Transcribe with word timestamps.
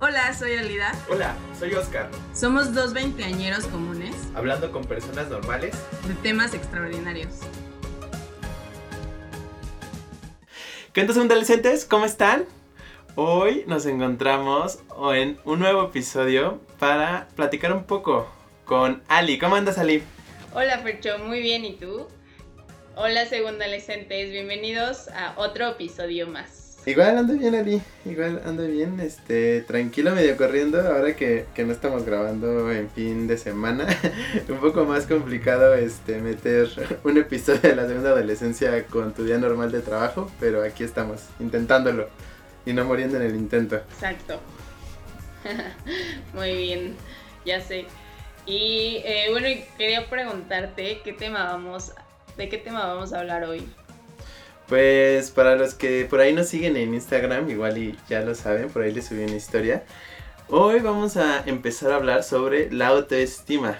Hola, 0.00 0.32
soy 0.32 0.54
Alida. 0.54 0.92
Hola, 1.10 1.34
soy 1.58 1.74
Oscar. 1.74 2.08
Somos 2.32 2.72
dos 2.72 2.92
veinteañeros 2.92 3.66
comunes 3.66 4.14
Hablando 4.34 4.70
con 4.70 4.84
personas 4.84 5.28
normales. 5.28 5.74
de 6.06 6.14
temas 6.14 6.54
extraordinarios. 6.54 7.40
¿Qué 10.92 11.00
onda, 11.00 11.14
adolescentes? 11.14 11.84
¿Cómo 11.84 12.04
están? 12.04 12.44
Hoy 13.16 13.64
nos 13.66 13.86
encontramos 13.86 14.78
en 15.14 15.40
un 15.44 15.58
nuevo 15.58 15.82
episodio 15.86 16.60
para 16.78 17.26
platicar 17.34 17.72
un 17.72 17.82
poco 17.82 18.28
con 18.64 19.02
Ali. 19.08 19.38
¿Cómo 19.38 19.56
andas, 19.56 19.78
Ali? 19.78 20.04
Hola 20.54 20.78
Fercho, 20.78 21.18
muy 21.18 21.40
bien, 21.40 21.64
¿y 21.64 21.74
tú? 21.74 22.06
Hola 22.94 23.26
segunda 23.26 23.64
adolescentes, 23.64 24.30
bienvenidos 24.30 25.08
a 25.08 25.34
otro 25.36 25.68
episodio 25.70 26.28
más. 26.28 26.57
Igual 26.86 27.18
ando 27.18 27.34
bien, 27.34 27.54
Ali. 27.54 27.82
Igual 28.06 28.40
ando 28.46 28.66
bien, 28.66 28.98
este, 29.00 29.60
tranquilo, 29.62 30.14
medio 30.14 30.36
corriendo. 30.36 30.80
Ahora 30.80 31.14
que, 31.14 31.44
que 31.54 31.64
no 31.64 31.72
estamos 31.72 32.04
grabando 32.04 32.72
en 32.72 32.88
fin 32.90 33.26
de 33.26 33.36
semana, 33.36 33.86
un 34.48 34.58
poco 34.58 34.84
más 34.84 35.06
complicado, 35.06 35.74
este, 35.74 36.20
meter 36.20 36.68
un 37.04 37.18
episodio 37.18 37.60
de 37.60 37.76
la 37.76 37.86
segunda 37.86 38.10
adolescencia 38.10 38.86
con 38.86 39.12
tu 39.12 39.24
día 39.24 39.38
normal 39.38 39.70
de 39.70 39.80
trabajo, 39.80 40.30
pero 40.40 40.62
aquí 40.62 40.82
estamos, 40.82 41.24
intentándolo 41.40 42.08
y 42.64 42.72
no 42.72 42.84
muriendo 42.84 43.16
en 43.16 43.22
el 43.22 43.34
intento. 43.34 43.76
Exacto. 43.76 44.40
muy 46.34 46.56
bien, 46.56 46.96
ya 47.44 47.60
sé. 47.60 47.86
Y 48.46 49.02
eh, 49.04 49.26
bueno, 49.30 49.48
quería 49.76 50.08
preguntarte 50.08 51.00
qué 51.04 51.12
tema 51.12 51.44
vamos, 51.44 51.92
de 52.36 52.48
qué 52.48 52.58
tema 52.58 52.86
vamos 52.86 53.12
a 53.12 53.20
hablar 53.20 53.44
hoy. 53.44 53.68
Pues 54.68 55.30
para 55.30 55.56
los 55.56 55.72
que 55.72 56.04
por 56.04 56.20
ahí 56.20 56.34
nos 56.34 56.48
siguen 56.48 56.76
en 56.76 56.92
Instagram, 56.92 57.48
igual 57.48 57.78
y 57.78 57.96
ya 58.08 58.20
lo 58.20 58.34
saben, 58.34 58.68
por 58.68 58.82
ahí 58.82 58.92
les 58.92 59.06
subí 59.06 59.24
una 59.24 59.36
historia. 59.36 59.82
Hoy 60.50 60.80
vamos 60.80 61.16
a 61.16 61.42
empezar 61.46 61.90
a 61.90 61.96
hablar 61.96 62.22
sobre 62.22 62.70
la 62.70 62.88
autoestima. 62.88 63.78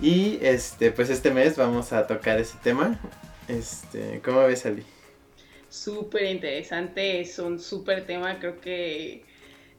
Y 0.00 0.38
este, 0.40 0.92
pues 0.92 1.10
este 1.10 1.32
mes 1.32 1.56
vamos 1.56 1.92
a 1.92 2.06
tocar 2.06 2.38
ese 2.38 2.56
tema. 2.62 3.00
Este, 3.48 4.20
¿cómo 4.24 4.44
ves, 4.44 4.64
Ali? 4.64 4.84
Súper 5.68 6.24
interesante, 6.26 7.20
es 7.20 7.38
un 7.40 7.58
súper 7.58 8.06
tema, 8.06 8.38
creo 8.38 8.60
que 8.60 9.24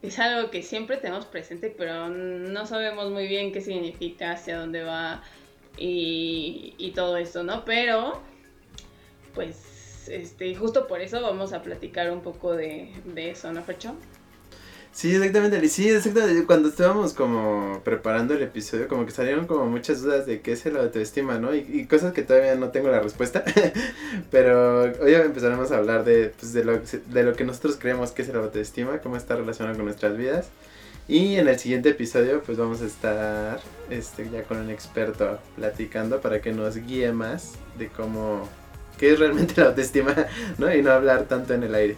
es 0.02 0.20
algo 0.20 0.52
que 0.52 0.62
siempre 0.62 0.98
tenemos 0.98 1.26
presente, 1.26 1.74
pero 1.78 2.10
no 2.10 2.66
sabemos 2.66 3.12
muy 3.12 3.28
bien 3.28 3.54
qué 3.54 3.62
significa, 3.62 4.34
hacia 4.34 4.58
dónde 4.58 4.84
va 4.84 5.24
y, 5.78 6.74
y 6.78 6.92
todo 6.92 7.16
esto, 7.16 7.44
¿no? 7.44 7.64
Pero, 7.64 8.22
pues 9.34 9.73
este, 10.08 10.56
justo 10.56 10.88
por 10.88 11.02
eso 11.02 11.22
vamos 11.22 11.54
a 11.54 11.62
platicar 11.62 12.12
un 12.12 12.22
poco 12.22 12.54
de, 12.54 12.92
de 13.06 13.32
eso, 13.32 13.52
¿no, 13.52 13.64
Fecho? 13.64 13.96
Sí, 14.94 15.16
exactamente, 15.16 15.68
sí, 15.70 15.90
exactamente. 15.90 16.46
Cuando 16.46 16.70
estábamos 16.70 17.14
como 17.14 17.82
preparando 17.84 18.36
el 18.36 18.44
episodio, 18.44 18.88
como 18.88 19.08
que 19.08 19.12
salieron 19.12 19.48
como 19.48 19.66
muchas 19.66 20.04
dudas 20.04 20.28
de 20.28 20.42
qué 20.42 20.52
es 20.52 20.66
el 20.68 20.78
autoestima, 20.78 21.40
¿no? 21.40 21.56
Y, 21.56 21.66
y 21.68 21.88
cosas 21.88 22.14
que 22.14 22.22
todavía 22.22 22.54
no 22.56 22.70
tengo 22.70 22.90
la 22.90 23.00
respuesta. 23.00 23.44
Pero 24.32 24.84
hoy 25.02 25.16
empezaremos 25.16 25.72
a 25.72 25.78
hablar 25.78 26.06
de, 26.06 26.32
pues, 26.40 26.54
de, 26.54 26.64
lo, 26.64 26.80
de 26.80 27.24
lo 27.24 27.34
que 27.34 27.44
nosotros 27.44 27.78
creemos 27.80 28.12
que 28.12 28.22
es 28.22 28.30
el 28.30 28.36
autoestima, 28.36 29.00
cómo 29.00 29.18
está 29.18 29.36
relacionado 29.36 29.76
con 29.76 29.86
nuestras 29.86 30.16
vidas. 30.16 30.50
Y 31.08 31.38
en 31.38 31.48
el 31.48 31.58
siguiente 31.58 31.90
episodio, 31.90 32.44
pues 32.44 32.60
vamos 32.60 32.82
a 32.82 32.86
estar 32.86 33.60
este, 33.90 34.30
ya 34.30 34.44
con 34.44 34.58
un 34.58 34.70
experto 34.70 35.40
platicando 35.56 36.22
para 36.22 36.40
que 36.40 36.54
nos 36.54 36.78
guíe 36.78 37.12
más 37.12 37.54
de 37.80 37.90
cómo 37.90 38.48
qué 38.98 39.14
es 39.14 39.20
realmente 39.20 39.60
la 39.62 39.68
autoestima, 39.68 40.16
¿no? 40.58 40.74
Y 40.74 40.82
no 40.82 40.92
hablar 40.92 41.24
tanto 41.24 41.54
en 41.54 41.64
el 41.64 41.76
aire. 41.76 41.98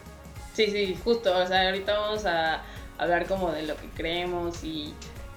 Sí, 0.54 0.68
sí, 0.68 0.98
justo, 1.04 1.38
o 1.38 1.46
sea, 1.46 1.68
ahorita 1.68 1.98
vamos 1.98 2.26
a 2.26 2.64
hablar 2.98 3.26
como 3.26 3.52
de 3.52 3.64
lo 3.64 3.76
que 3.76 3.88
creemos 3.90 4.64
y, 4.64 4.94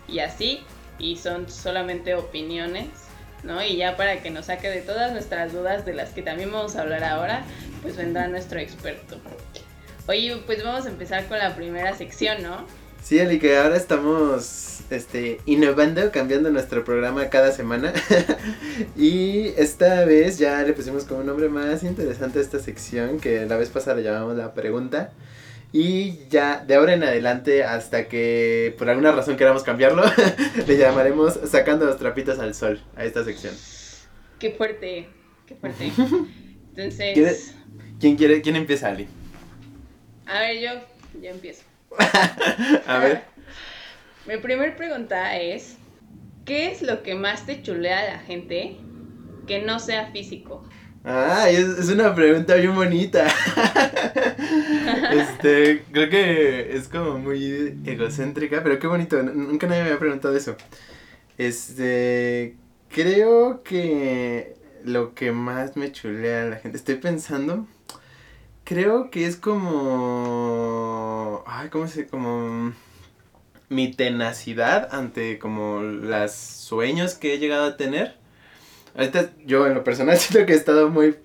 y 0.06 0.20
así, 0.20 0.62
y 0.98 1.16
son 1.16 1.50
solamente 1.50 2.14
opiniones, 2.14 2.86
¿no? 3.42 3.62
Y 3.62 3.76
ya 3.76 3.97
para 3.97 4.22
que 4.22 4.30
nos 4.30 4.47
saque 4.47 4.70
de 4.70 4.80
todas 4.80 5.12
nuestras 5.12 5.52
dudas, 5.52 5.84
de 5.84 5.94
las 5.94 6.10
que 6.10 6.22
también 6.22 6.52
vamos 6.52 6.76
a 6.76 6.82
hablar 6.82 7.04
ahora, 7.04 7.42
pues 7.82 7.97
vendrá 7.97 8.28
nuestro 8.28 8.60
experto. 8.60 9.18
Oye, 10.06 10.36
pues 10.47 10.64
vamos 10.64 10.86
a 10.86 10.88
empezar 10.88 11.26
con 11.26 11.38
la 11.38 11.54
primera 11.54 11.94
sección, 11.94 12.42
¿no? 12.42 12.64
Sí, 13.08 13.19
Eli, 13.19 13.38
que 13.38 13.56
ahora 13.56 13.74
estamos 13.78 14.80
este, 14.91 15.41
innovando, 15.46 16.12
cambiando 16.12 16.50
nuestro 16.50 16.84
programa 16.84 17.30
cada 17.30 17.52
semana. 17.52 17.94
y 18.98 19.46
esta 19.56 20.04
vez 20.04 20.36
ya 20.36 20.62
le 20.62 20.74
pusimos 20.74 21.04
como 21.04 21.20
un 21.20 21.26
nombre 21.26 21.48
más 21.48 21.84
interesante 21.84 22.38
a 22.38 22.42
esta 22.42 22.58
sección, 22.58 23.18
que 23.18 23.47
la 23.47 23.56
vez 23.56 23.70
pasada 23.70 23.97
le 23.97 24.02
llamamos 24.02 24.36
la 24.36 24.52
pregunta. 24.52 25.14
Y 25.72 26.28
ya 26.28 26.62
de 26.62 26.74
ahora 26.74 26.92
en 26.92 27.02
adelante, 27.02 27.64
hasta 27.64 28.08
que 28.08 28.74
por 28.76 28.91
alguna 28.91 29.12
razón 29.12 29.38
queramos 29.38 29.62
cambiarlo, 29.62 30.02
le 30.66 30.76
llamaremos 30.76 31.38
sacando 31.47 31.86
los 31.86 31.97
trapitos 31.97 32.38
al 32.38 32.54
sol 32.54 32.78
a 32.94 33.06
esta 33.06 33.24
sección. 33.24 33.54
Qué 34.38 34.50
fuerte, 34.50 35.08
qué 35.47 35.54
fuerte. 35.54 35.92
Entonces... 36.76 37.54
¿Quién, 37.98 38.16
quiere, 38.16 38.42
¿Quién 38.42 38.56
empieza, 38.56 38.88
Ali? 38.88 39.08
A 40.26 40.41
ver, 40.41 40.60
yo, 40.60 40.70
yo 41.22 41.30
empiezo. 41.30 41.67
a 42.87 42.99
ver. 42.99 43.25
Mi 44.26 44.37
primer 44.37 44.76
pregunta 44.76 45.38
es, 45.38 45.76
¿qué 46.44 46.71
es 46.71 46.82
lo 46.82 47.03
que 47.03 47.15
más 47.15 47.47
te 47.47 47.62
chulea 47.62 48.00
a 48.00 48.15
la 48.15 48.19
gente 48.19 48.76
que 49.47 49.62
no 49.62 49.78
sea 49.78 50.10
físico? 50.12 50.69
Ah, 51.04 51.48
es, 51.48 51.88
una 51.88 52.15
pregunta 52.15 52.54
bien 52.56 52.75
bonita. 52.75 53.27
este, 55.12 55.84
creo 55.91 56.10
que 56.10 56.77
es 56.77 56.88
como 56.88 57.19
muy 57.19 57.81
egocéntrica, 57.87 58.62
pero 58.62 58.78
qué 58.78 58.87
bonito, 58.87 59.22
nunca 59.22 59.66
nadie 59.66 59.82
me 59.82 59.88
había 59.88 59.98
preguntado 59.98 60.37
eso. 60.37 60.56
Este, 61.38 62.56
creo 62.91 63.62
que 63.62 64.54
lo 64.84 65.15
que 65.15 65.32
más 65.32 65.77
me 65.77 65.93
chulea 65.93 66.43
a 66.43 66.47
la 66.47 66.56
gente, 66.56 66.77
estoy 66.77 66.97
pensando, 66.97 67.66
creo 68.68 69.10
que 69.10 69.24
es 69.24 69.36
como, 69.36 70.62
ay, 71.46 71.70
¿cómo 71.70 71.88
se, 71.88 72.06
como 72.06 72.74
mi 73.70 73.90
tenacidad 73.90 74.94
ante 74.94 75.38
como 75.38 75.80
los 75.80 76.32
sueños 76.32 77.14
que 77.14 77.32
he 77.34 77.38
llegado 77.38 77.64
a 77.64 77.76
tener. 77.78 78.16
Ahorita 78.94 79.30
yo 79.46 79.66
en 79.66 79.74
lo 79.74 79.84
personal 79.84 80.18
siento 80.18 80.46
que 80.46 80.52
he 80.52 80.56
estado 80.56 80.90
muy 80.90 81.16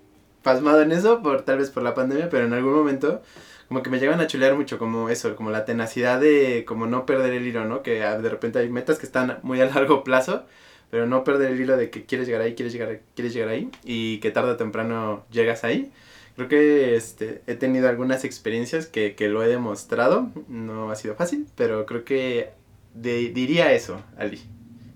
pasmado 0.41 0.81
en 0.81 0.93
eso, 0.93 1.21
por 1.21 1.41
tal 1.41 1.57
vez 1.57 1.69
por 1.69 1.83
la 1.83 1.93
pandemia, 1.93 2.29
pero 2.29 2.45
en 2.45 2.53
algún 2.53 2.73
momento 2.73 3.21
como 3.67 3.83
que 3.83 3.89
me 3.89 3.99
llegan 3.99 4.21
a 4.21 4.27
chulear 4.27 4.55
mucho 4.55 4.77
como 4.77 5.09
eso, 5.09 5.35
como 5.35 5.51
la 5.51 5.65
tenacidad 5.65 6.21
de 6.21 6.63
como 6.65 6.85
no 6.85 7.05
perder 7.05 7.33
el 7.33 7.45
hilo, 7.45 7.65
¿no? 7.65 7.81
Que 7.83 8.03
ah, 8.03 8.17
de 8.19 8.29
repente 8.29 8.59
hay 8.59 8.69
metas 8.69 8.99
que 8.99 9.05
están 9.05 9.39
muy 9.43 9.59
a 9.59 9.65
largo 9.65 10.05
plazo, 10.05 10.45
pero 10.91 11.07
no 11.07 11.25
perder 11.25 11.51
el 11.51 11.59
hilo 11.59 11.75
de 11.75 11.89
que 11.89 12.05
quieres 12.05 12.25
llegar 12.27 12.41
ahí, 12.41 12.55
quieres 12.55 12.71
llegar, 12.71 13.01
quieres 13.15 13.33
llegar 13.33 13.49
ahí 13.49 13.69
y 13.83 14.19
que 14.19 14.31
tarde 14.31 14.51
o 14.51 14.57
temprano 14.57 15.25
llegas 15.29 15.65
ahí. 15.65 15.91
Creo 16.35 16.47
que 16.47 16.95
este, 16.95 17.41
he 17.45 17.55
tenido 17.55 17.87
algunas 17.87 18.23
experiencias 18.23 18.87
que, 18.87 19.15
que 19.15 19.27
lo 19.27 19.43
he 19.43 19.47
demostrado. 19.47 20.31
No 20.47 20.89
ha 20.89 20.95
sido 20.95 21.15
fácil, 21.15 21.47
pero 21.55 21.85
creo 21.85 22.03
que 22.03 22.51
diría 22.93 23.71
eso, 23.73 24.03
Ali. 24.17 24.39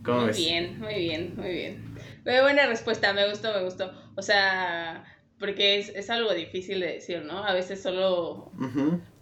¿Cómo 0.03 0.21
muy 0.21 0.33
bien, 0.33 0.79
muy 0.79 0.95
bien, 0.95 1.33
muy 1.35 1.51
bien. 1.51 1.95
Muy 2.25 2.39
buena 2.41 2.65
respuesta, 2.65 3.13
me 3.13 3.29
gustó, 3.29 3.53
me 3.53 3.63
gustó. 3.63 3.91
O 4.15 4.21
sea, 4.21 5.03
porque 5.39 5.77
es, 5.79 5.89
es 5.89 6.09
algo 6.09 6.33
difícil 6.33 6.79
de 6.79 6.93
decir, 6.93 7.21
¿no? 7.21 7.43
A 7.43 7.53
veces 7.53 7.81
solo 7.81 8.51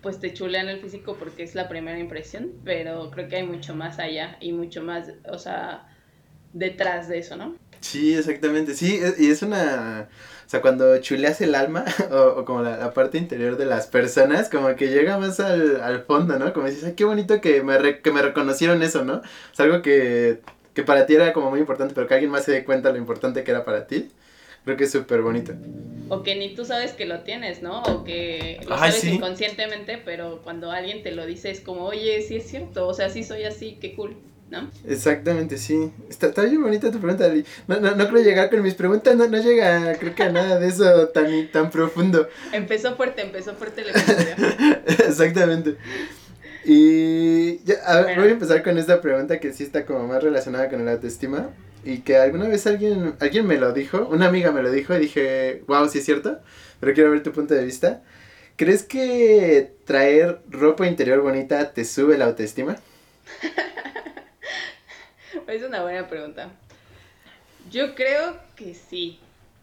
pues 0.01 0.19
te 0.19 0.33
chulean 0.33 0.69
el 0.69 0.79
físico 0.79 1.17
porque 1.17 1.43
es 1.43 1.55
la 1.55 1.67
primera 1.67 1.97
impresión, 1.99 2.53
pero 2.63 3.09
creo 3.11 3.27
que 3.27 3.37
hay 3.37 3.43
mucho 3.43 3.75
más 3.75 3.99
allá 3.99 4.37
y 4.39 4.53
mucho 4.53 4.83
más, 4.83 5.11
o 5.27 5.37
sea, 5.39 5.87
detrás 6.53 7.07
de 7.09 7.17
eso, 7.17 7.35
¿no? 7.35 7.55
Sí, 7.85 8.16
exactamente. 8.16 8.73
Sí, 8.73 9.00
y 9.18 9.29
es 9.29 9.41
una 9.41 10.07
o 10.46 10.50
sea, 10.50 10.62
cuando 10.62 10.96
chuleas 11.00 11.41
el 11.41 11.56
alma 11.56 11.85
o, 12.12 12.46
como 12.46 12.62
la, 12.62 12.94
parte 12.94 13.18
interior 13.18 13.57
de 13.57 13.66
las 13.66 13.88
personas, 13.88 14.50
como 14.50 14.75
que 14.75 14.90
llega 14.90 15.18
más 15.18 15.40
al, 15.40 15.82
al 15.82 16.03
fondo, 16.03 16.37
¿no? 16.37 16.53
Como 16.53 16.67
dices, 16.67 16.84
ay, 16.84 16.93
qué 16.93 17.03
bonito 17.03 17.41
que 17.41 17.64
me, 17.64 17.99
que 18.02 18.11
me 18.11 18.22
reconocieron 18.22 18.84
eso, 18.84 19.03
¿no? 19.03 19.22
Es 19.52 19.59
algo 19.59 19.82
que, 19.82 20.41
que 20.76 20.84
para 20.84 21.08
ti 21.08 21.16
era 21.16 21.34
como 21.34 21.49
muy 21.49 21.59
importante, 21.59 21.96
pero 21.96 22.08
que 22.08 22.14
alguien 22.14 22.32
más 22.32 22.43
se 22.43 22.52
dé 22.52 22.64
cuenta 22.64 22.91
lo 22.91 22.97
importante 22.97 23.43
que 23.43 23.52
era 23.52 23.66
para 23.66 23.88
ti. 23.88 24.09
Creo 24.66 24.78
que 24.78 24.85
es 24.85 24.91
súper 24.91 25.22
bonito. 25.22 25.53
O 26.09 26.23
que 26.23 26.35
ni 26.35 26.55
tú 26.55 26.66
sabes 26.66 26.93
que 26.93 27.05
lo 27.05 27.22
tienes, 27.22 27.61
¿no? 27.61 27.81
O 27.84 28.03
que 28.03 28.59
lo 28.67 28.78
sabes 28.78 29.03
inconscientemente, 29.03 29.99
pero 30.03 30.41
cuando 30.43 30.72
alguien 30.72 31.02
te 31.02 31.11
lo 31.11 31.26
dice 31.26 31.49
es 31.49 31.59
como, 31.59 31.85
oye, 31.85 32.22
sí 32.22 32.38
es 32.38 32.47
cierto, 32.47 32.88
o 32.88 32.93
sea, 32.93 33.09
sí 33.09 33.23
soy 33.23 33.43
así, 33.43 33.78
qué 33.79 33.96
cool. 33.96 34.16
¿No? 34.49 34.69
Exactamente, 34.87 35.57
sí. 35.57 35.91
Está, 36.09 36.27
está 36.27 36.43
bien 36.43 36.61
bonita 36.61 36.91
tu 36.91 36.99
pregunta, 36.99 37.31
No, 37.67 37.79
no, 37.79 37.95
no 37.95 38.07
creo 38.09 38.23
llegar 38.23 38.49
con 38.49 38.61
mis 38.61 38.73
preguntas, 38.73 39.15
no, 39.15 39.27
no 39.27 39.37
llega, 39.41 39.95
creo 39.95 40.15
que 40.15 40.23
a 40.23 40.31
nada 40.31 40.59
de 40.59 40.67
eso 40.67 41.07
tan, 41.09 41.51
tan 41.51 41.69
profundo. 41.69 42.27
Empezó 42.51 42.95
fuerte, 42.95 43.21
empezó 43.21 43.55
fuerte 43.55 43.81
el 43.81 43.89
episodio. 43.89 44.35
Exactamente. 45.07 45.77
Y 46.63 47.63
ya, 47.63 47.75
a 47.85 48.01
ver, 48.01 48.19
voy 48.19 48.29
a 48.29 48.31
empezar 48.31 48.63
con 48.63 48.77
esta 48.77 49.01
pregunta 49.01 49.39
que 49.39 49.53
sí 49.53 49.63
está 49.63 49.85
como 49.85 50.07
más 50.07 50.23
relacionada 50.23 50.69
con 50.69 50.83
la 50.85 50.93
autoestima. 50.93 51.49
Y 51.83 51.99
que 51.99 52.17
alguna 52.17 52.47
vez 52.47 52.65
alguien, 52.65 53.13
alguien 53.19 53.45
me 53.45 53.57
lo 53.57 53.71
dijo, 53.71 54.07
una 54.09 54.27
amiga 54.27 54.51
me 54.51 54.63
lo 54.63 54.71
dijo 54.71 54.95
y 54.95 54.99
dije, 54.99 55.63
wow, 55.67 55.87
sí 55.87 55.99
es 55.99 56.05
cierto, 56.05 56.39
pero 56.79 56.95
quiero 56.95 57.11
ver 57.11 57.21
tu 57.21 57.31
punto 57.31 57.53
de 57.53 57.63
vista. 57.63 58.01
¿crees 58.55 58.83
que 58.83 59.73
traer 59.85 60.41
ropa 60.49 60.87
interior 60.87 61.21
bonita 61.21 61.73
te 61.73 61.85
sube 61.85 62.17
la 62.17 62.25
autoestima? 62.25 62.77
es 65.47 65.63
una 65.63 65.81
buena 65.81 66.07
pregunta. 66.07 66.49
Yo 67.71 67.95
creo 67.95 68.37
que 68.55 68.73
sí. 68.73 69.19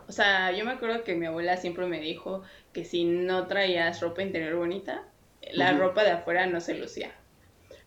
O 0.08 0.12
sea, 0.12 0.52
yo 0.52 0.64
me 0.64 0.72
acuerdo 0.72 1.04
que 1.04 1.14
mi 1.14 1.26
abuela 1.26 1.56
siempre 1.56 1.86
me 1.86 2.00
dijo 2.00 2.42
que 2.72 2.84
si 2.84 3.04
no 3.04 3.46
traías 3.46 4.00
ropa 4.00 4.22
interior 4.22 4.56
bonita, 4.56 5.02
la 5.52 5.72
ropa 5.72 6.04
de 6.04 6.10
afuera 6.10 6.46
no 6.46 6.60
se 6.60 6.74
lucía. 6.74 7.12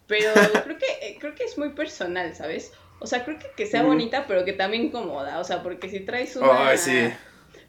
Pero 0.07 0.31
creo 0.63 0.77
que, 0.77 0.85
eh, 1.01 1.17
creo 1.19 1.35
que 1.35 1.43
es 1.43 1.57
muy 1.57 1.69
personal, 1.69 2.35
¿sabes? 2.35 2.71
O 2.99 3.07
sea, 3.07 3.25
creo 3.25 3.37
que, 3.39 3.47
que 3.55 3.65
sea 3.65 3.83
bonita, 3.83 4.25
pero 4.27 4.45
que 4.45 4.53
también 4.53 4.89
cómoda. 4.89 5.39
O 5.39 5.43
sea, 5.43 5.63
porque 5.63 5.89
si 5.89 5.99
traes 6.01 6.35
una... 6.35 6.75
sí. 6.77 7.11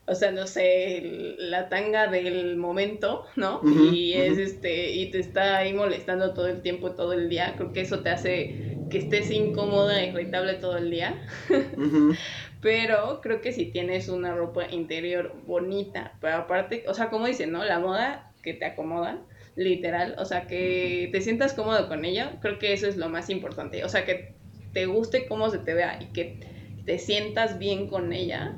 O 0.06 0.14
sea, 0.14 0.30
no 0.30 0.46
sé, 0.46 1.34
la 1.38 1.68
tanga 1.68 2.06
del 2.06 2.56
momento, 2.56 3.24
¿no? 3.34 3.60
y 3.92 4.12
es 4.12 4.38
este, 4.38 4.92
y 4.92 5.10
te 5.10 5.18
está 5.18 5.56
ahí 5.56 5.72
molestando 5.72 6.32
todo 6.32 6.46
el 6.46 6.62
tiempo, 6.62 6.92
todo 6.92 7.12
el 7.12 7.28
día. 7.28 7.54
Creo 7.56 7.72
que 7.72 7.80
eso 7.80 8.00
te 8.00 8.10
hace 8.10 8.76
que 8.88 8.98
estés 8.98 9.30
incómoda, 9.30 10.04
irritable 10.04 10.54
todo 10.54 10.76
el 10.76 10.90
día. 10.90 11.20
pero 12.60 13.20
creo 13.20 13.40
que 13.40 13.52
si 13.52 13.66
tienes 13.66 14.08
una 14.08 14.34
ropa 14.34 14.68
interior 14.70 15.34
bonita, 15.46 16.14
pero 16.20 16.36
aparte, 16.36 16.84
o 16.88 16.94
sea, 16.94 17.10
como 17.10 17.26
dicen, 17.26 17.52
¿no? 17.52 17.64
La 17.64 17.78
moda 17.78 18.32
que 18.42 18.54
te 18.54 18.64
acomoda, 18.64 19.18
literal, 19.56 20.14
o 20.18 20.24
sea, 20.24 20.46
que 20.46 21.08
te 21.12 21.20
sientas 21.20 21.54
cómodo 21.54 21.88
con 21.88 22.04
ella, 22.04 22.38
creo 22.40 22.58
que 22.58 22.72
eso 22.72 22.86
es 22.86 22.96
lo 22.96 23.08
más 23.08 23.30
importante. 23.30 23.84
O 23.84 23.88
sea, 23.88 24.04
que 24.04 24.34
te 24.72 24.86
guste 24.86 25.26
cómo 25.26 25.50
se 25.50 25.58
te 25.58 25.74
vea 25.74 25.98
y 26.00 26.12
que 26.12 26.40
te 26.84 26.98
sientas 26.98 27.58
bien 27.58 27.88
con 27.88 28.12
ella. 28.12 28.56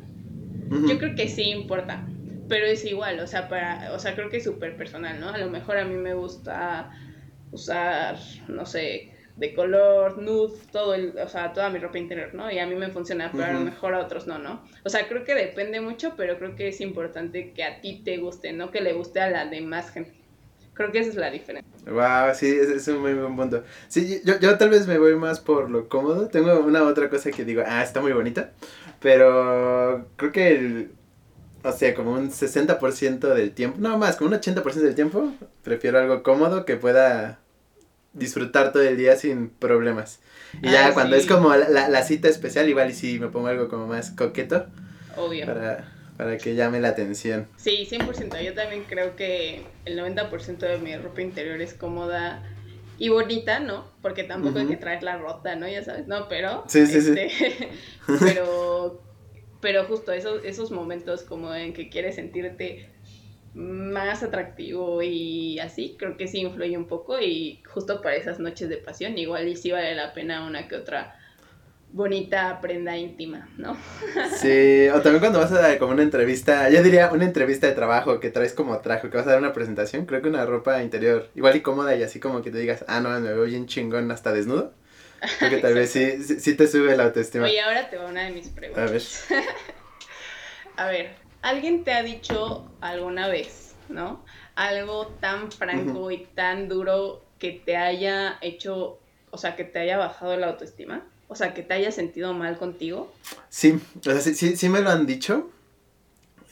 Yo 0.70 0.98
creo 0.98 1.14
que 1.14 1.28
sí 1.28 1.50
importa, 1.50 2.06
pero 2.48 2.66
es 2.66 2.84
igual, 2.84 3.20
o 3.20 3.26
sea, 3.26 3.48
para, 3.48 3.92
o 3.92 3.98
sea, 3.98 4.14
creo 4.14 4.28
que 4.30 4.38
es 4.38 4.44
súper 4.44 4.76
personal, 4.76 5.20
¿no? 5.20 5.30
A 5.30 5.38
lo 5.38 5.50
mejor 5.50 5.78
a 5.78 5.84
mí 5.84 5.96
me 5.96 6.14
gusta 6.14 6.90
usar, 7.50 8.16
no 8.48 8.66
sé, 8.66 9.12
de 9.36 9.54
color, 9.54 10.18
nude, 10.18 10.58
todo 10.72 10.94
el, 10.94 11.16
o 11.16 11.28
sea, 11.28 11.52
toda 11.52 11.70
mi 11.70 11.78
ropa 11.78 11.98
interior, 11.98 12.34
¿no? 12.34 12.50
Y 12.50 12.58
a 12.58 12.66
mí 12.66 12.74
me 12.74 12.88
funciona, 12.88 13.30
pero 13.32 13.44
a 13.44 13.52
lo 13.52 13.60
mejor 13.60 13.94
a 13.94 14.00
otros 14.00 14.26
no, 14.26 14.38
¿no? 14.38 14.64
O 14.84 14.88
sea, 14.88 15.06
creo 15.08 15.24
que 15.24 15.34
depende 15.34 15.80
mucho, 15.80 16.14
pero 16.16 16.38
creo 16.38 16.56
que 16.56 16.68
es 16.68 16.80
importante 16.80 17.52
que 17.52 17.62
a 17.62 17.80
ti 17.80 18.02
te 18.04 18.18
guste, 18.18 18.52
no 18.52 18.70
que 18.70 18.80
le 18.80 18.92
guste 18.94 19.20
a 19.20 19.30
la 19.30 19.46
demás 19.46 19.90
gente. 19.90 20.18
Creo 20.74 20.92
que 20.92 21.00
esa 21.00 21.10
es 21.10 21.16
la 21.16 21.30
diferencia. 21.30 21.72
Wow, 21.90 22.34
sí, 22.34 22.46
es 22.46 22.86
un 22.86 23.00
muy 23.00 23.12
buen 23.12 23.34
punto. 23.34 23.64
Sí, 23.88 24.20
yo, 24.24 24.38
yo 24.38 24.56
tal 24.58 24.70
vez 24.70 24.86
me 24.86 24.96
voy 24.98 25.16
más 25.16 25.40
por 25.40 25.70
lo 25.70 25.88
cómodo. 25.88 26.28
Tengo 26.28 26.60
una 26.60 26.84
otra 26.84 27.08
cosa 27.10 27.32
que 27.32 27.44
digo, 27.44 27.64
ah, 27.66 27.82
está 27.82 28.00
muy 28.00 28.12
bonita. 28.12 28.52
Pero 29.00 30.06
creo 30.16 30.32
que 30.32 30.48
el, 30.48 30.90
o 31.62 31.72
sea, 31.72 31.94
como 31.94 32.12
un 32.12 32.30
60% 32.30 33.18
del 33.34 33.52
tiempo, 33.52 33.78
no 33.80 33.98
más, 33.98 34.16
como 34.16 34.30
un 34.30 34.40
80% 34.40 34.74
del 34.74 34.94
tiempo, 34.94 35.32
prefiero 35.62 35.98
algo 35.98 36.22
cómodo 36.22 36.64
que 36.64 36.76
pueda 36.76 37.38
disfrutar 38.12 38.72
todo 38.72 38.82
el 38.82 38.96
día 38.96 39.16
sin 39.16 39.50
problemas. 39.50 40.20
Y 40.62 40.70
ya 40.70 40.88
ah, 40.88 40.94
cuando 40.94 41.16
es 41.16 41.26
como 41.26 41.54
la, 41.54 41.88
la, 41.88 42.02
cita 42.02 42.28
especial, 42.28 42.68
igual 42.68 42.90
y 42.90 42.94
si 42.94 43.18
me 43.18 43.28
pongo 43.28 43.48
algo 43.48 43.68
como 43.68 43.86
más 43.86 44.10
coqueto. 44.10 44.66
Obvio. 45.16 45.46
Para, 45.46 45.92
para 46.16 46.38
que 46.38 46.54
llame 46.54 46.80
la 46.80 46.88
atención. 46.88 47.46
Sí, 47.56 47.86
100%. 47.90 48.42
Yo 48.42 48.54
también 48.54 48.84
creo 48.88 49.14
que 49.14 49.62
el 49.84 49.98
90% 49.98 50.58
de 50.58 50.78
mi 50.78 50.96
ropa 50.96 51.22
interior 51.22 51.60
es 51.60 51.74
cómoda 51.74 52.42
y 52.98 53.08
bonita, 53.08 53.60
¿no? 53.60 53.84
Porque 54.02 54.24
tampoco 54.24 54.58
hay 54.58 54.66
que 54.66 54.76
traerla 54.76 55.18
rota, 55.18 55.54
¿no? 55.54 55.68
Ya 55.68 55.82
sabes, 55.84 56.06
no, 56.08 56.28
pero... 56.28 56.64
Sí, 56.66 56.86
sí, 56.86 57.00
sí. 57.00 57.14
Este, 57.16 57.70
pero, 58.20 59.00
pero 59.60 59.84
justo 59.84 60.12
esos, 60.12 60.44
esos 60.44 60.70
momentos 60.70 61.22
como 61.22 61.54
en 61.54 61.72
que 61.72 61.88
quieres 61.88 62.16
sentirte 62.16 62.90
más 63.54 64.22
atractivo 64.22 65.02
y 65.02 65.58
así, 65.58 65.96
creo 65.98 66.16
que 66.16 66.28
sí 66.28 66.40
influye 66.40 66.76
un 66.76 66.86
poco 66.86 67.20
y 67.20 67.62
justo 67.66 68.02
para 68.02 68.16
esas 68.16 68.38
noches 68.38 68.68
de 68.68 68.76
pasión 68.76 69.16
igual 69.18 69.48
y 69.48 69.56
sí 69.56 69.70
vale 69.70 69.94
la 69.94 70.12
pena 70.12 70.46
una 70.46 70.68
que 70.68 70.76
otra 70.76 71.16
bonita 71.90 72.60
prenda 72.60 72.96
íntima, 72.96 73.48
¿no? 73.56 73.76
Sí, 74.36 74.88
o 74.88 75.00
también 75.00 75.20
cuando 75.20 75.38
vas 75.38 75.52
a 75.52 75.60
dar 75.60 75.78
como 75.78 75.92
una 75.92 76.02
entrevista, 76.02 76.68
yo 76.70 76.82
diría 76.82 77.10
una 77.12 77.24
entrevista 77.24 77.66
de 77.66 77.72
trabajo 77.72 78.20
que 78.20 78.30
traes 78.30 78.52
como 78.52 78.78
traje, 78.80 79.10
que 79.10 79.16
vas 79.16 79.26
a 79.26 79.30
dar 79.30 79.38
una 79.38 79.52
presentación, 79.52 80.06
creo 80.06 80.22
que 80.22 80.28
una 80.28 80.44
ropa 80.46 80.82
interior 80.82 81.28
igual 81.34 81.56
y 81.56 81.60
cómoda 81.60 81.96
y 81.96 82.02
así 82.02 82.20
como 82.20 82.42
que 82.42 82.50
te 82.50 82.58
digas, 82.58 82.84
ah, 82.88 83.00
no, 83.00 83.08
me 83.20 83.32
veo 83.32 83.44
bien 83.44 83.66
chingón 83.66 84.10
hasta 84.10 84.32
desnudo. 84.32 84.72
Creo 85.38 85.50
que 85.50 85.58
tal 85.58 85.74
vez 85.74 85.90
sí, 85.90 86.22
sí, 86.22 86.56
te 86.56 86.68
sube 86.68 86.96
la 86.96 87.04
autoestima. 87.04 87.46
Oye, 87.46 87.60
ahora 87.60 87.90
te 87.90 87.96
va 87.96 88.06
una 88.06 88.24
de 88.24 88.30
mis 88.30 88.48
preguntas. 88.48 88.88
A 88.88 88.92
ver. 88.92 89.44
a 90.76 90.86
ver, 90.88 91.16
¿alguien 91.42 91.82
te 91.82 91.92
ha 91.92 92.04
dicho 92.04 92.70
alguna 92.80 93.26
vez, 93.26 93.74
¿no? 93.88 94.24
Algo 94.54 95.08
tan 95.20 95.50
franco 95.50 96.12
y 96.12 96.26
tan 96.36 96.68
duro 96.68 97.24
que 97.40 97.50
te 97.50 97.76
haya 97.76 98.38
hecho, 98.40 99.00
o 99.30 99.38
sea, 99.38 99.56
que 99.56 99.64
te 99.64 99.80
haya 99.80 99.96
bajado 99.96 100.36
la 100.36 100.48
autoestima? 100.48 101.04
O 101.28 101.34
sea, 101.34 101.54
que 101.54 101.62
te 101.62 101.74
haya 101.74 101.92
sentido 101.92 102.32
mal 102.32 102.58
contigo. 102.58 103.12
Sí, 103.50 103.78
o 103.98 104.02
sea, 104.02 104.20
sí, 104.20 104.56
sí, 104.56 104.68
me 104.68 104.80
lo 104.80 104.90
han 104.90 105.06
dicho. 105.06 105.50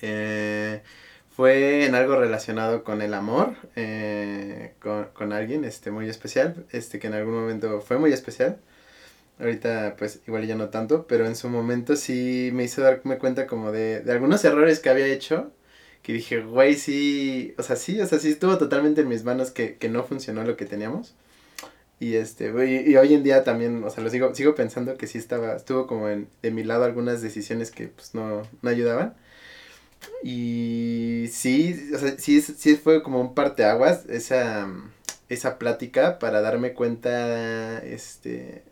Eh, 0.03 0.83
fue 1.31 1.87
en 1.87 1.95
algo 1.95 2.17
relacionado 2.17 2.85
con 2.85 3.03
el 3.03 3.15
amor, 3.15 3.57
eh, 3.75 4.75
con, 4.81 5.07
con, 5.15 5.33
alguien 5.33 5.65
este, 5.65 5.91
muy 5.91 6.09
especial, 6.09 6.67
este 6.73 6.99
que 6.99 7.07
en 7.07 7.15
algún 7.15 7.35
momento 7.35 7.81
fue 7.81 7.99
muy 7.99 8.13
especial. 8.13 8.59
Ahorita 9.39 9.97
pues 9.99 10.21
igual 10.27 10.47
ya 10.47 10.55
no 10.55 10.71
tanto, 10.71 11.07
pero 11.07 11.27
en 11.27 11.37
su 11.37 11.49
momento 11.51 11.97
sí 11.97 12.51
me 12.55 12.65
hizo 12.65 12.81
darme 12.83 13.19
cuenta 13.19 13.47
como 13.47 13.71
de, 13.71 14.01
de 14.01 14.13
algunos 14.13 14.45
errores 14.45 14.81
que 14.81 14.89
había 14.89 15.07
hecho, 15.07 15.53
que 16.03 16.13
dije, 16.15 16.41
güey, 16.41 16.75
sí, 16.75 17.55
o 17.59 17.63
sea, 17.63 17.77
sí, 17.77 18.01
o 18.01 18.07
sea, 18.07 18.19
sí 18.19 18.31
estuvo 18.31 18.57
totalmente 18.59 19.03
en 19.03 19.09
mis 19.09 19.25
manos 19.25 19.51
que, 19.51 19.77
que 19.77 19.89
no 19.89 20.05
funcionó 20.05 20.45
lo 20.45 20.57
que 20.57 20.65
teníamos. 20.65 21.15
Y 21.99 22.17
este, 22.17 22.53
y, 22.67 22.91
y, 22.91 22.97
hoy 22.97 23.15
en 23.15 23.23
día 23.23 23.43
también, 23.43 23.83
o 23.83 23.91
sea, 23.91 24.05
lo 24.05 24.11
sigo, 24.11 24.35
sigo 24.35 24.55
pensando 24.55 24.97
que 24.99 25.07
sí 25.07 25.17
estaba, 25.19 25.57
estuvo 25.57 25.87
como 25.87 26.09
en, 26.11 26.29
de 26.43 26.51
mi 26.51 26.63
lado 26.63 26.85
algunas 26.85 27.23
decisiones 27.23 27.71
que 27.71 27.89
pues 27.89 28.15
no, 28.15 28.43
no 28.63 28.71
ayudaban. 28.71 29.15
Y 30.23 31.29
sí, 31.33 31.91
o 31.95 31.99
sea, 31.99 32.19
sí, 32.19 32.41
sí 32.41 32.77
fue 32.77 33.03
como 33.03 33.21
un 33.21 33.35
parteaguas 33.35 34.07
esa, 34.09 34.69
esa 35.29 35.59
plática 35.59 36.19
para 36.19 36.41
darme 36.41 36.75
cuenta, 36.75 37.79
este, 37.79 38.63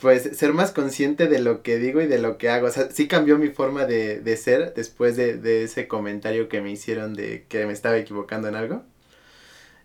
pues 0.00 0.22
ser 0.36 0.52
más 0.52 0.72
consciente 0.72 1.26
de 1.28 1.38
lo 1.40 1.62
que 1.62 1.78
digo 1.78 2.00
y 2.02 2.06
de 2.06 2.18
lo 2.18 2.38
que 2.38 2.50
hago. 2.50 2.66
O 2.68 2.70
sea, 2.70 2.90
sí 2.90 3.08
cambió 3.08 3.38
mi 3.38 3.48
forma 3.48 3.86
de, 3.86 4.20
de 4.20 4.36
ser 4.36 4.74
después 4.74 5.16
de, 5.16 5.36
de 5.38 5.64
ese 5.64 5.88
comentario 5.88 6.48
que 6.48 6.60
me 6.60 6.70
hicieron 6.70 7.14
de 7.14 7.46
que 7.48 7.66
me 7.66 7.72
estaba 7.72 7.96
equivocando 7.98 8.48
en 8.48 8.56
algo. 8.56 8.84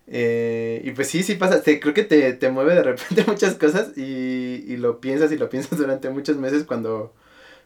Eh, 0.08 0.82
y 0.84 0.90
pues 0.92 1.08
sí, 1.08 1.22
sí 1.22 1.36
pasa, 1.36 1.62
te, 1.62 1.78
creo 1.80 1.94
que 1.94 2.02
te, 2.04 2.32
te 2.34 2.50
mueve 2.50 2.74
de 2.74 2.82
repente 2.82 3.24
muchas 3.26 3.54
cosas 3.54 3.96
y, 3.96 4.64
y, 4.66 4.76
lo 4.76 5.00
piensas 5.00 5.30
y 5.32 5.38
lo 5.38 5.48
piensas 5.48 5.78
durante 5.78 6.10
muchos 6.10 6.36
meses 6.36 6.64
cuando 6.64 7.14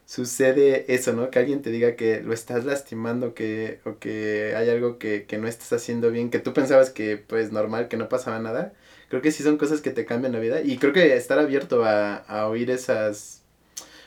sucede 0.05 0.85
eso, 0.93 1.13
¿no? 1.13 1.29
Que 1.31 1.39
alguien 1.39 1.61
te 1.61 1.71
diga 1.71 1.95
que 1.95 2.21
lo 2.21 2.33
estás 2.33 2.65
lastimando 2.65 3.33
que, 3.33 3.81
o 3.85 3.99
que 3.99 4.55
hay 4.55 4.69
algo 4.69 4.99
que, 4.99 5.25
que 5.25 5.37
no 5.37 5.47
estás 5.47 5.73
haciendo 5.73 6.11
bien, 6.11 6.29
que 6.29 6.39
tú 6.39 6.53
pensabas 6.53 6.89
que 6.91 7.17
pues 7.17 7.51
normal, 7.51 7.89
que 7.89 7.97
no 7.97 8.09
pasaba 8.09 8.39
nada. 8.39 8.73
Creo 9.09 9.21
que 9.21 9.31
sí 9.31 9.43
son 9.43 9.57
cosas 9.57 9.81
que 9.81 9.91
te 9.91 10.05
cambian 10.05 10.33
la 10.33 10.39
vida 10.39 10.61
y 10.61 10.77
creo 10.77 10.93
que 10.93 11.15
estar 11.15 11.39
abierto 11.39 11.83
a, 11.85 12.15
a 12.15 12.47
oír 12.47 12.71
esas, 12.71 13.43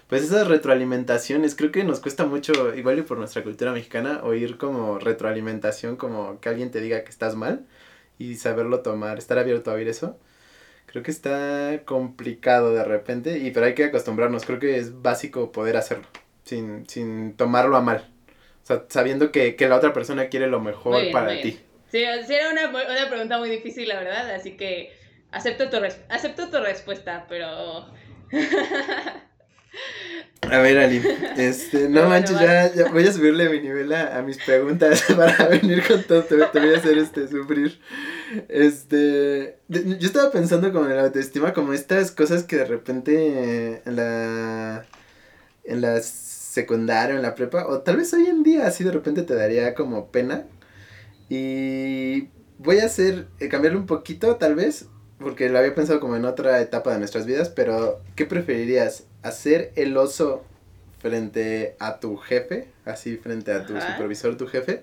pues 0.08 0.22
esas 0.24 0.48
retroalimentaciones, 0.48 1.54
creo 1.54 1.72
que 1.72 1.84
nos 1.84 2.00
cuesta 2.00 2.26
mucho, 2.26 2.74
igual 2.74 2.98
y 2.98 3.02
por 3.02 3.18
nuestra 3.18 3.42
cultura 3.42 3.72
mexicana, 3.72 4.22
oír 4.24 4.58
como 4.58 4.98
retroalimentación, 4.98 5.96
como 5.96 6.40
que 6.40 6.48
alguien 6.48 6.70
te 6.70 6.80
diga 6.80 7.04
que 7.04 7.10
estás 7.10 7.36
mal 7.36 7.66
y 8.20 8.36
saberlo 8.36 8.80
tomar, 8.80 9.18
estar 9.18 9.38
abierto 9.38 9.70
a 9.70 9.74
oír 9.74 9.88
eso. 9.88 10.18
Creo 10.84 11.02
que 11.02 11.10
está 11.10 11.80
complicado 11.86 12.74
de 12.74 12.84
repente, 12.84 13.38
y 13.38 13.50
pero 13.50 13.64
hay 13.66 13.74
que 13.74 13.84
acostumbrarnos, 13.84 14.44
creo 14.44 14.58
que 14.58 14.76
es 14.76 15.00
básico 15.00 15.52
poder 15.52 15.76
hacerlo, 15.78 16.06
sin, 16.44 16.86
sin 16.86 17.34
tomarlo 17.34 17.76
a 17.76 17.80
mal. 17.80 18.08
O 18.62 18.66
sea, 18.66 18.84
sabiendo 18.88 19.32
que, 19.32 19.56
que 19.56 19.68
la 19.68 19.76
otra 19.76 19.94
persona 19.94 20.28
quiere 20.28 20.48
lo 20.48 20.60
mejor 20.60 21.10
para 21.12 21.40
ti. 21.40 21.52
Sí, 21.90 22.04
sí, 22.26 22.34
era 22.34 22.50
una, 22.50 22.68
una, 22.68 23.08
pregunta 23.08 23.38
muy 23.38 23.48
difícil, 23.48 23.88
la 23.88 23.98
verdad, 23.98 24.30
así 24.32 24.56
que 24.56 24.92
acepto 25.32 25.70
tu, 25.70 25.78
acepto 26.08 26.50
tu 26.50 26.58
respuesta, 26.58 27.24
pero... 27.28 27.86
A 30.50 30.58
ver, 30.58 30.78
Ali, 30.78 31.02
este, 31.36 31.88
no 31.88 32.08
manches, 32.08 32.40
ya, 32.40 32.72
ya, 32.74 32.90
voy 32.90 33.06
a 33.06 33.12
subirle 33.12 33.48
mi 33.50 33.60
nivel 33.60 33.92
a, 33.92 34.18
a 34.18 34.22
mis 34.22 34.38
preguntas 34.38 35.04
para 35.16 35.48
venir 35.48 35.86
con 35.86 36.02
todo, 36.02 36.24
te, 36.24 36.36
te, 36.36 36.58
voy 36.58 36.74
a 36.74 36.78
hacer 36.78 36.98
este, 36.98 37.28
sufrir. 37.28 37.78
Este, 38.48 39.58
yo 39.68 40.06
estaba 40.06 40.30
pensando 40.32 40.72
como 40.72 40.86
en 40.86 40.96
la 40.96 41.02
autoestima, 41.02 41.52
como 41.52 41.72
estas 41.72 42.10
cosas 42.10 42.44
que 42.44 42.56
de 42.56 42.64
repente 42.64 43.82
en 43.84 43.96
la, 43.96 44.86
en 45.64 45.80
la 45.82 46.00
secundaria, 46.00 47.14
en 47.14 47.22
la 47.22 47.34
prepa, 47.34 47.66
o 47.68 47.80
tal 47.80 47.98
vez 47.98 48.12
hoy 48.14 48.26
en 48.26 48.42
día 48.42 48.66
así 48.66 48.82
de 48.82 48.92
repente 48.92 49.22
te 49.22 49.34
daría 49.34 49.74
como 49.74 50.10
pena. 50.10 50.46
Y 51.28 52.28
voy 52.58 52.78
a 52.80 52.86
hacer, 52.86 53.28
eh, 53.38 53.48
cambiarlo 53.48 53.78
un 53.78 53.86
poquito 53.86 54.36
tal 54.36 54.54
vez, 54.54 54.86
porque 55.20 55.50
lo 55.50 55.58
había 55.58 55.74
pensado 55.74 56.00
como 56.00 56.16
en 56.16 56.24
otra 56.24 56.60
etapa 56.60 56.92
de 56.92 56.98
nuestras 56.98 57.26
vidas, 57.26 57.50
pero 57.50 58.00
¿qué 58.16 58.24
preferirías? 58.24 59.04
¿Hacer 59.22 59.70
el 59.76 59.96
oso 59.96 60.44
frente 60.98 61.76
a 61.78 62.00
tu 62.00 62.16
jefe? 62.16 62.68
Así 62.86 63.18
frente 63.18 63.52
a 63.52 63.66
tu 63.66 63.78
supervisor, 63.78 64.36
tu 64.36 64.46
jefe. 64.46 64.82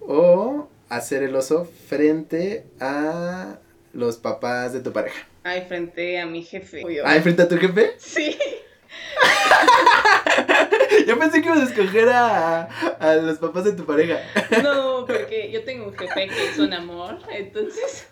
¿O 0.00 0.68
hacer 0.88 1.22
el 1.22 1.36
oso 1.36 1.70
frente 1.88 2.66
a 2.80 3.58
los 3.92 4.16
papás 4.16 4.72
de 4.72 4.80
tu 4.80 4.92
pareja? 4.92 5.24
Ay, 5.44 5.64
frente 5.68 6.20
a 6.20 6.26
mi 6.26 6.42
jefe. 6.42 6.82
Ah, 7.04 7.20
frente 7.20 7.42
a 7.42 7.48
tu 7.48 7.56
jefe. 7.56 7.92
Sí. 7.98 8.36
Yo 11.06 11.18
pensé 11.18 11.42
que 11.42 11.48
ibas 11.48 11.60
a 11.60 11.64
escoger 11.64 12.08
a, 12.08 12.62
a 12.98 13.14
los 13.16 13.38
papás 13.38 13.64
de 13.64 13.72
tu 13.72 13.84
pareja. 13.84 14.20
No, 14.62 15.04
porque 15.06 15.50
yo 15.52 15.64
tengo 15.64 15.88
un 15.88 15.96
jefe 15.96 16.28
que 16.28 16.48
es 16.48 16.58
un 16.58 16.72
amor. 16.72 17.18
Entonces, 17.30 18.06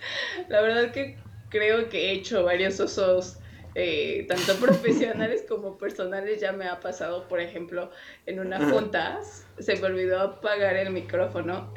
la 0.48 0.60
verdad 0.60 0.92
que 0.92 1.16
creo 1.52 1.88
que 1.88 2.08
he 2.08 2.12
hecho 2.14 2.42
varios 2.44 2.80
osos. 2.80 3.38
eh, 3.74 4.26
tanto 4.28 4.56
profesionales 4.60 5.44
como 5.48 5.78
personales 5.78 6.40
ya 6.40 6.52
me 6.52 6.66
ha 6.66 6.80
pasado, 6.80 7.28
por 7.28 7.40
ejemplo, 7.40 7.90
en 8.26 8.40
una 8.40 8.58
junta 8.70 9.20
se 9.58 9.76
me 9.76 9.86
olvidó 9.86 10.20
apagar 10.20 10.76
el 10.76 10.90
micrófono 10.90 11.72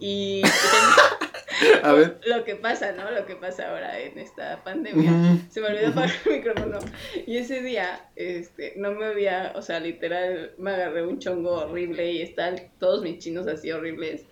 y 0.00 0.42
A 1.82 1.92
ver. 1.92 2.18
lo 2.26 2.42
que 2.44 2.56
pasa, 2.56 2.92
¿no? 2.92 3.10
Lo 3.10 3.26
que 3.26 3.36
pasa 3.36 3.68
ahora 3.70 3.98
en 4.00 4.18
esta 4.18 4.62
pandemia. 4.64 5.12
Se 5.50 5.60
me 5.60 5.68
olvidó 5.68 5.88
apagar 5.88 6.16
el 6.24 6.32
micrófono. 6.32 6.78
Y 7.26 7.36
ese 7.36 7.60
día, 7.62 8.08
este, 8.16 8.74
no 8.76 8.92
me 8.92 9.06
había, 9.06 9.52
o 9.54 9.60
sea, 9.62 9.78
literal, 9.80 10.54
me 10.58 10.70
agarré 10.70 11.04
un 11.06 11.18
chongo 11.18 11.52
horrible 11.66 12.12
y 12.12 12.22
están 12.22 12.56
todos 12.78 13.02
mis 13.02 13.18
chinos 13.18 13.46
así 13.46 13.70
horribles. 13.72 14.24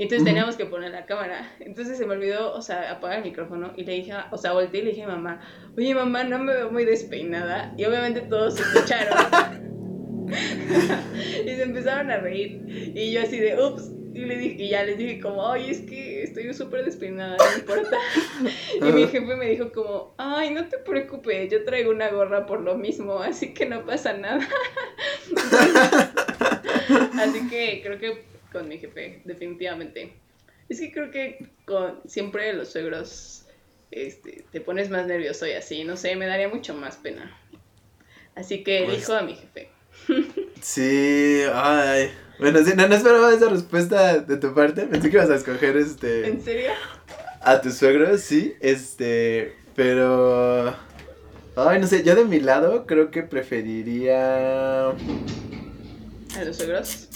Y 0.00 0.04
entonces 0.04 0.24
teníamos 0.24 0.56
que 0.56 0.64
poner 0.64 0.92
la 0.92 1.04
cámara. 1.04 1.46
Entonces 1.60 1.98
se 1.98 2.06
me 2.06 2.14
olvidó, 2.14 2.54
o 2.54 2.62
sea, 2.62 2.90
apagar 2.90 3.18
el 3.18 3.24
micrófono. 3.24 3.74
Y 3.76 3.84
le 3.84 3.96
dije, 3.96 4.14
o 4.30 4.38
sea, 4.38 4.54
volteé 4.54 4.80
y 4.80 4.84
le 4.84 4.90
dije 4.92 5.02
a 5.02 5.08
mamá, 5.08 5.42
oye 5.76 5.94
mamá, 5.94 6.24
no 6.24 6.38
me 6.38 6.54
veo 6.54 6.70
muy 6.72 6.86
despeinada. 6.86 7.74
Y 7.76 7.84
obviamente 7.84 8.22
todos 8.22 8.54
se 8.54 8.62
escucharon. 8.62 9.18
y 11.44 11.48
se 11.48 11.62
empezaron 11.62 12.10
a 12.10 12.16
reír. 12.16 12.62
Y 12.94 13.12
yo 13.12 13.20
así 13.20 13.38
de, 13.38 13.62
ups. 13.62 13.92
Y, 14.14 14.20
le 14.20 14.38
dije, 14.38 14.62
y 14.62 14.68
ya 14.70 14.84
les 14.84 14.96
dije 14.96 15.20
como, 15.20 15.42
oye, 15.42 15.70
es 15.70 15.82
que 15.82 16.22
estoy 16.22 16.54
súper 16.54 16.86
despeinada, 16.86 17.36
no 17.36 17.58
importa. 17.58 17.98
Y 18.80 18.92
mi 18.92 19.06
jefe 19.06 19.36
me 19.36 19.50
dijo 19.50 19.70
como, 19.70 20.14
ay, 20.16 20.48
no 20.54 20.66
te 20.66 20.78
preocupes, 20.78 21.52
yo 21.52 21.62
traigo 21.64 21.90
una 21.90 22.08
gorra 22.08 22.46
por 22.46 22.62
lo 22.62 22.74
mismo, 22.74 23.18
así 23.18 23.52
que 23.52 23.66
no 23.66 23.84
pasa 23.84 24.14
nada. 24.14 24.48
así 27.20 27.48
que 27.50 27.82
creo 27.84 27.98
que 27.98 28.29
con 28.52 28.68
mi 28.68 28.78
jefe, 28.78 29.22
definitivamente. 29.24 30.12
Es 30.68 30.80
que 30.80 30.92
creo 30.92 31.10
que 31.10 31.48
con 31.66 32.00
siempre 32.06 32.52
los 32.52 32.70
suegros 32.70 33.46
este, 33.90 34.44
te 34.52 34.60
pones 34.60 34.88
más 34.90 35.06
nervioso 35.06 35.46
y 35.46 35.52
así, 35.52 35.84
no 35.84 35.96
sé, 35.96 36.14
me 36.16 36.26
daría 36.26 36.48
mucho 36.48 36.74
más 36.74 36.96
pena. 36.96 37.36
Así 38.34 38.62
que 38.62 38.84
Pues- 38.84 38.96
elijo 38.98 39.14
a 39.14 39.22
mi 39.22 39.34
jefe. 39.34 39.68
Sí, 40.60 41.40
ay. 41.54 42.10
Bueno, 42.38 42.62
sí, 42.62 42.72
no, 42.76 42.86
no 42.86 42.94
esperaba 42.94 43.32
esa 43.32 43.48
respuesta 43.48 44.18
de 44.18 44.36
tu 44.36 44.54
parte. 44.54 44.82
Pensé 44.82 45.08
que 45.10 45.16
ibas 45.16 45.30
a 45.30 45.36
escoger 45.36 45.76
este. 45.78 46.26
¿En 46.28 46.42
serio? 46.42 46.72
A 47.40 47.62
tu 47.62 47.70
suegro, 47.70 48.18
sí, 48.18 48.54
este, 48.60 49.54
pero... 49.74 50.76
Ay, 51.56 51.80
no 51.80 51.86
sé, 51.86 52.02
yo 52.02 52.14
de 52.14 52.26
mi 52.26 52.40
lado 52.40 52.84
creo 52.86 53.10
que 53.10 53.22
preferiría... 53.22 54.88
¿A 54.90 56.44
los 56.44 56.56
suegros? 56.58 57.08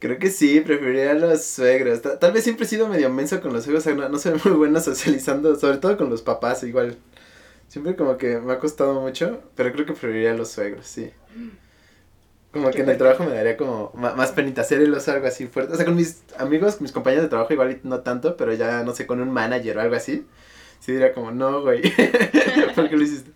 Creo 0.00 0.18
que 0.18 0.30
sí, 0.30 0.60
preferiría 0.60 1.10
a 1.12 1.14
los 1.14 1.44
suegros. 1.44 2.00
Ta- 2.02 2.18
Tal 2.18 2.32
vez 2.32 2.42
siempre 2.42 2.64
he 2.64 2.68
sido 2.68 2.88
medio 2.88 3.10
menso 3.10 3.40
con 3.40 3.52
los 3.52 3.64
suegros, 3.64 3.84
o 3.86 3.88
sea, 3.90 3.94
no, 3.94 4.08
no 4.08 4.18
soy 4.18 4.32
muy 4.44 4.54
bueno 4.54 4.80
socializando, 4.80 5.54
sobre 5.56 5.76
todo 5.78 5.96
con 5.96 6.10
los 6.10 6.22
papás, 6.22 6.62
igual. 6.64 6.96
Siempre 7.68 7.94
como 7.94 8.16
que 8.16 8.38
me 8.38 8.52
ha 8.54 8.58
costado 8.58 9.00
mucho, 9.00 9.42
pero 9.54 9.70
creo 9.72 9.86
que 9.86 9.92
preferiría 9.92 10.32
a 10.32 10.34
los 10.34 10.50
suegros, 10.50 10.86
sí. 10.86 11.10
Como 12.52 12.70
que 12.72 12.80
en 12.80 12.88
el 12.88 12.98
trabajo 12.98 13.22
me 13.24 13.32
daría 13.34 13.56
como 13.56 13.92
más 13.94 14.32
penita 14.32 14.62
hacer 14.62 14.80
el 14.80 14.92
oso 14.92 15.12
algo 15.12 15.26
así 15.28 15.46
fuerte. 15.46 15.72
O 15.72 15.76
sea, 15.76 15.84
con 15.84 15.94
mis 15.94 16.22
amigos, 16.36 16.80
mis 16.80 16.90
compañeros 16.90 17.24
de 17.26 17.28
trabajo 17.28 17.52
igual 17.52 17.78
no 17.84 18.00
tanto, 18.00 18.36
pero 18.36 18.52
ya, 18.54 18.82
no 18.82 18.92
sé, 18.92 19.06
con 19.06 19.20
un 19.20 19.30
manager 19.30 19.78
o 19.78 19.80
algo 19.82 19.94
así. 19.94 20.26
Sí 20.80 20.90
diría 20.92 21.12
como, 21.12 21.30
no, 21.30 21.60
güey. 21.62 21.80
¿Por 22.74 22.88
qué 22.88 22.96
lo 22.96 23.02
hiciste? 23.04 23.30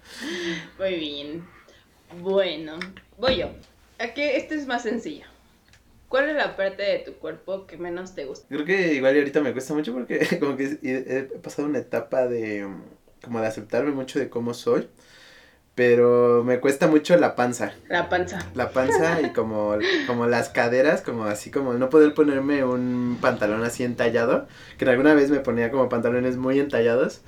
Muy 0.79 0.95
bien. 0.97 1.45
Bueno, 2.21 2.77
voy 3.19 3.37
yo. 3.37 3.51
Aquí, 4.01 4.23
esta 4.23 4.55
es 4.57 4.67
más 4.67 4.83
sencilla. 4.83 5.27
¿Cuál 6.09 6.29
es 6.29 6.37
la 6.37 6.57
parte 6.57 6.83
de 6.83 6.99
tu 7.01 7.15
cuerpo 7.15 7.67
que 7.67 7.77
menos 7.77 8.15
te 8.15 8.25
gusta? 8.25 8.47
Creo 8.49 8.65
que 8.65 8.95
igual 8.95 9.17
ahorita 9.17 9.41
me 9.41 9.53
cuesta 9.53 9.75
mucho 9.75 9.93
porque 9.93 10.39
como 10.41 10.57
que 10.57 10.79
he, 10.83 11.23
pasado 11.39 11.69
una 11.69 11.79
etapa 11.79 12.27
de 12.27 12.65
um, 12.65 12.83
como 13.23 13.41
de 13.41 13.47
aceptarme 13.47 13.91
mucho 13.91 14.19
de 14.19 14.29
cómo 14.29 14.55
soy, 14.55 14.89
pero 15.75 16.45
me 16.45 16.61
cuesta 16.61 16.87
mucho 16.87 17.17
la 17.17 17.35
panza, 17.35 17.73
La 17.89 18.09
panza. 18.09 18.39
la 18.55 18.71
panza 18.71 19.21
y 19.23 19.33
como, 19.33 19.77
como 20.07 20.27
las 20.27 20.51
caderas, 20.51 21.03
como 21.03 21.25
así 21.25 21.51
como 21.51 21.75
no 21.75 21.91
poder 21.91 22.15
ponerme 22.15 22.65
un 22.65 23.19
pantalón 23.21 23.65
así 23.65 23.83
entallado, 23.83 24.47
que 24.79 24.85
alguna 24.85 25.15
vez 25.15 25.31
me 25.31 25.41
ponía 25.41 25.71
como 25.71 25.89
pantalones 25.89 26.37
muy 26.37 26.61
entallados, 26.61 27.23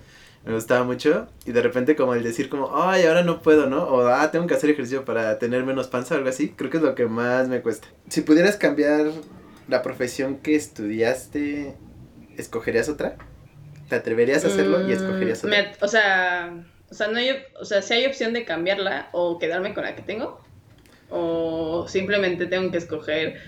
me 0.47 0.55
gustaba 0.55 0.85
mucho 0.85 1.27
y 1.45 1.53
de 1.53 1.61
repente 1.61 1.97
como 1.97 2.15
el 2.15 2.23
decir 2.23 2.49
como, 2.49 2.71
ay, 2.77 3.05
ahora 3.05 3.23
no 3.25 3.43
puedo, 3.43 3.67
¿no? 3.67 3.83
O, 3.85 4.07
ah, 4.07 4.31
tengo 4.31 4.47
que 4.47 4.55
hacer 4.55 4.71
ejercicio 4.71 5.05
para 5.05 5.39
tener 5.39 5.65
menos 5.65 5.89
panza 5.89 6.15
o 6.15 6.19
algo 6.19 6.31
así, 6.31 6.51
creo 6.51 6.71
que 6.71 6.77
es 6.79 6.83
lo 6.83 6.95
que 6.95 7.07
más 7.07 7.49
me 7.49 7.61
cuesta. 7.63 7.89
Si 8.09 8.23
pudieras 8.23 8.57
cambiar 8.57 9.07
la 9.69 9.83
profesión 9.83 10.37
que 10.39 10.55
estudiaste, 10.55 11.75
¿escogerías 12.39 12.89
otra? 12.89 13.17
¿Te 13.89 13.97
atreverías 13.97 14.45
a 14.45 14.49
hacerlo 14.49 14.81
y 14.89 14.93
escogerías 14.93 15.43
Mm, 15.45 15.47
otra? 15.49 15.63
me- 15.63 15.73
o 15.81 15.89
sea, 15.89 16.65
o 16.91 16.95
sea, 16.95 17.09
no 17.09 17.19
hay, 17.19 17.31
op- 17.31 17.61
o 17.61 17.65
sea, 17.65 17.83
si 17.83 17.95
hay 17.95 18.07
opción 18.07 18.33
de 18.33 18.45
cambiarla 18.45 19.09
o 19.13 19.39
quedarme 19.39 19.75
con 19.75 19.85
la 19.85 19.97
que 19.97 20.03
tengo 20.03 20.41
o 21.11 21.87
simplemente 21.89 22.47
tengo 22.47 22.71
que 22.71 22.79
escoger 22.79 23.41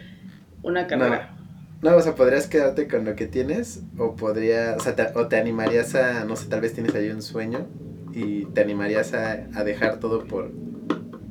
una 0.63 0.87
carrera. 0.87 1.31
No, 1.37 1.38
o 1.83 2.01
sea, 2.03 2.15
podrías 2.15 2.47
quedarte 2.47 2.89
con 2.89 3.05
lo 3.05 3.15
que 3.15 3.27
tienes 3.27 3.83
o 3.99 4.17
podría, 4.17 4.75
o 4.77 4.81
sea, 4.81 4.97
te, 4.97 5.07
o 5.15 5.29
te 5.29 5.37
animarías 5.37 5.95
a, 5.95 6.25
no 6.25 6.37
sé, 6.37 6.49
tal 6.49 6.61
vez 6.61 6.75
tienes 6.75 6.95
ahí 6.95 7.09
un 7.11 7.23
sueño 7.23 7.67
y 8.13 8.47
te 8.47 8.61
animarías 8.61 9.15
a, 9.15 9.47
a 9.55 9.65
dejar 9.65 10.01
todo 10.01 10.25
por 10.25 10.51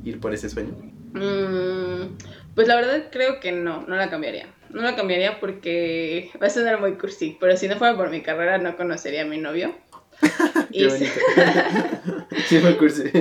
ir 0.04 0.20
por 0.20 0.32
ese 0.32 0.48
sueño. 0.48 0.74
Mm, 1.12 2.16
pues 2.54 2.66
la 2.68 2.76
verdad 2.76 3.04
creo 3.10 3.40
que 3.40 3.52
no, 3.52 3.82
no 3.86 3.96
la 3.96 4.08
cambiaría. 4.10 4.46
No 4.70 4.82
la 4.82 4.96
cambiaría 4.96 5.40
porque 5.40 6.30
va 6.42 6.46
a 6.46 6.50
sonar 6.50 6.78
muy 6.80 6.94
cursi, 6.98 7.36
pero 7.40 7.56
si 7.56 7.68
no 7.68 7.76
fuera 7.76 7.96
por 7.96 8.10
mi 8.10 8.22
carrera 8.22 8.58
no 8.58 8.76
conocería 8.76 9.22
a 9.22 9.26
mi 9.26 9.38
novio. 9.38 9.74
Qué 10.72 10.80
Y- 10.80 10.86
bonito. 10.86 11.10
sí, 12.46 12.58
fue 12.60 12.76
cursi. 12.78 13.04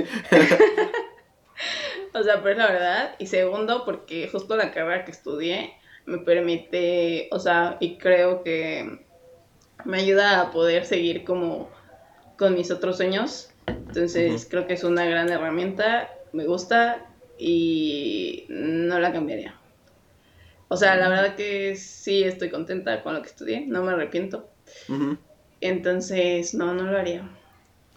O 2.13 2.23
sea, 2.23 2.37
pero 2.41 2.51
es 2.51 2.57
la 2.57 2.67
verdad. 2.71 3.15
Y 3.19 3.27
segundo, 3.27 3.83
porque 3.85 4.27
justo 4.31 4.55
la 4.55 4.71
carrera 4.71 5.05
que 5.05 5.11
estudié 5.11 5.73
me 6.07 6.17
permite, 6.19 7.27
o 7.31 7.37
sea, 7.39 7.77
y 7.79 7.97
creo 7.97 8.41
que 8.41 9.05
me 9.85 9.99
ayuda 9.99 10.41
a 10.41 10.51
poder 10.51 10.85
seguir 10.85 11.23
como 11.23 11.69
con 12.37 12.55
mis 12.55 12.71
otros 12.71 12.97
sueños. 12.97 13.49
Entonces, 13.67 14.47
creo 14.49 14.65
que 14.65 14.73
es 14.73 14.83
una 14.83 15.05
gran 15.05 15.29
herramienta, 15.29 16.09
me 16.31 16.45
gusta 16.45 17.05
y 17.37 18.45
no 18.49 18.99
la 18.99 19.11
cambiaría. 19.11 19.59
O 20.69 20.77
sea, 20.77 20.95
la 20.95 21.09
verdad 21.09 21.35
que 21.35 21.75
sí 21.75 22.23
estoy 22.23 22.49
contenta 22.49 23.03
con 23.03 23.13
lo 23.13 23.21
que 23.21 23.27
estudié, 23.27 23.65
no 23.67 23.83
me 23.83 23.91
arrepiento. 23.91 24.49
Entonces, 25.61 26.53
no, 26.53 26.73
no 26.73 26.83
lo 26.83 26.97
haría. 26.97 27.29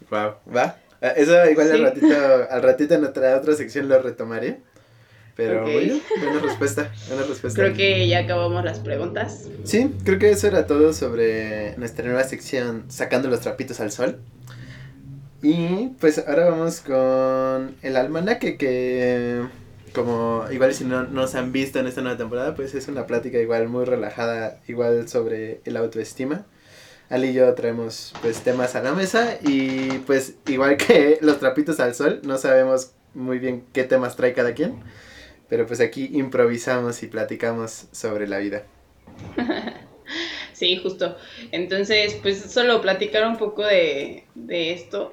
Wow, 0.09 0.35
va. 0.53 0.77
Ah, 1.01 1.13
Eso 1.15 1.49
igual 1.49 1.67
Sí. 1.67 1.73
al 1.73 1.83
ratito, 1.83 2.15
al 2.49 2.61
ratito 2.61 2.93
en 2.95 3.05
otra, 3.05 3.37
otra 3.37 3.53
sección 3.55 3.87
lo 3.87 3.99
retomaré. 4.01 4.61
Pero 5.35 5.65
bien, 5.65 6.01
buena 6.19 6.39
respuesta, 6.39 6.91
buena 7.07 7.23
respuesta. 7.23 7.61
Creo 7.61 7.73
que 7.73 8.07
ya 8.07 8.19
acabamos 8.19 8.63
las 8.63 8.79
preguntas. 8.79 9.47
Sí, 9.63 9.93
creo 10.03 10.19
que 10.19 10.31
eso 10.31 10.47
era 10.47 10.67
todo 10.67 10.93
sobre 10.93 11.75
nuestra 11.77 12.05
nueva 12.05 12.23
sección 12.23 12.85
Sacando 12.89 13.29
los 13.29 13.41
trapitos 13.41 13.79
al 13.79 13.91
sol. 13.91 14.19
Y 15.41 15.89
pues 15.99 16.19
ahora 16.19 16.49
vamos 16.49 16.81
con 16.81 17.75
el 17.81 17.95
almanaque 17.95 18.57
que 18.57 19.41
como 19.93 20.45
igual 20.51 20.73
si 20.73 20.85
no 20.85 21.03
nos 21.03 21.35
han 21.35 21.51
visto 21.51 21.79
en 21.79 21.87
esta 21.87 22.01
nueva 22.01 22.17
temporada, 22.17 22.55
pues 22.55 22.75
es 22.75 22.87
una 22.87 23.07
plática 23.07 23.39
igual 23.39 23.67
muy 23.67 23.85
relajada, 23.85 24.59
igual 24.67 25.07
sobre 25.09 25.61
el 25.65 25.77
autoestima. 25.77 26.45
Ali 27.09 27.29
y 27.29 27.33
yo 27.33 27.53
traemos 27.55 28.13
pues 28.21 28.39
temas 28.39 28.75
a 28.75 28.81
la 28.81 28.93
mesa 28.93 29.37
y 29.43 29.99
pues 30.05 30.35
igual 30.47 30.77
que 30.77 31.17
los 31.21 31.39
trapitos 31.39 31.79
al 31.81 31.93
sol, 31.93 32.21
no 32.23 32.37
sabemos 32.37 32.91
muy 33.13 33.37
bien 33.39 33.65
qué 33.73 33.83
temas 33.83 34.15
trae 34.15 34.33
cada 34.33 34.53
quien, 34.53 34.81
pero 35.51 35.67
pues 35.67 35.81
aquí 35.81 36.09
improvisamos 36.13 37.03
y 37.03 37.07
platicamos 37.07 37.87
sobre 37.91 38.25
la 38.25 38.39
vida. 38.39 38.63
Sí, 40.53 40.77
justo. 40.77 41.17
Entonces, 41.51 42.19
pues 42.21 42.39
solo 42.39 42.81
platicar 42.81 43.25
un 43.25 43.37
poco 43.37 43.63
de, 43.63 44.25
de 44.35 44.73
esto. 44.73 45.11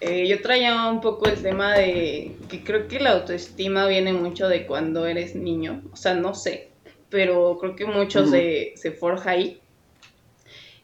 Eh, 0.00 0.28
yo 0.28 0.42
traía 0.42 0.90
un 0.90 1.00
poco 1.00 1.28
el 1.28 1.40
tema 1.40 1.72
de 1.72 2.36
que 2.50 2.62
creo 2.62 2.88
que 2.88 3.00
la 3.00 3.12
autoestima 3.12 3.86
viene 3.86 4.12
mucho 4.12 4.48
de 4.48 4.66
cuando 4.66 5.06
eres 5.06 5.34
niño. 5.34 5.82
O 5.92 5.96
sea, 5.96 6.12
no 6.14 6.34
sé, 6.34 6.68
pero 7.08 7.56
creo 7.58 7.74
que 7.74 7.86
mucho 7.86 8.26
se, 8.26 8.74
se 8.76 8.92
forja 8.92 9.30
ahí. 9.30 9.60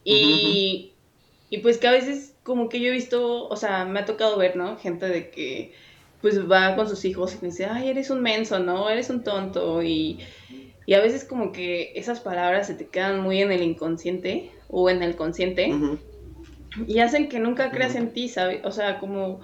Y, 0.05 0.93
y 1.50 1.59
pues 1.59 1.76
que 1.76 1.88
a 1.88 1.93
veces 1.93 2.35
como 2.45 2.71
que 2.71 2.81
yo 2.81 2.88
he 2.88 2.93
visto, 2.93 3.47
o 3.47 3.57
sea, 3.57 3.85
me 3.85 4.00
ha 4.00 4.07
tocado 4.07 4.38
ver, 4.38 4.57
¿no? 4.57 4.78
Gente 4.78 5.07
de 5.07 5.31
que 5.31 5.75
pues 6.20 6.50
va 6.50 6.76
con 6.76 6.88
sus 6.88 7.04
hijos 7.04 7.37
y 7.42 7.46
dice, 7.46 7.66
ay, 7.66 7.88
eres 7.88 8.10
un 8.10 8.22
menso, 8.22 8.58
¿no? 8.58 8.88
Eres 8.90 9.10
un 9.10 9.25
tonto 9.25 9.82
y... 9.82 10.20
Y 10.87 10.94
a 10.94 11.00
veces 11.02 11.25
como 11.25 11.52
que 11.52 11.92
esas 11.96 12.20
palabras 12.20 12.66
se 12.66 12.75
te 12.75 12.90
quedan 12.90 13.20
muy 13.20 13.42
en 13.42 13.52
el 13.52 13.62
inconsciente 13.62 14.52
o 14.68 14.90
en 14.90 15.02
el 15.02 15.16
consciente 15.16 15.84
y 16.87 17.00
hacen 17.00 17.28
que 17.28 17.38
nunca 17.40 17.72
creas 17.72 17.94
en 17.94 18.12
ti, 18.12 18.28
¿sabes? 18.28 18.60
O 18.64 18.70
sea, 18.70 18.98
como, 18.98 19.40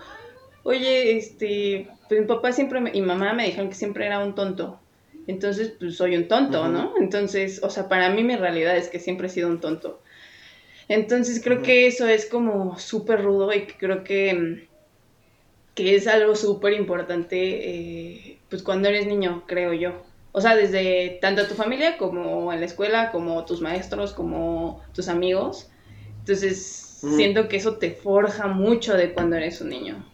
oye, 0.62 1.16
este, 1.16 1.98
pues 2.08 2.20
mi 2.20 2.26
papá 2.26 2.52
siempre 2.52 2.80
me- 2.80 2.92
y 2.94 3.02
mamá 3.02 3.32
me 3.34 3.46
dijeron 3.46 3.68
que 3.68 3.74
siempre 3.76 4.06
era 4.06 4.20
un 4.24 4.34
tonto. 4.34 4.82
Entonces, 5.26 5.76
pues 5.78 5.96
soy 5.96 6.16
un 6.16 6.28
tonto. 6.28 6.68
¿no? 6.68 6.94
Entonces, 7.00 7.62
o 7.62 7.70
sea, 7.70 7.88
para 7.88 8.10
mí 8.10 8.24
mi 8.24 8.36
realidad 8.36 8.76
es 8.76 8.88
que 8.88 9.00
siempre 9.00 9.28
he 9.28 9.30
sido 9.30 9.48
un 9.48 9.60
tonto. 9.60 10.02
Entonces, 10.88 11.42
creo 11.42 11.62
que 11.62 11.86
eso 11.86 12.08
es 12.08 12.26
como 12.26 12.78
súper 12.78 13.22
rudo 13.24 13.52
y 13.54 13.66
que 13.66 13.78
creo 13.78 14.04
que, 14.04 14.34
mm, 14.34 14.73
que 15.74 15.96
es 15.96 16.06
algo 16.06 16.36
súper 16.36 16.72
importante, 16.74 17.36
eh, 17.36 18.38
pues 18.48 18.62
cuando 18.62 18.88
eres 18.88 19.06
niño, 19.06 19.44
creo 19.46 19.72
yo. 19.72 20.02
O 20.32 20.40
sea, 20.40 20.56
desde 20.56 21.18
tanto 21.20 21.46
tu 21.46 21.54
familia 21.54 21.96
como 21.96 22.52
en 22.52 22.60
la 22.60 22.66
escuela, 22.66 23.10
como 23.12 23.44
tus 23.44 23.60
maestros, 23.60 24.12
como 24.12 24.82
tus 24.92 25.08
amigos. 25.08 25.68
Entonces, 26.20 26.58
siento 27.16 27.48
que 27.48 27.56
eso 27.56 27.76
te 27.76 27.92
forja 27.92 28.48
mucho 28.48 28.96
de 28.96 29.12
cuando 29.12 29.36
eres 29.36 29.60
un 29.60 29.68
niño. 29.68 30.04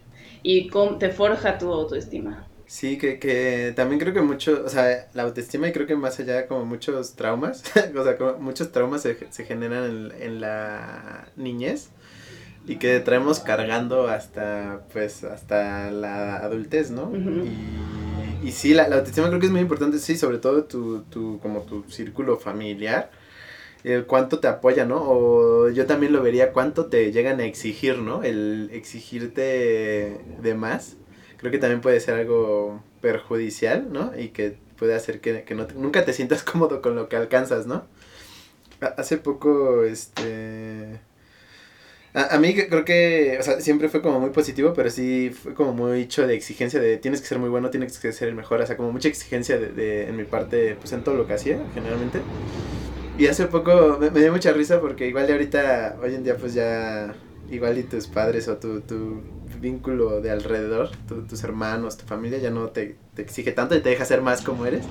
Y 0.43 0.69
te 0.99 1.09
forja 1.09 1.57
tu 1.57 1.71
autoestima. 1.71 2.47
Sí, 2.65 2.97
que, 2.97 3.19
que 3.19 3.73
también 3.75 3.99
creo 3.99 4.13
que 4.13 4.21
mucho, 4.21 4.63
o 4.65 4.69
sea, 4.69 5.09
la 5.13 5.23
autoestima 5.23 5.67
y 5.67 5.73
creo 5.73 5.87
que 5.87 5.95
más 5.95 6.19
allá 6.19 6.47
como 6.47 6.65
muchos 6.65 7.15
traumas, 7.15 7.63
o 7.95 8.03
sea, 8.03 8.17
como 8.17 8.33
muchos 8.37 8.71
traumas 8.71 9.01
se, 9.01 9.17
se 9.29 9.43
generan 9.43 9.83
en, 9.83 10.21
en 10.21 10.41
la 10.41 11.27
niñez 11.35 11.89
y 12.67 12.75
que 12.77 12.99
traemos 12.99 13.39
cargando 13.39 14.07
hasta, 14.07 14.81
pues, 14.93 15.23
hasta 15.23 15.91
la 15.91 16.37
adultez, 16.37 16.91
¿no? 16.91 17.11
Y, 18.43 18.47
y 18.47 18.51
sí, 18.51 18.73
la, 18.73 18.87
la 18.87 18.97
autoestima 18.97 19.27
creo 19.27 19.39
que 19.39 19.47
es 19.47 19.51
muy 19.51 19.61
importante, 19.61 19.99
sí, 19.99 20.17
sobre 20.17 20.37
todo 20.37 20.63
tu, 20.65 21.01
tu, 21.03 21.39
como 21.41 21.61
tu 21.61 21.83
círculo 21.89 22.37
familiar, 22.37 23.11
el 23.83 24.05
cuánto 24.05 24.39
te 24.39 24.47
apoya, 24.47 24.85
¿no? 24.85 25.01
O 25.03 25.69
yo 25.69 25.85
también 25.87 26.13
lo 26.13 26.21
vería 26.21 26.51
cuánto 26.53 26.85
te 26.85 27.11
llegan 27.11 27.39
a 27.39 27.45
exigir, 27.45 27.97
¿no? 27.99 28.23
El 28.23 28.69
exigirte 28.73 30.19
de 30.41 30.53
más 30.55 30.97
creo 31.37 31.51
que 31.51 31.57
también 31.57 31.81
puede 31.81 31.99
ser 31.99 32.13
algo 32.15 32.83
perjudicial, 33.01 33.91
¿no? 33.91 34.11
Y 34.17 34.29
que 34.29 34.57
puede 34.77 34.93
hacer 34.93 35.19
que, 35.21 35.43
que 35.43 35.55
no 35.55 35.65
te- 35.65 35.73
nunca 35.73 36.05
te 36.05 36.13
sientas 36.13 36.43
cómodo 36.51 36.81
con 36.83 36.95
lo 36.95 37.09
que 37.09 37.15
alcanzas, 37.15 37.65
¿no? 37.65 37.85
Ha- 38.81 38.93
Hace 38.97 39.17
poco, 39.17 39.83
este... 39.83 40.99
A, 42.13 42.35
a 42.35 42.39
mí 42.39 42.53
creo 42.53 42.83
que, 42.83 43.37
o 43.39 43.43
sea, 43.43 43.61
siempre 43.61 43.87
fue 43.87 44.01
como 44.01 44.19
muy 44.19 44.31
positivo, 44.31 44.73
pero 44.73 44.89
sí 44.89 45.29
fue 45.31 45.53
como 45.53 45.73
muy 45.73 46.01
hecho 46.01 46.27
de 46.27 46.35
exigencia 46.35 46.79
de 46.81 46.97
tienes 46.97 47.21
que 47.21 47.27
ser 47.27 47.39
muy 47.39 47.49
bueno, 47.49 47.69
tienes 47.69 47.97
que 47.99 48.11
ser 48.11 48.27
el 48.27 48.35
mejor, 48.35 48.59
o 48.61 48.65
sea, 48.65 48.75
como 48.75 48.91
mucha 48.91 49.07
exigencia 49.07 49.57
de, 49.57 49.69
de- 49.69 50.07
en 50.09 50.17
mi 50.17 50.25
parte, 50.25 50.75
pues 50.75 50.91
en 50.93 51.03
todo 51.03 51.15
lo 51.15 51.25
que 51.25 51.33
hacía, 51.33 51.57
generalmente. 51.73 52.19
Y 53.17 53.27
hace 53.27 53.45
poco 53.47 53.97
me, 53.99 54.09
me 54.11 54.19
dio 54.21 54.31
mucha 54.31 54.51
risa 54.51 54.81
porque 54.81 55.07
igual 55.07 55.27
de 55.27 55.33
ahorita, 55.33 55.97
hoy 56.03 56.15
en 56.15 56.23
día 56.23 56.35
pues 56.37 56.53
ya, 56.53 57.13
igual 57.49 57.77
y 57.77 57.83
tus 57.83 58.07
padres 58.07 58.47
o 58.49 58.57
tu, 58.57 58.81
tu 58.81 59.21
vínculo 59.61 60.19
de 60.21 60.31
alrededor, 60.31 60.89
tu- 61.07 61.21
tus 61.23 61.43
hermanos, 61.43 61.97
tu 61.97 62.05
familia 62.05 62.39
ya 62.39 62.49
no 62.49 62.69
te, 62.69 62.95
te 63.15 63.21
exige 63.21 63.51
tanto 63.53 63.75
y 63.75 63.79
te 63.81 63.89
deja 63.89 64.05
ser 64.05 64.21
más 64.21 64.41
como 64.41 64.65
eres. 64.65 64.83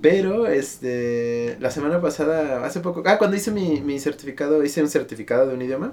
Pero, 0.00 0.46
este, 0.46 1.56
la 1.60 1.70
semana 1.70 2.00
pasada, 2.00 2.64
hace 2.64 2.80
poco, 2.80 3.02
ah, 3.06 3.18
cuando 3.18 3.36
hice 3.36 3.50
mi, 3.50 3.80
mi 3.80 3.98
certificado, 3.98 4.62
hice 4.62 4.80
un 4.80 4.88
certificado 4.88 5.48
de 5.48 5.54
un 5.54 5.62
idioma. 5.62 5.92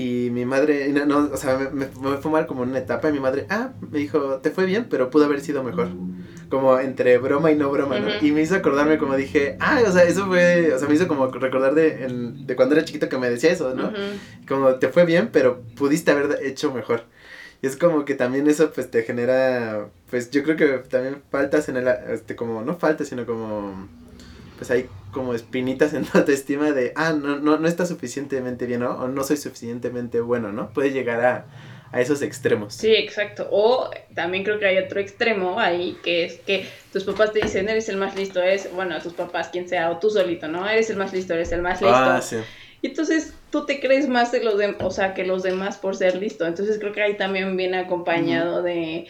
Y 0.00 0.30
mi 0.30 0.44
madre, 0.46 0.88
no, 0.92 1.04
no, 1.06 1.30
o 1.32 1.36
sea, 1.36 1.58
me, 1.58 1.70
me, 1.70 1.86
me 2.00 2.16
fue 2.18 2.30
mal 2.30 2.46
como 2.46 2.62
en 2.62 2.68
una 2.70 2.78
etapa 2.78 3.08
y 3.08 3.12
mi 3.12 3.18
madre, 3.18 3.46
ah, 3.50 3.72
me 3.90 3.98
dijo, 3.98 4.36
te 4.40 4.50
fue 4.52 4.64
bien, 4.64 4.86
pero 4.88 5.10
pudo 5.10 5.24
haber 5.24 5.40
sido 5.40 5.64
mejor. 5.64 5.88
Como 6.48 6.78
entre 6.78 7.18
broma 7.18 7.50
y 7.50 7.56
no 7.56 7.68
broma, 7.68 7.98
¿no? 7.98 8.06
Ujú. 8.06 8.24
Y 8.24 8.30
me 8.30 8.40
hizo 8.42 8.54
acordarme 8.54 8.96
como 8.96 9.16
dije, 9.16 9.56
ah, 9.58 9.82
o 9.84 9.90
sea, 9.90 10.04
eso 10.04 10.26
fue, 10.28 10.72
o 10.72 10.78
sea, 10.78 10.86
me 10.88 10.94
hizo 10.94 11.08
como 11.08 11.26
recordar 11.26 11.74
de, 11.74 12.04
el- 12.04 12.46
de 12.46 12.54
cuando 12.54 12.76
era 12.76 12.84
chiquito 12.84 13.08
que 13.08 13.18
me 13.18 13.28
decía 13.28 13.50
eso, 13.50 13.74
¿no? 13.74 13.88
Ujú. 13.88 13.96
Como 14.48 14.74
te 14.76 14.88
fue 14.88 15.04
bien, 15.04 15.30
pero 15.32 15.62
pudiste 15.76 16.12
haber 16.12 16.38
hecho 16.44 16.72
mejor. 16.72 17.02
Y 17.60 17.66
es 17.66 17.76
como 17.76 18.04
que 18.04 18.14
también 18.14 18.46
eso 18.48 18.70
pues 18.70 18.88
te 18.90 19.02
genera, 19.02 19.88
pues 20.10 20.30
yo 20.30 20.44
creo 20.44 20.56
que 20.56 20.68
también 20.88 21.16
faltas 21.28 21.68
en 21.68 21.76
el, 21.76 21.88
este, 22.12 22.36
como, 22.36 22.62
no 22.62 22.76
faltas, 22.78 23.08
sino 23.08 23.26
como, 23.26 23.88
pues 24.58 24.70
hay 24.70 24.88
como 25.12 25.32
espinitas 25.34 25.94
en 25.94 26.04
tu 26.04 26.18
autoestima 26.18 26.72
de, 26.72 26.92
ah, 26.96 27.12
no, 27.12 27.38
no, 27.38 27.58
no 27.58 27.66
está 27.68 27.86
suficientemente 27.86 28.66
bien, 28.66 28.80
¿no? 28.80 28.90
O 28.98 29.08
no 29.08 29.24
soy 29.24 29.38
suficientemente 29.38 30.20
bueno, 30.20 30.52
¿no? 30.52 30.70
Puede 30.74 30.90
llegar 30.90 31.24
a, 31.24 31.46
a 31.92 32.00
esos 32.00 32.20
extremos. 32.20 32.74
Sí, 32.74 32.94
exacto. 32.94 33.48
O 33.50 33.90
también 34.14 34.44
creo 34.44 34.58
que 34.58 34.66
hay 34.66 34.78
otro 34.78 35.00
extremo 35.00 35.58
ahí, 35.58 35.96
que 36.02 36.24
es 36.24 36.34
que 36.40 36.66
tus 36.92 37.04
papás 37.04 37.32
te 37.32 37.40
dicen, 37.40 37.68
eres 37.68 37.88
el 37.88 37.96
más 37.96 38.14
listo, 38.16 38.42
eres, 38.42 38.68
bueno, 38.74 39.00
tus 39.00 39.14
papás, 39.14 39.48
quien 39.48 39.68
sea, 39.68 39.90
o 39.90 39.98
tú 39.98 40.10
solito, 40.10 40.48
¿no? 40.48 40.68
Eres 40.68 40.90
el 40.90 40.96
más 40.98 41.12
listo, 41.14 41.32
eres 41.34 41.52
el 41.52 41.62
más 41.62 41.80
listo. 41.80 41.96
Ah, 41.96 42.20
sí. 42.20 42.36
Y 42.82 42.88
entonces 42.88 43.34
tú 43.50 43.66
te 43.66 43.80
crees 43.80 44.08
más 44.08 44.30
de 44.30 44.44
los 44.44 44.56
dem- 44.56 44.76
o 44.80 44.90
sea, 44.90 45.14
que 45.14 45.24
los 45.24 45.42
demás 45.42 45.78
por 45.78 45.96
ser 45.96 46.16
listo. 46.16 46.46
Entonces 46.46 46.78
creo 46.78 46.92
que 46.92 47.02
ahí 47.02 47.16
también 47.16 47.56
viene 47.56 47.78
acompañado 47.78 48.62
de 48.62 49.06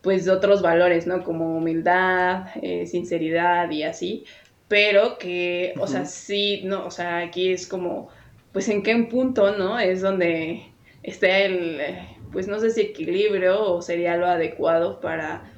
pues 0.00 0.24
de 0.24 0.32
otros 0.32 0.62
valores, 0.62 1.06
¿no? 1.06 1.22
Como 1.22 1.56
humildad, 1.56 2.46
eh, 2.60 2.86
sinceridad 2.88 3.70
y 3.70 3.84
así. 3.84 4.24
Pero 4.72 5.18
que, 5.18 5.74
o 5.78 5.86
sea, 5.86 6.06
sí, 6.06 6.62
no, 6.64 6.86
o 6.86 6.90
sea, 6.90 7.18
aquí 7.18 7.52
es 7.52 7.66
como, 7.66 8.08
pues 8.52 8.70
en 8.70 8.82
qué 8.82 8.96
punto, 9.10 9.54
¿no? 9.54 9.78
Es 9.78 10.00
donde 10.00 10.62
está 11.02 11.40
el, 11.40 11.78
eh, 11.78 12.08
pues 12.32 12.48
no 12.48 12.58
sé 12.58 12.70
si 12.70 12.80
equilibrio 12.80 13.62
o 13.62 13.82
sería 13.82 14.16
lo 14.16 14.24
adecuado 14.26 14.98
para, 14.98 15.52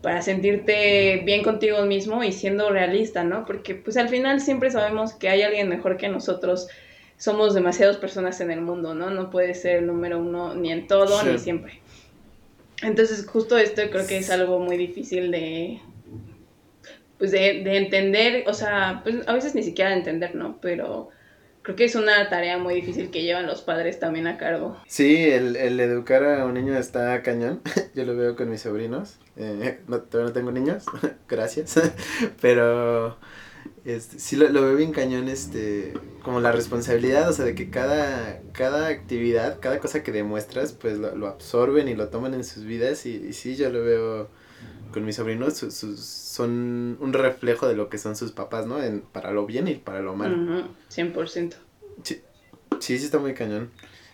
para 0.00 0.22
sentirte 0.22 1.22
bien 1.24 1.42
contigo 1.42 1.82
mismo 1.86 2.22
y 2.22 2.30
siendo 2.30 2.70
realista, 2.70 3.24
¿no? 3.24 3.44
Porque 3.46 3.74
pues 3.74 3.96
al 3.96 4.08
final 4.08 4.40
siempre 4.40 4.70
sabemos 4.70 5.12
que 5.12 5.28
hay 5.28 5.42
alguien 5.42 5.68
mejor 5.68 5.96
que 5.96 6.08
nosotros. 6.08 6.68
Somos 7.16 7.54
demasiadas 7.54 7.96
personas 7.96 8.40
en 8.40 8.52
el 8.52 8.60
mundo, 8.60 8.94
¿no? 8.94 9.10
No 9.10 9.28
puede 9.28 9.54
ser 9.54 9.78
el 9.78 9.86
número 9.88 10.20
uno 10.20 10.54
ni 10.54 10.70
en 10.70 10.86
todo 10.86 11.18
Sí. 11.18 11.26
ni 11.32 11.38
siempre. 11.38 11.82
Entonces 12.80 13.26
justo 13.26 13.58
esto 13.58 13.82
creo 13.90 14.06
que 14.06 14.18
es 14.18 14.30
algo 14.30 14.60
muy 14.60 14.76
difícil 14.76 15.32
de, 15.32 15.80
pues 17.22 17.30
de, 17.30 17.62
de 17.62 17.76
entender, 17.76 18.42
o 18.48 18.52
sea, 18.52 19.00
pues 19.04 19.28
a 19.28 19.32
veces 19.32 19.54
ni 19.54 19.62
siquiera 19.62 19.90
de 19.90 19.98
entender, 19.98 20.34
¿no? 20.34 20.58
Pero 20.60 21.10
creo 21.62 21.76
que 21.76 21.84
es 21.84 21.94
una 21.94 22.28
tarea 22.28 22.58
muy 22.58 22.74
difícil 22.74 23.12
que 23.12 23.22
llevan 23.22 23.46
los 23.46 23.62
padres 23.62 24.00
también 24.00 24.26
a 24.26 24.38
cargo. 24.38 24.76
Sí, 24.88 25.30
el, 25.30 25.54
el 25.54 25.78
educar 25.78 26.24
a 26.24 26.44
un 26.44 26.54
niño 26.54 26.76
está 26.76 27.22
cañón. 27.22 27.60
Yo 27.94 28.04
lo 28.06 28.16
veo 28.16 28.34
con 28.34 28.50
mis 28.50 28.62
sobrinos. 28.62 29.20
Eh, 29.36 29.78
todavía 29.86 30.30
no 30.30 30.32
tengo 30.32 30.50
niños, 30.50 30.84
gracias. 31.28 31.80
Pero 32.40 33.16
este, 33.84 34.18
sí 34.18 34.34
lo, 34.34 34.48
lo 34.48 34.62
veo 34.62 34.74
bien 34.74 34.90
cañón, 34.90 35.28
este, 35.28 35.94
como 36.24 36.40
la 36.40 36.50
responsabilidad, 36.50 37.28
o 37.28 37.32
sea, 37.32 37.44
de 37.44 37.54
que 37.54 37.70
cada, 37.70 38.40
cada 38.50 38.88
actividad, 38.88 39.60
cada 39.60 39.78
cosa 39.78 40.02
que 40.02 40.10
demuestras, 40.10 40.72
pues 40.72 40.98
lo, 40.98 41.14
lo 41.14 41.28
absorben 41.28 41.86
y 41.86 41.94
lo 41.94 42.08
toman 42.08 42.34
en 42.34 42.42
sus 42.42 42.64
vidas. 42.64 43.06
Y, 43.06 43.14
y 43.28 43.32
sí, 43.32 43.54
yo 43.54 43.70
lo 43.70 43.84
veo 43.84 44.41
con 44.92 45.04
mis 45.04 45.16
sobrinos, 45.16 45.54
su- 45.56 45.70
sus- 45.70 46.00
son 46.00 46.96
un 47.00 47.12
reflejo 47.12 47.66
de 47.68 47.74
lo 47.74 47.88
que 47.88 47.98
son 47.98 48.14
sus 48.16 48.32
papás, 48.32 48.66
¿no? 48.66 48.82
En, 48.82 49.00
para 49.00 49.32
lo 49.32 49.46
bien 49.46 49.66
y 49.68 49.74
para 49.74 50.00
lo 50.02 50.14
malo. 50.14 50.36
Ujú, 50.36 50.68
100%. 50.88 51.54
Sí, 52.04 52.22
sí 52.80 52.94
está 52.94 53.18
muy 53.18 53.34
cañón. 53.34 53.70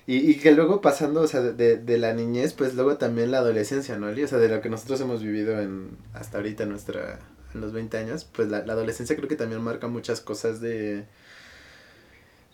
Y, 0.06 0.30
y 0.30 0.36
que 0.38 0.52
luego 0.52 0.80
pasando, 0.80 1.20
o 1.20 1.26
sea, 1.26 1.40
de, 1.42 1.76
de 1.76 1.98
la 1.98 2.14
niñez, 2.14 2.54
pues 2.54 2.74
luego 2.74 2.96
también 2.96 3.30
la 3.30 3.38
adolescencia, 3.38 3.98
¿no, 3.98 4.08
Eli? 4.08 4.22
O 4.24 4.28
sea, 4.28 4.38
de 4.38 4.48
lo 4.48 4.60
que 4.62 4.70
nosotros 4.70 5.00
hemos 5.02 5.22
vivido 5.22 5.60
en 5.60 5.90
hasta 6.14 6.38
ahorita 6.38 6.62
en 6.62 6.70
nuestra, 6.70 7.18
en 7.54 7.60
los 7.60 7.72
20 7.72 7.98
años, 7.98 8.24
pues 8.24 8.48
la, 8.48 8.64
la 8.64 8.72
adolescencia 8.72 9.14
creo 9.16 9.28
que 9.28 9.36
también 9.36 9.60
marca 9.62 9.86
muchas 9.86 10.20
cosas 10.22 10.60
de, 10.62 11.04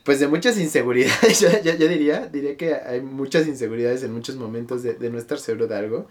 pues 0.04 0.20
de 0.20 0.28
muchas 0.28 0.58
inseguridades, 0.58 1.40
yo, 1.40 1.48
yo, 1.62 1.74
yo 1.76 1.88
diría, 1.88 2.26
diría 2.26 2.56
que 2.56 2.74
hay 2.74 3.00
muchas 3.00 3.46
inseguridades 3.46 4.02
en 4.02 4.12
muchos 4.12 4.36
momentos 4.36 4.82
de, 4.82 4.94
de 4.94 5.10
no 5.10 5.18
estar 5.18 5.38
seguro 5.38 5.66
de 5.66 5.76
algo. 5.76 6.08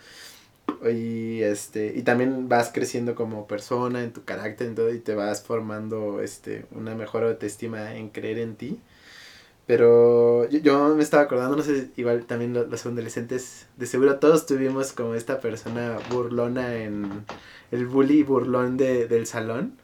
Y 0.90 1.42
este, 1.44 1.94
y 1.96 2.04
también 2.04 2.50
vas 2.50 2.72
creciendo 2.74 3.16
como 3.16 3.48
persona, 3.48 4.04
en 4.04 4.14
tu 4.14 4.24
carácter, 4.26 4.68
en 4.68 4.76
todo, 4.76 4.94
y 4.94 5.00
te 5.00 5.16
vas 5.16 5.42
formando 5.44 6.22
este, 6.22 6.66
una 6.72 6.96
mejor 6.96 7.24
autoestima 7.24 7.96
en 7.96 8.10
creer 8.10 8.40
en 8.40 8.56
ti. 8.56 8.80
Pero 9.66 10.50
yo, 10.50 10.60
yo 10.60 10.96
me 10.96 11.04
estaba 11.04 11.24
acordando, 11.24 11.56
no 11.58 11.64
sé, 11.64 11.90
igual 11.96 12.26
también 12.26 12.54
lo- 12.54 12.66
los 12.68 12.86
adolescentes, 12.86 13.68
de 13.78 13.86
seguro 13.88 14.20
todos 14.20 14.46
tuvimos 14.46 14.92
como 14.94 15.16
esta 15.16 15.40
persona 15.40 15.98
burlona 16.12 16.76
en 16.76 17.26
el 17.72 17.88
bully 17.88 18.24
burlón 18.24 18.78
de, 18.78 19.08
del 19.08 19.26
salón. 19.28 19.78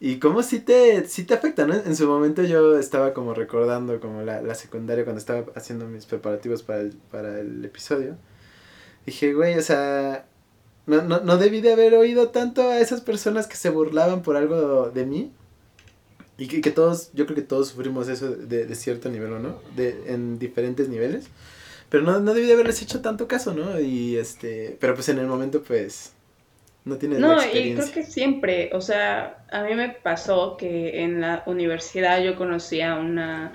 Y 0.00 0.18
como 0.18 0.42
si 0.42 0.60
te, 0.60 1.06
sí 1.06 1.24
te 1.24 1.34
afecta, 1.34 1.66
¿no? 1.66 1.74
En 1.74 1.96
su 1.96 2.08
momento 2.08 2.42
yo 2.42 2.78
estaba 2.78 3.14
como 3.14 3.34
recordando 3.34 4.00
como 4.00 4.22
la, 4.22 4.42
la 4.42 4.54
secundaria 4.56 5.04
cuando 5.04 5.20
estaba 5.20 5.46
haciendo 5.56 5.86
mis 5.88 6.06
preparativos 6.06 6.62
para 6.62 6.80
el, 6.82 6.92
para 7.10 7.40
el 7.40 7.64
episodio. 7.64 8.16
Dije, 9.06 9.32
güey, 9.34 9.58
o 9.58 9.62
sea, 9.62 10.26
no, 10.86 11.02
no, 11.02 11.20
no 11.20 11.36
debí 11.38 11.60
de 11.60 11.72
haber 11.72 11.94
oído 11.94 12.28
tanto 12.30 12.68
a 12.68 12.80
esas 12.80 13.00
personas 13.00 13.46
que 13.46 13.56
se 13.56 13.70
burlaban 13.70 14.22
por 14.22 14.36
algo 14.36 14.90
de 14.90 15.06
mí. 15.06 15.32
Y 16.38 16.48
que, 16.48 16.60
que 16.60 16.70
todos, 16.70 17.10
yo 17.12 17.26
creo 17.26 17.36
que 17.36 17.42
todos 17.42 17.68
sufrimos 17.68 18.08
eso 18.08 18.30
de, 18.34 18.66
de 18.66 18.74
cierto 18.74 19.08
nivel, 19.10 19.32
¿o 19.34 19.38
no? 19.38 19.62
De, 19.76 20.12
en 20.12 20.38
diferentes 20.38 20.88
niveles. 20.88 21.30
Pero 21.88 22.04
no, 22.04 22.20
no 22.20 22.34
debí 22.34 22.46
de 22.46 22.54
haberles 22.54 22.80
hecho 22.82 23.02
tanto 23.02 23.28
caso, 23.28 23.54
¿no? 23.54 23.78
Y 23.80 24.16
este, 24.16 24.76
pero 24.80 24.94
pues 24.94 25.08
en 25.10 25.18
el 25.18 25.26
momento 25.26 25.62
pues, 25.62 26.12
No 26.84 26.96
tienes 26.98 27.20
No, 27.20 27.34
la 27.36 27.36
y 27.36 27.42
experiencia. 27.42 27.84
creo 27.92 27.92
que 27.92 28.02
siempre, 28.04 28.70
o 28.74 28.80
sea, 28.80 29.44
a 29.50 29.62
mí 29.64 29.74
me 29.74 29.90
pasó 29.90 30.56
que 30.56 31.02
en 31.02 31.20
la 31.20 31.42
universidad 31.46 32.22
yo 32.22 32.36
conocí 32.36 32.80
a 32.80 32.96
una, 32.96 33.52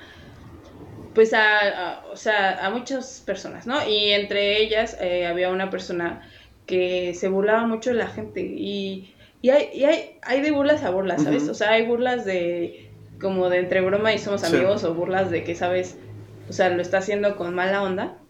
pues 1.17 1.33
a, 1.33 1.99
a- 2.01 2.05
o 2.11 2.15
sea, 2.15 2.65
a 2.65 2.69
muchas 2.71 3.21
personas, 3.25 3.67
¿no? 3.67 3.87
Y 3.87 4.11
entre 4.11 4.61
ellas 4.61 4.97
eh, 5.01 5.25
había 5.27 5.49
una 5.51 5.69
persona 5.71 6.29
que 6.65 7.13
se 7.15 7.29
burlaba 7.29 7.67
mucho 7.67 7.91
de 7.91 7.97
la 7.97 8.07
gente 8.09 8.41
y, 8.41 9.15
y, 9.41 9.49
hay, 9.51 9.69
y 9.73 9.85
hay, 9.85 10.19
hay 10.23 10.41
de 10.41 10.51
burlas 10.51 10.83
a 10.83 10.91
burlas, 10.91 11.23
¿sabes? 11.23 11.49
O 11.49 11.55
sea, 11.55 11.71
hay 11.71 11.85
burlas 11.87 12.25
de 12.25 12.93
como 13.19 13.49
de 13.49 13.59
entre 13.59 13.81
broma 13.81 14.13
y 14.13 14.19
somos 14.19 14.43
Sí. 14.43 14.45
amigos 14.45 14.83
o 14.83 14.93
burlas 14.95 15.31
de 15.31 15.43
que, 15.43 15.55
¿sabes? 15.55 15.99
O 16.47 16.53
sea, 16.53 16.69
lo 16.69 16.81
está 16.83 16.99
haciendo 16.99 17.35
con 17.37 17.55
mala 17.55 17.83
onda. 17.83 18.23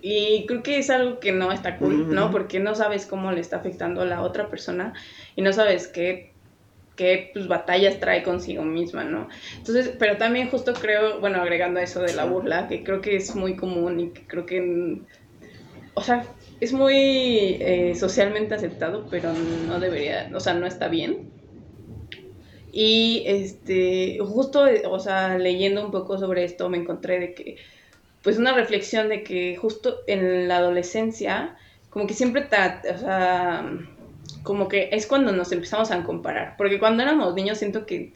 Y 0.00 0.46
creo 0.46 0.62
que 0.62 0.78
es 0.78 0.90
algo 0.90 1.20
que 1.20 1.32
no 1.32 1.52
está 1.52 1.78
cool, 1.78 2.06
¿no? 2.10 2.30
Porque 2.30 2.60
no 2.60 2.74
sabes 2.74 3.06
cómo 3.06 3.32
le 3.32 3.40
está 3.40 3.58
afectando 3.58 4.02
a 4.02 4.06
la 4.06 4.22
otra 4.22 4.48
persona 4.50 4.94
y 5.36 5.42
no 5.42 5.52
sabes 5.52 5.88
qué, 5.88 6.33
qué 6.96 7.30
pues, 7.34 7.48
batallas 7.48 8.00
trae 8.00 8.22
consigo 8.22 8.62
misma, 8.64 9.04
¿no? 9.04 9.28
Entonces, 9.58 9.96
pero 9.98 10.16
también 10.18 10.50
justo 10.50 10.78
creo, 10.80 11.20
bueno, 11.20 11.40
agregando 11.42 11.80
a 11.80 11.82
eso 11.84 12.02
de 12.02 12.14
la 12.14 12.24
burla, 12.26 12.68
que 12.68 12.84
creo 12.84 13.00
que 13.00 13.16
es 13.16 13.34
muy 13.36 13.56
común 13.56 14.00
y 14.00 14.12
que 14.12 14.26
creo 14.26 14.46
que, 14.46 15.02
o 15.94 16.02
sea, 16.02 16.36
es 16.60 16.72
muy 16.72 17.58
eh, 17.60 17.94
socialmente 17.94 18.54
aceptado, 18.54 19.08
pero 19.10 19.32
no 19.34 19.80
debería, 19.80 20.30
o 20.34 20.40
sea, 20.40 20.54
no 20.54 20.66
está 20.66 20.88
bien. 20.88 21.32
Y 22.70 23.22
este, 23.26 24.18
justo, 24.20 24.64
o 24.90 24.98
sea, 24.98 25.38
leyendo 25.38 25.84
un 25.84 25.90
poco 25.92 26.18
sobre 26.18 26.44
esto, 26.44 26.68
me 26.70 26.78
encontré 26.78 27.20
de 27.20 27.34
que, 27.34 27.56
pues 28.22 28.38
una 28.38 28.54
reflexión 28.54 29.08
de 29.08 29.24
que 29.24 29.56
justo 29.56 30.00
en 30.06 30.48
la 30.48 30.58
adolescencia, 30.58 31.56
como 31.90 32.06
que 32.06 32.14
siempre, 32.14 32.42
ta- 32.44 32.82
o 32.94 32.98
sea, 32.98 33.70
como 34.44 34.68
que 34.68 34.90
es 34.92 35.06
cuando 35.08 35.32
nos 35.32 35.50
empezamos 35.50 35.90
a 35.90 36.04
comparar, 36.04 36.56
porque 36.56 36.78
cuando 36.78 37.02
éramos 37.02 37.34
niños 37.34 37.58
siento 37.58 37.86
que, 37.86 38.12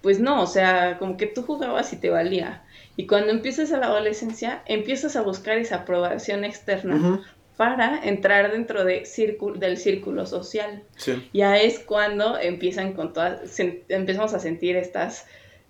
pues 0.00 0.18
no, 0.18 0.42
o 0.42 0.46
sea, 0.46 0.98
como 0.98 1.16
que 1.16 1.26
tú 1.26 1.42
jugabas 1.42 1.92
y 1.92 1.96
te 1.96 2.10
valía. 2.10 2.64
Y 2.96 3.06
cuando 3.06 3.30
empiezas 3.30 3.72
a 3.72 3.78
la 3.78 3.86
adolescencia, 3.86 4.62
empiezas 4.66 5.14
a 5.14 5.22
buscar 5.22 5.58
esa 5.58 5.76
aprobación 5.76 6.44
externa 6.44 7.22
para 7.56 8.00
entrar 8.02 8.50
dentro 8.50 8.84
de 8.84 9.04
círculo, 9.04 9.58
del 9.58 9.76
círculo 9.78 10.26
social 10.26 10.82
Sí. 10.96 11.28
ya 11.32 11.56
es 11.58 11.78
cuando 11.78 12.38
empiezan 12.38 12.92
con 12.92 13.12
todas, 13.12 13.58
empezamos 13.88 14.34
a 14.34 14.38
sentir 14.38 14.76
estas 14.76 15.26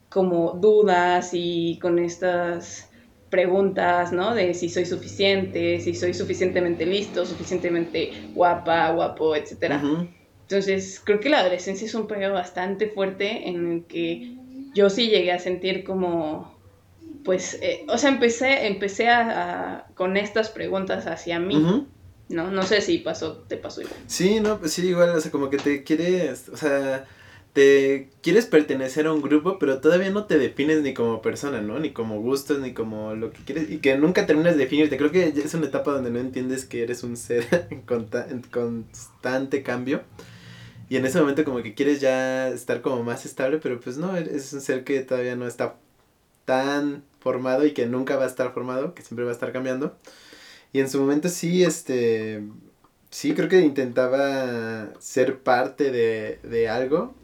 como 0.09 0.53
dudas 0.53 1.31
y 1.33 1.79
con 1.81 1.99
estas 1.99 2.86
preguntas, 3.31 4.13
¿no? 4.13 4.35
De 4.35 4.55
si 4.55 4.69
soy 4.69 4.87
suficiente, 4.87 5.81
si 5.81 5.95
soy 5.95 6.15
suficientemente 6.15 6.87
listo, 6.87 7.25
suficientemente 7.27 8.13
guapa, 8.35 8.91
guapo, 8.93 9.35
etcétera. 9.37 9.77
Ujú. 9.83 10.09
Entonces, 10.49 11.01
creo 11.05 11.19
que 11.21 11.29
la 11.29 11.41
adolescencia 11.41 11.87
es 11.87 11.95
un 11.95 12.07
periodo 12.07 12.35
bastante 12.35 12.89
fuerte 12.89 13.49
en 13.49 13.73
el 13.73 13.85
que 13.87 14.29
yo 14.75 14.91
sí 14.91 15.09
llegué 15.09 15.33
a 15.33 15.39
sentir 15.41 15.83
como, 15.85 16.57
pues, 17.25 17.59
eh, 17.63 17.85
o 17.89 17.99
sea, 17.99 18.11
empecé, 18.11 18.67
empecé 18.69 19.09
a, 19.09 19.21
a- 19.79 19.87
con 19.95 20.17
estas 20.17 20.51
preguntas 20.51 21.07
hacia 21.07 21.39
mí. 21.41 21.57
¿no? 22.29 22.51
No 22.51 22.63
sé 22.65 22.81
si 22.81 22.99
pasó, 22.99 23.39
te 23.49 23.57
pasó 23.57 23.83
igual. 23.83 23.97
Sí, 24.09 24.41
no, 24.41 24.59
pues 24.59 24.73
sí, 24.73 24.89
igual, 24.89 25.11
o 25.11 25.21
sea, 25.21 25.31
como 25.31 25.49
que 25.49 25.59
te 25.59 25.85
quieres, 25.85 26.49
o 26.49 26.57
sea, 26.57 27.07
te 27.57 28.11
quieres 28.21 28.45
pertenecer 28.45 29.07
a 29.07 29.15
un 29.15 29.23
grupo, 29.23 29.59
pero 29.59 29.81
todavía 29.81 30.11
no 30.11 30.27
te 30.27 30.37
defines 30.37 30.83
ni 30.83 30.93
como 30.93 31.23
persona, 31.23 31.63
¿no? 31.63 31.79
Ni 31.79 31.91
como 31.91 32.21
gustos, 32.21 32.59
ni 32.59 32.75
como 32.75 33.15
lo 33.15 33.31
que 33.31 33.39
quieres, 33.45 33.71
y 33.71 33.79
que 33.79 33.97
nunca 33.97 34.27
terminas 34.27 34.57
de 34.57 34.65
definirte. 34.65 34.99
Creo 34.99 35.11
que 35.11 35.29
es 35.29 35.55
una 35.55 35.65
etapa 35.65 35.93
donde 35.93 36.11
no 36.11 36.19
entiendes 36.19 36.67
que 36.67 36.83
eres 36.83 37.03
un 37.03 37.17
ser 37.17 37.47
en, 37.71 37.83
en 38.29 38.43
constante 38.43 39.63
cambio. 39.63 40.03
Y 40.91 40.97
en 40.97 41.07
ese 41.07 41.19
momento 41.19 41.47
como 41.47 41.63
que 41.63 41.73
quieres 41.73 41.99
ya 41.99 42.49
estar 42.49 42.83
como 42.83 43.03
más 43.03 43.25
estable, 43.25 43.57
pero 43.57 43.81
pues 43.81 43.97
no, 43.97 44.15
es 44.19 44.53
un 44.53 44.61
ser 44.61 44.85
que 44.85 45.01
todavía 45.01 45.35
no 45.35 45.47
está 45.47 45.77
tan 46.45 47.05
formado 47.21 47.65
y 47.65 47.73
que 47.73 47.87
nunca 47.87 48.17
va 48.17 48.25
a 48.25 48.29
estar 48.29 48.53
formado, 48.53 48.93
que 48.93 49.01
siempre 49.01 49.25
va 49.25 49.31
a 49.31 49.35
estar 49.35 49.51
cambiando. 49.53 49.97
Y 50.75 50.81
en 50.81 50.91
su 50.91 51.01
momento 51.01 51.31
sí, 51.31 51.65
este, 51.65 52.43
sí, 53.09 53.33
creo 53.33 53.49
que 53.49 53.61
intentaba 53.61 54.91
ser 55.01 55.39
parte 55.39 55.91
de, 55.91 56.39
de 56.43 56.69
algo, 56.69 57.15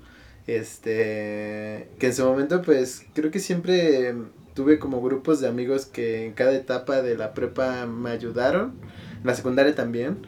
este, 0.46 1.88
que 1.98 2.07
en 2.07 2.14
su 2.14 2.24
momento 2.24 2.62
pues 2.62 3.07
creo 3.14 3.31
que 3.31 3.38
siempre 3.38 4.14
tuve 4.55 4.78
como 4.78 5.00
grupos 5.00 5.40
de 5.40 5.48
amigos 5.48 5.87
que 5.87 6.26
en 6.26 6.33
cada 6.33 6.52
etapa 6.55 7.02
de 7.02 7.16
la 7.16 7.33
prepa 7.33 7.87
me 7.87 8.11
ayudaron, 8.11 8.74
en 9.20 9.26
la 9.26 9.35
secundaria 9.35 9.74
también. 9.74 10.18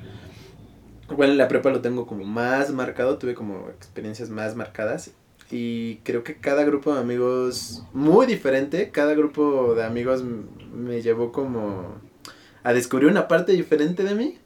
Igual 1.11 1.31
en 1.31 1.39
la 1.39 1.49
prepa 1.49 1.71
lo 1.71 1.83
tengo 1.83 2.07
como 2.07 2.25
más 2.25 2.71
marcado, 2.71 3.19
tuve 3.19 3.35
como 3.35 3.69
experiencias 3.69 4.31
más 4.31 4.57
marcadas 4.57 5.11
y 5.51 5.97
creo 5.97 6.25
que 6.25 6.37
cada 6.37 6.65
grupo 6.65 6.95
de 6.95 7.01
amigos 7.01 7.85
muy 7.93 8.27
diferente, 8.27 8.91
cada 8.91 9.15
grupo 9.15 9.75
de 9.75 9.85
amigos 9.85 10.25
me 10.25 11.03
llevó 11.03 11.33
como 11.33 12.01
a 12.63 12.73
descubrir 12.73 13.11
una 13.11 13.29
parte 13.29 13.53
diferente 13.53 14.03
de 14.05 14.15
mí 14.15 14.39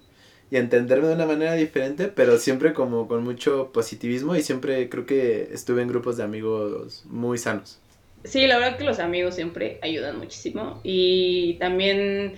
y 0.50 0.56
a 0.56 0.60
entenderme 0.60 1.08
de 1.08 1.14
una 1.14 1.26
manera 1.26 1.54
diferente, 1.54 2.08
pero 2.08 2.38
siempre 2.38 2.72
como 2.72 3.06
con 3.06 3.22
mucho 3.22 3.70
positivismo 3.72 4.34
y 4.34 4.42
siempre 4.42 4.88
creo 4.88 5.04
que 5.04 5.50
estuve 5.52 5.82
en 5.82 5.88
grupos 5.88 6.16
de 6.16 6.24
amigos 6.24 7.04
muy 7.06 7.38
sanos. 7.38 7.78
Sí, 8.24 8.46
la 8.46 8.58
verdad 8.58 8.78
que 8.78 8.84
los 8.84 8.98
amigos 8.98 9.34
siempre 9.34 9.78
ayudan 9.82 10.18
muchísimo 10.18 10.80
y 10.82 11.54
también, 11.54 12.34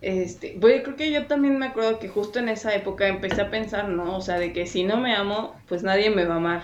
este, 0.00 0.56
pues 0.60 0.82
creo 0.82 0.96
que 0.96 1.12
yo 1.12 1.26
también 1.26 1.58
me 1.58 1.66
acuerdo 1.66 1.98
que 1.98 2.08
justo 2.08 2.38
en 2.38 2.48
esa 2.48 2.74
época 2.74 3.06
empecé 3.06 3.42
a 3.42 3.50
pensar, 3.50 3.88
¿no? 3.88 4.16
O 4.16 4.20
sea, 4.20 4.38
de 4.38 4.52
que 4.52 4.66
si 4.66 4.84
no 4.84 4.96
me 4.96 5.14
amo, 5.14 5.54
pues 5.68 5.82
nadie 5.82 6.10
me 6.10 6.24
va 6.24 6.34
a 6.34 6.38
amar. 6.38 6.62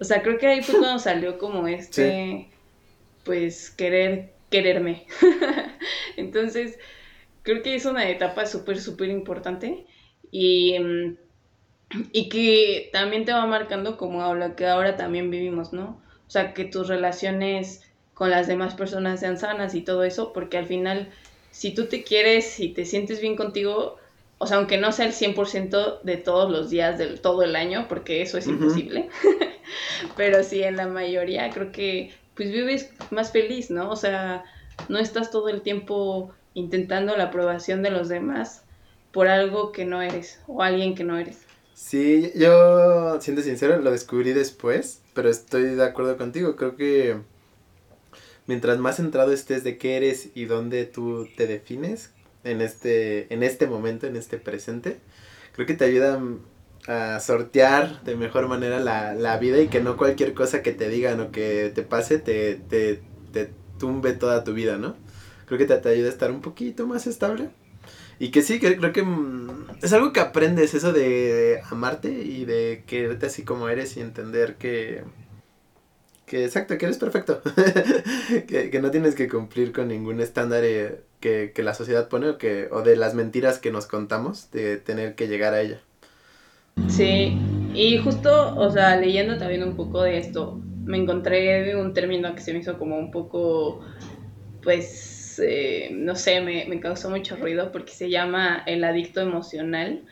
O 0.00 0.04
sea, 0.04 0.22
creo 0.22 0.38
que 0.38 0.46
ahí 0.46 0.62
fue 0.62 0.78
cuando 0.78 0.98
salió 0.98 1.38
como 1.38 1.66
este, 1.68 2.48
pues 3.24 3.70
querer, 3.70 4.32
quererme. 4.50 5.06
Entonces, 6.16 6.78
creo 7.48 7.62
que 7.62 7.74
es 7.74 7.86
una 7.86 8.06
etapa 8.10 8.44
súper, 8.44 8.78
súper 8.78 9.08
importante 9.08 9.86
y, 10.30 10.78
mm, 10.78 11.16
y 12.12 12.28
que 12.28 12.90
también 12.92 13.24
te 13.24 13.32
va 13.32 13.46
marcando 13.46 13.96
como 13.96 14.22
a 14.22 14.34
lo 14.34 14.54
que 14.54 14.66
ahora 14.66 14.96
también 14.96 15.30
vivimos, 15.30 15.72
¿no? 15.72 15.98
O 16.26 16.30
sea, 16.30 16.52
que 16.52 16.66
tus 16.66 16.88
relaciones 16.88 17.90
con 18.12 18.28
las 18.30 18.48
demás 18.48 18.74
personas 18.74 19.20
sean 19.20 19.38
sanas 19.38 19.74
y 19.74 19.80
todo 19.80 20.04
eso, 20.04 20.34
porque 20.34 20.58
al 20.58 20.66
final, 20.66 21.08
si 21.50 21.72
tú 21.72 21.86
te 21.86 22.02
quieres 22.02 22.60
y 22.60 22.68
te 22.68 22.84
sientes 22.84 23.18
bien 23.22 23.34
contigo, 23.34 23.96
o 24.36 24.46
sea, 24.46 24.58
aunque 24.58 24.76
no 24.76 24.92
sea 24.92 25.06
el 25.06 25.14
100% 25.14 26.02
de 26.02 26.18
todos 26.18 26.50
los 26.50 26.68
días 26.68 26.98
del 26.98 27.22
todo 27.22 27.42
el 27.44 27.56
año, 27.56 27.86
porque 27.88 28.20
eso 28.20 28.36
es 28.36 28.46
imposible, 28.46 29.08
pero 30.18 30.44
sí 30.44 30.62
en 30.62 30.76
la 30.76 30.86
mayoría 30.86 31.48
creo 31.48 31.72
que 31.72 32.12
pues 32.34 32.52
vives 32.52 32.92
más 33.10 33.32
feliz, 33.32 33.70
¿no? 33.70 33.88
O 33.90 33.96
sea, 33.96 34.44
no 34.90 34.98
estás 34.98 35.30
todo 35.30 35.48
el 35.48 35.62
tiempo 35.62 36.34
intentando 36.58 37.16
la 37.16 37.24
aprobación 37.24 37.82
de 37.82 37.90
los 37.90 38.08
demás 38.08 38.62
por 39.12 39.28
algo 39.28 39.72
que 39.72 39.84
no 39.84 40.02
eres 40.02 40.40
o 40.46 40.62
alguien 40.62 40.94
que 40.94 41.04
no 41.04 41.18
eres. 41.18 41.38
Sí, 41.74 42.32
yo, 42.34 43.20
siendo 43.20 43.42
sincero, 43.42 43.78
lo 43.78 43.92
descubrí 43.92 44.32
después, 44.32 45.00
pero 45.14 45.30
estoy 45.30 45.62
de 45.62 45.84
acuerdo 45.84 46.16
contigo. 46.16 46.56
Creo 46.56 46.76
que 46.76 47.16
mientras 48.46 48.78
más 48.78 48.96
centrado 48.96 49.32
estés 49.32 49.62
de 49.64 49.78
qué 49.78 49.96
eres 49.96 50.30
y 50.34 50.46
dónde 50.46 50.86
tú 50.86 51.28
te 51.36 51.46
defines 51.46 52.10
en 52.44 52.60
este, 52.60 53.32
en 53.32 53.42
este 53.42 53.66
momento, 53.66 54.06
en 54.06 54.16
este 54.16 54.38
presente, 54.38 54.98
creo 55.52 55.66
que 55.66 55.74
te 55.74 55.84
ayuda 55.84 56.20
a 56.88 57.20
sortear 57.20 58.02
de 58.04 58.16
mejor 58.16 58.48
manera 58.48 58.80
la, 58.80 59.14
la 59.14 59.36
vida 59.38 59.60
y 59.60 59.68
que 59.68 59.80
no 59.80 59.96
cualquier 59.96 60.34
cosa 60.34 60.62
que 60.62 60.72
te 60.72 60.88
digan 60.88 61.20
o 61.20 61.30
que 61.30 61.70
te 61.74 61.82
pase 61.82 62.18
te, 62.18 62.54
te, 62.56 63.02
te 63.32 63.50
tumbe 63.78 64.12
toda 64.14 64.44
tu 64.44 64.54
vida, 64.54 64.78
¿no? 64.78 64.96
Creo 65.48 65.58
que 65.58 65.64
te, 65.66 65.76
te 65.78 65.88
ayuda 65.88 66.06
a 66.08 66.12
estar 66.12 66.30
un 66.30 66.40
poquito 66.40 66.86
más 66.86 67.06
estable. 67.06 67.50
Y 68.20 68.30
que 68.30 68.42
sí, 68.42 68.58
que 68.58 68.76
creo 68.76 68.92
que 68.92 69.02
mm, 69.02 69.66
es 69.82 69.92
algo 69.92 70.12
que 70.12 70.20
aprendes, 70.20 70.74
eso 70.74 70.92
de 70.92 71.60
amarte 71.70 72.10
y 72.10 72.44
de 72.44 72.84
quererte 72.86 73.26
así 73.26 73.44
como 73.44 73.68
eres 73.68 73.96
y 73.96 74.00
entender 74.00 74.56
que, 74.56 75.04
que 76.26 76.44
exacto, 76.44 76.76
que 76.78 76.86
eres 76.86 76.98
perfecto. 76.98 77.40
que, 78.48 78.70
que 78.70 78.80
no 78.80 78.90
tienes 78.90 79.14
que 79.14 79.28
cumplir 79.28 79.72
con 79.72 79.88
ningún 79.88 80.20
estándar 80.20 80.64
eh, 80.64 81.00
que, 81.20 81.52
que 81.54 81.62
la 81.62 81.74
sociedad 81.74 82.08
pone 82.08 82.28
o, 82.28 82.38
que, 82.38 82.68
o 82.70 82.82
de 82.82 82.96
las 82.96 83.14
mentiras 83.14 83.58
que 83.58 83.70
nos 83.70 83.86
contamos 83.86 84.50
de 84.50 84.76
tener 84.76 85.14
que 85.14 85.28
llegar 85.28 85.54
a 85.54 85.60
ella. 85.60 85.80
Sí, 86.88 87.36
y 87.74 87.98
justo, 87.98 88.56
o 88.56 88.70
sea, 88.70 88.96
leyendo 88.96 89.36
también 89.38 89.62
un 89.62 89.76
poco 89.76 90.02
de 90.02 90.18
esto, 90.18 90.60
me 90.84 90.96
encontré 90.96 91.76
un 91.76 91.92
término 91.92 92.34
que 92.34 92.40
se 92.40 92.52
me 92.52 92.60
hizo 92.60 92.78
como 92.78 92.98
un 92.98 93.10
poco, 93.10 93.80
pues, 94.62 95.17
eh, 95.40 95.90
no 95.92 96.16
sé, 96.16 96.40
me, 96.40 96.64
me 96.66 96.80
causó 96.80 97.10
mucho 97.10 97.36
ruido 97.36 97.72
porque 97.72 97.92
se 97.92 98.10
llama 98.10 98.62
el 98.66 98.84
adicto 98.84 99.20
emocional, 99.20 100.04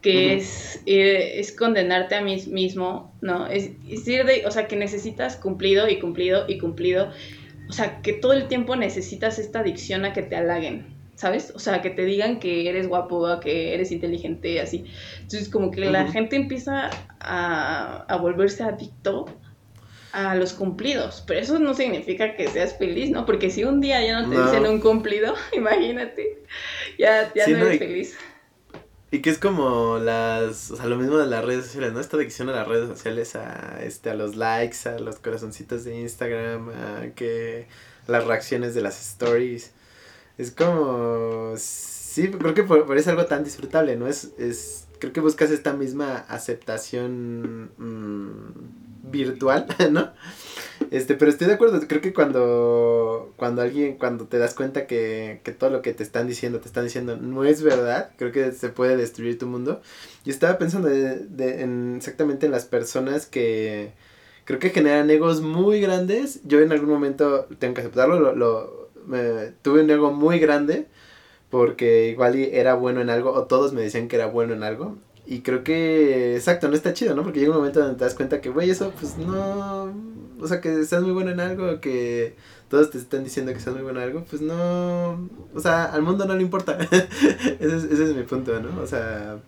que 0.00 0.34
es, 0.34 0.82
eh, 0.86 1.38
es 1.38 1.52
condenarte 1.52 2.16
a 2.16 2.22
mí 2.22 2.42
mismo, 2.48 3.14
¿no? 3.20 3.46
Es, 3.46 3.70
es 3.88 4.06
ir 4.08 4.24
de, 4.24 4.44
o 4.46 4.50
sea, 4.50 4.66
que 4.66 4.76
necesitas 4.76 5.36
cumplido 5.36 5.88
y 5.88 5.98
cumplido 5.98 6.44
y 6.48 6.58
cumplido, 6.58 7.10
o 7.68 7.72
sea, 7.72 8.02
que 8.02 8.12
todo 8.12 8.32
el 8.32 8.48
tiempo 8.48 8.74
necesitas 8.74 9.38
esta 9.38 9.60
adicción 9.60 10.04
a 10.04 10.12
que 10.12 10.22
te 10.22 10.36
halaguen. 10.36 10.92
¿sabes? 11.14 11.52
O 11.54 11.60
sea, 11.60 11.82
que 11.82 11.90
te 11.90 12.04
digan 12.04 12.40
que 12.40 12.68
eres 12.68 12.88
guapo, 12.88 13.38
que 13.38 13.74
eres 13.74 13.92
inteligente, 13.92 14.60
así. 14.60 14.86
Entonces, 15.20 15.48
como 15.48 15.70
que 15.70 15.82
la 15.82 16.10
gente 16.10 16.34
empieza 16.34 16.90
a, 17.20 18.04
a 18.08 18.16
volverse 18.16 18.64
adicto 18.64 19.26
a 20.12 20.34
los 20.34 20.52
cumplidos, 20.52 21.24
pero 21.26 21.40
eso 21.40 21.58
no 21.58 21.74
significa 21.74 22.36
que 22.36 22.48
seas 22.48 22.76
feliz, 22.76 23.10
¿no? 23.10 23.24
Porque 23.24 23.50
si 23.50 23.64
un 23.64 23.80
día 23.80 24.04
ya 24.04 24.20
no 24.20 24.30
te 24.30 24.40
dicen 24.40 24.66
un 24.66 24.80
cumplido, 24.80 25.34
imagínate, 25.52 26.42
ya, 26.98 27.32
ya 27.34 27.46
no 27.48 27.66
eres 27.66 27.78
feliz. 27.78 28.16
Y 29.10 29.20
que 29.20 29.28
es 29.28 29.38
como 29.38 29.98
las, 29.98 30.70
o 30.70 30.76
sea, 30.76 30.86
lo 30.86 30.96
mismo 30.96 31.18
de 31.18 31.26
las 31.26 31.44
redes 31.44 31.66
sociales, 31.66 31.92
¿no? 31.92 32.00
Esta 32.00 32.16
adicción 32.16 32.48
a 32.48 32.52
las 32.52 32.66
redes 32.66 32.88
sociales, 32.88 33.36
a, 33.36 33.82
este, 33.82 34.08
a 34.08 34.14
los 34.14 34.36
likes, 34.36 34.88
a 34.88 34.98
los 34.98 35.18
corazoncitos 35.18 35.84
de 35.84 36.00
Instagram, 36.00 36.70
a 36.70 37.06
que 37.14 37.66
las 38.06 38.24
reacciones 38.24 38.74
de 38.74 38.80
las 38.80 39.00
stories. 39.00 39.72
Es 40.38 40.50
como, 40.50 41.54
sí, 41.58 42.30
creo 42.30 42.54
que 42.54 42.62
por, 42.62 42.80
eso 42.80 42.94
es 42.94 43.08
algo 43.08 43.26
tan 43.26 43.44
disfrutable, 43.44 43.96
¿no? 43.96 44.08
Es, 44.08 44.30
es, 44.38 44.86
creo 44.98 45.12
que 45.12 45.20
buscas 45.20 45.50
esta 45.50 45.74
misma 45.74 46.24
aceptación 46.28 47.70
mm, 47.76 48.61
virtual, 49.12 49.66
¿no? 49.92 50.10
Este, 50.90 51.14
pero 51.14 51.30
estoy 51.30 51.46
de 51.46 51.54
acuerdo, 51.54 51.80
creo 51.86 52.00
que 52.00 52.12
cuando, 52.12 53.32
cuando 53.36 53.62
alguien, 53.62 53.96
cuando 53.96 54.26
te 54.26 54.38
das 54.38 54.54
cuenta 54.54 54.86
que, 54.86 55.40
que 55.44 55.52
todo 55.52 55.70
lo 55.70 55.80
que 55.80 55.94
te 55.94 56.02
están 56.02 56.26
diciendo, 56.26 56.60
te 56.60 56.66
están 56.66 56.84
diciendo 56.84 57.16
no 57.16 57.44
es 57.44 57.62
verdad, 57.62 58.10
creo 58.18 58.32
que 58.32 58.52
se 58.52 58.68
puede 58.68 58.96
destruir 58.96 59.38
tu 59.38 59.46
mundo. 59.46 59.80
Yo 60.24 60.32
estaba 60.32 60.58
pensando 60.58 60.90
en, 60.90 61.94
exactamente 61.96 62.46
en 62.46 62.52
las 62.52 62.64
personas 62.64 63.26
que 63.26 63.92
creo 64.44 64.58
que 64.58 64.70
generan 64.70 65.10
egos 65.10 65.40
muy 65.40 65.80
grandes. 65.80 66.40
Yo 66.44 66.60
en 66.60 66.72
algún 66.72 66.90
momento, 66.90 67.46
tengo 67.58 67.74
que 67.74 67.80
aceptarlo, 67.82 68.18
lo, 68.18 68.34
lo 68.34 68.90
tuve 69.62 69.82
un 69.82 69.90
ego 69.90 70.12
muy 70.12 70.38
grande 70.38 70.86
porque 71.50 72.08
igual 72.08 72.36
era 72.36 72.74
bueno 72.74 73.00
en 73.00 73.10
algo 73.10 73.32
o 73.32 73.44
todos 73.44 73.72
me 73.72 73.82
decían 73.82 74.08
que 74.08 74.16
era 74.16 74.26
bueno 74.26 74.54
en 74.54 74.62
algo 74.62 74.96
y 75.26 75.40
creo 75.42 75.62
que, 75.62 76.36
exacto, 76.36 76.68
no 76.68 76.74
está 76.74 76.92
chido, 76.92 77.14
¿no? 77.14 77.22
Porque 77.22 77.38
llega 77.38 77.52
un 77.52 77.58
momento 77.58 77.80
donde 77.80 77.96
te 77.96 78.04
das 78.04 78.14
cuenta 78.14 78.40
que, 78.40 78.50
güey, 78.50 78.70
eso, 78.70 78.92
pues 78.98 79.16
no. 79.18 79.92
O 80.40 80.48
sea, 80.48 80.60
que 80.60 80.80
estás 80.80 81.02
muy 81.02 81.12
bueno 81.12 81.30
en 81.30 81.38
algo, 81.38 81.80
que 81.80 82.34
todos 82.68 82.90
te 82.90 82.98
están 82.98 83.22
diciendo 83.22 83.52
que 83.52 83.58
estás 83.58 83.74
muy 83.74 83.84
bueno 83.84 84.00
en 84.00 84.08
algo, 84.08 84.24
pues 84.28 84.42
no. 84.42 85.28
O 85.54 85.60
sea, 85.60 85.84
al 85.84 86.02
mundo 86.02 86.24
no 86.24 86.34
le 86.34 86.42
importa. 86.42 86.76
ese, 86.90 87.06
es, 87.60 87.84
ese 87.84 88.04
es 88.04 88.16
mi 88.16 88.24
punto, 88.24 88.58
¿no? 88.60 88.82
O 88.82 88.86
sea, 88.86 89.38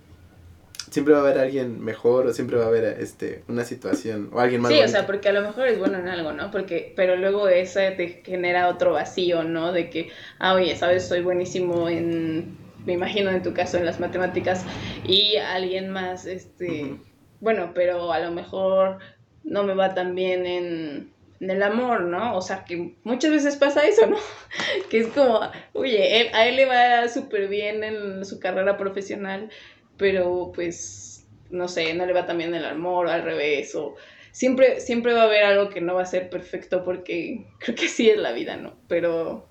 siempre 0.90 1.12
va 1.12 1.20
a 1.20 1.22
haber 1.22 1.38
alguien 1.38 1.82
mejor 1.82 2.28
o 2.28 2.32
siempre 2.32 2.56
va 2.56 2.66
a 2.66 2.68
haber 2.68 2.84
este 3.00 3.42
una 3.48 3.64
situación 3.64 4.30
o 4.32 4.38
alguien 4.38 4.60
más 4.60 4.70
sí 4.70 4.80
o 4.80 4.86
sea 4.86 5.06
porque 5.06 5.28
a 5.28 5.32
lo 5.32 5.40
mejor 5.42 5.66
es 5.66 5.76
bueno 5.76 5.98
en 5.98 6.06
algo 6.06 6.32
no 6.32 6.52
porque 6.52 6.92
pero 6.94 7.16
luego 7.16 7.48
eso 7.48 7.80
te 7.96 8.22
genera 8.24 8.68
otro 8.68 8.92
vacío 8.92 9.42
no 9.42 9.72
de 9.72 9.90
que 9.90 10.10
ah 10.38 10.54
oye 10.54 10.76
sabes 10.76 11.08
soy 11.08 11.20
buenísimo 11.22 11.88
en 11.88 12.63
me 12.84 12.92
imagino 12.92 13.30
en 13.30 13.42
tu 13.42 13.54
caso 13.54 13.78
en 13.78 13.86
las 13.86 14.00
matemáticas, 14.00 14.64
y 15.04 15.36
alguien 15.36 15.90
más, 15.90 16.26
este, 16.26 16.96
bueno, 17.40 17.72
pero 17.74 18.12
a 18.12 18.20
lo 18.20 18.30
mejor 18.30 18.98
no 19.42 19.64
me 19.64 19.74
va 19.74 19.94
tan 19.94 20.14
bien 20.14 20.46
en, 20.46 21.14
el 21.40 21.62
amor, 21.62 22.02
¿no? 22.02 22.36
O 22.36 22.40
sea, 22.40 22.64
que 22.64 22.94
muchas 23.02 23.30
veces 23.30 23.56
pasa 23.56 23.86
eso, 23.86 24.06
¿no? 24.06 24.16
que 24.88 25.00
es 25.00 25.08
como, 25.08 25.40
oye, 25.74 26.30
a 26.32 26.46
él 26.46 26.56
le 26.56 26.64
va 26.64 27.06
súper 27.08 27.48
bien 27.48 27.84
en 27.84 28.24
su 28.24 28.40
carrera 28.40 28.78
profesional, 28.78 29.50
pero 29.98 30.52
pues, 30.54 31.26
no 31.50 31.68
sé, 31.68 31.92
no 31.92 32.06
le 32.06 32.14
va 32.14 32.24
tan 32.24 32.38
bien 32.38 32.54
en 32.54 32.62
el 32.62 32.64
amor, 32.64 33.06
o 33.06 33.10
al 33.10 33.24
revés, 33.24 33.74
o 33.74 33.94
siempre, 34.32 34.80
siempre 34.80 35.12
va 35.12 35.22
a 35.22 35.26
haber 35.26 35.44
algo 35.44 35.68
que 35.68 35.82
no 35.82 35.94
va 35.94 36.02
a 36.02 36.06
ser 36.06 36.30
perfecto 36.30 36.82
porque 36.82 37.44
creo 37.58 37.76
que 37.76 37.88
sí 37.88 38.08
es 38.08 38.18
la 38.18 38.32
vida, 38.32 38.56
¿no? 38.56 38.76
Pero 38.88 39.46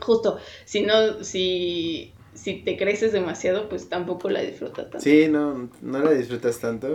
justo, 0.00 0.38
si 0.64 0.82
no, 0.82 1.22
si 1.24 2.14
si 2.38 2.62
te 2.62 2.76
creces 2.76 3.12
demasiado, 3.12 3.68
pues 3.68 3.88
tampoco 3.88 4.30
la 4.30 4.40
disfrutas 4.40 4.84
tanto. 4.84 5.00
Sí, 5.00 5.28
no, 5.28 5.68
no 5.82 5.98
la 5.98 6.12
disfrutas 6.12 6.58
tanto. 6.60 6.88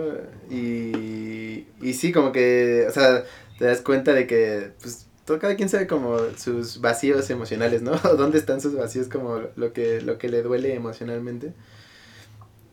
Y, 0.50 1.66
y 1.82 1.92
sí, 1.92 2.12
como 2.12 2.32
que, 2.32 2.86
o 2.88 2.92
sea, 2.92 3.24
te 3.58 3.66
das 3.66 3.82
cuenta 3.82 4.14
de 4.14 4.26
que, 4.26 4.70
pues, 4.80 5.06
todo, 5.24 5.38
cada 5.38 5.54
quien 5.54 5.68
sabe 5.68 5.86
como 5.86 6.18
sus 6.36 6.80
vacíos 6.80 7.28
emocionales, 7.30 7.82
¿no? 7.82 7.92
dónde 8.16 8.38
están 8.38 8.60
sus 8.60 8.74
vacíos, 8.74 9.08
como 9.08 9.42
lo 9.56 9.72
que, 9.72 10.00
lo 10.00 10.16
que 10.16 10.28
le 10.28 10.42
duele 10.42 10.74
emocionalmente. 10.74 11.52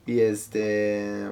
Y 0.06 0.22
este... 0.22 1.28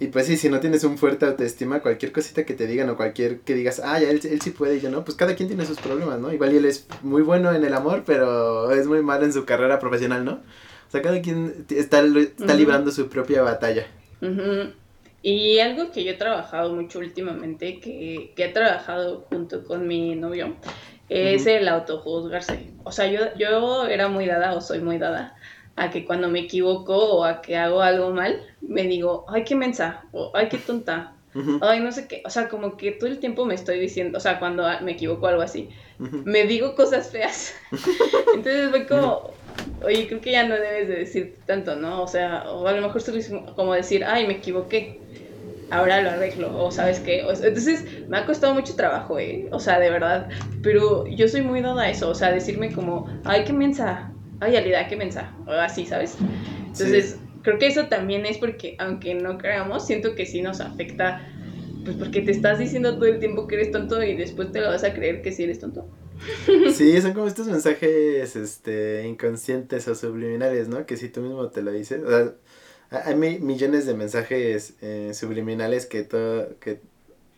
Y 0.00 0.08
pues 0.08 0.26
sí, 0.26 0.36
si 0.36 0.48
no 0.48 0.58
tienes 0.58 0.82
un 0.84 0.98
fuerte 0.98 1.26
autoestima, 1.26 1.80
cualquier 1.80 2.12
cosita 2.12 2.44
que 2.44 2.54
te 2.54 2.66
digan 2.66 2.90
o 2.90 2.96
cualquier 2.96 3.40
que 3.40 3.54
digas, 3.54 3.80
ah, 3.84 4.00
ya 4.00 4.10
él, 4.10 4.20
él 4.24 4.40
sí 4.40 4.50
puede 4.50 4.76
y 4.76 4.80
yo 4.80 4.90
no, 4.90 5.04
pues 5.04 5.16
cada 5.16 5.36
quien 5.36 5.48
tiene 5.48 5.64
sus 5.64 5.78
problemas, 5.78 6.18
¿no? 6.18 6.32
Igual 6.32 6.54
y 6.54 6.56
él 6.56 6.64
es 6.64 6.86
muy 7.02 7.22
bueno 7.22 7.52
en 7.52 7.62
el 7.62 7.74
amor, 7.74 8.02
pero 8.04 8.72
es 8.72 8.86
muy 8.86 9.02
mal 9.02 9.22
en 9.22 9.32
su 9.32 9.44
carrera 9.44 9.78
profesional, 9.78 10.24
¿no? 10.24 10.32
O 10.32 10.90
sea, 10.90 11.02
cada 11.02 11.22
quien 11.22 11.66
está, 11.70 12.00
está 12.00 12.54
librando 12.54 12.90
su 12.90 13.08
propia 13.08 13.42
batalla. 13.42 13.86
Y 15.22 15.58
algo 15.60 15.92
que 15.92 16.02
yo 16.04 16.10
he 16.10 16.16
trabajado 16.16 16.74
mucho 16.74 16.98
últimamente, 16.98 17.78
que, 17.78 18.32
que 18.34 18.44
he 18.44 18.48
trabajado 18.48 19.24
junto 19.30 19.62
con 19.64 19.86
mi 19.86 20.16
novio, 20.16 20.56
es 21.08 21.46
el 21.46 21.68
autojuzgarse. 21.68 22.72
O 22.84 22.92
sea, 22.92 23.06
yo, 23.06 23.20
yo 23.38 23.86
era 23.86 24.08
muy 24.08 24.26
dada 24.26 24.54
o 24.54 24.60
soy 24.60 24.80
muy 24.80 24.98
dada 24.98 25.36
a 25.76 25.90
que 25.90 26.04
cuando 26.04 26.28
me 26.28 26.40
equivoco 26.40 26.94
o 26.96 27.24
a 27.24 27.40
que 27.42 27.56
hago 27.56 27.80
algo 27.82 28.10
mal, 28.10 28.42
me 28.60 28.82
digo, 28.84 29.24
ay, 29.28 29.44
qué 29.44 29.54
mensa, 29.54 30.04
o 30.12 30.30
ay, 30.34 30.48
qué 30.48 30.58
tonta, 30.58 31.14
ay, 31.60 31.80
no 31.80 31.92
sé 31.92 32.06
qué, 32.08 32.22
o 32.24 32.30
sea, 32.30 32.48
como 32.48 32.76
que 32.76 32.92
todo 32.92 33.08
el 33.08 33.18
tiempo 33.18 33.44
me 33.46 33.54
estoy 33.54 33.78
diciendo, 33.80 34.18
o 34.18 34.20
sea, 34.20 34.38
cuando 34.38 34.64
me 34.82 34.92
equivoco 34.92 35.26
o 35.26 35.28
algo 35.28 35.42
así, 35.42 35.70
me 36.24 36.44
digo 36.44 36.74
cosas 36.74 37.10
feas. 37.10 37.54
Entonces 38.34 38.70
voy 38.70 38.86
como, 38.86 39.30
oye, 39.84 40.06
creo 40.06 40.20
que 40.20 40.32
ya 40.32 40.46
no 40.46 40.54
debes 40.54 40.88
de 40.88 40.96
decir 40.96 41.36
tanto, 41.46 41.76
¿no? 41.76 42.02
O 42.02 42.06
sea, 42.06 42.44
o 42.50 42.66
a 42.66 42.72
lo 42.72 42.82
mejor 42.82 43.00
solo 43.00 43.18
es 43.18 43.30
como 43.56 43.74
decir, 43.74 44.04
ay, 44.04 44.26
me 44.26 44.34
equivoqué. 44.34 45.00
Ahora 45.70 46.02
lo 46.02 46.10
arreglo, 46.10 46.62
o 46.62 46.70
sabes 46.70 47.00
qué. 47.00 47.20
entonces 47.20 47.86
me 48.08 48.18
ha 48.18 48.26
costado 48.26 48.52
mucho 48.54 48.76
trabajo, 48.76 49.18
¿eh? 49.18 49.48
O 49.52 49.58
sea, 49.58 49.78
de 49.78 49.90
verdad. 49.90 50.28
Pero 50.62 51.06
yo 51.06 51.28
soy 51.28 51.40
muy 51.40 51.62
dada 51.62 51.84
a 51.84 51.90
eso, 51.90 52.10
o 52.10 52.14
sea, 52.14 52.30
decirme 52.30 52.72
como, 52.72 53.08
ay, 53.24 53.44
qué 53.44 53.54
mensa, 53.54 54.12
ay, 54.42 54.56
Alida, 54.56 54.88
qué 54.88 54.96
mensa, 54.96 55.34
o 55.46 55.52
así, 55.52 55.86
¿sabes? 55.86 56.16
Entonces, 56.66 57.18
creo 57.42 57.58
que 57.58 57.66
eso 57.66 57.86
también 57.86 58.26
es 58.26 58.38
porque, 58.38 58.76
aunque 58.78 59.14
no 59.14 59.38
creamos, 59.38 59.86
siento 59.86 60.14
que 60.14 60.26
sí 60.26 60.42
nos 60.42 60.60
afecta, 60.60 61.26
pues 61.84 61.96
porque 61.96 62.20
te 62.22 62.30
estás 62.30 62.58
diciendo 62.58 62.94
todo 62.96 63.06
el 63.06 63.18
tiempo 63.18 63.46
que 63.46 63.56
eres 63.56 63.70
tonto 63.70 64.02
y 64.02 64.16
después 64.16 64.52
te 64.52 64.60
lo 64.60 64.68
vas 64.68 64.84
a 64.84 64.94
creer 64.94 65.22
que 65.22 65.32
sí 65.32 65.44
eres 65.44 65.58
tonto. 65.58 65.88
Sí, 66.72 67.00
son 67.00 67.14
como 67.14 67.26
estos 67.26 67.48
mensajes 67.48 68.36
este, 68.36 69.06
inconscientes 69.06 69.88
o 69.88 69.94
subliminales, 69.94 70.68
¿no? 70.68 70.86
Que 70.86 70.96
si 70.96 71.08
tú 71.08 71.20
mismo 71.20 71.48
te 71.48 71.62
lo 71.62 71.72
dices, 71.72 72.02
o 72.04 72.08
sea, 72.08 72.32
hay 73.04 73.16
millones 73.16 73.86
de 73.86 73.94
mensajes 73.94 74.74
eh, 74.82 75.10
subliminales 75.14 75.86
que, 75.86 76.02
todo, 76.04 76.58
que 76.60 76.80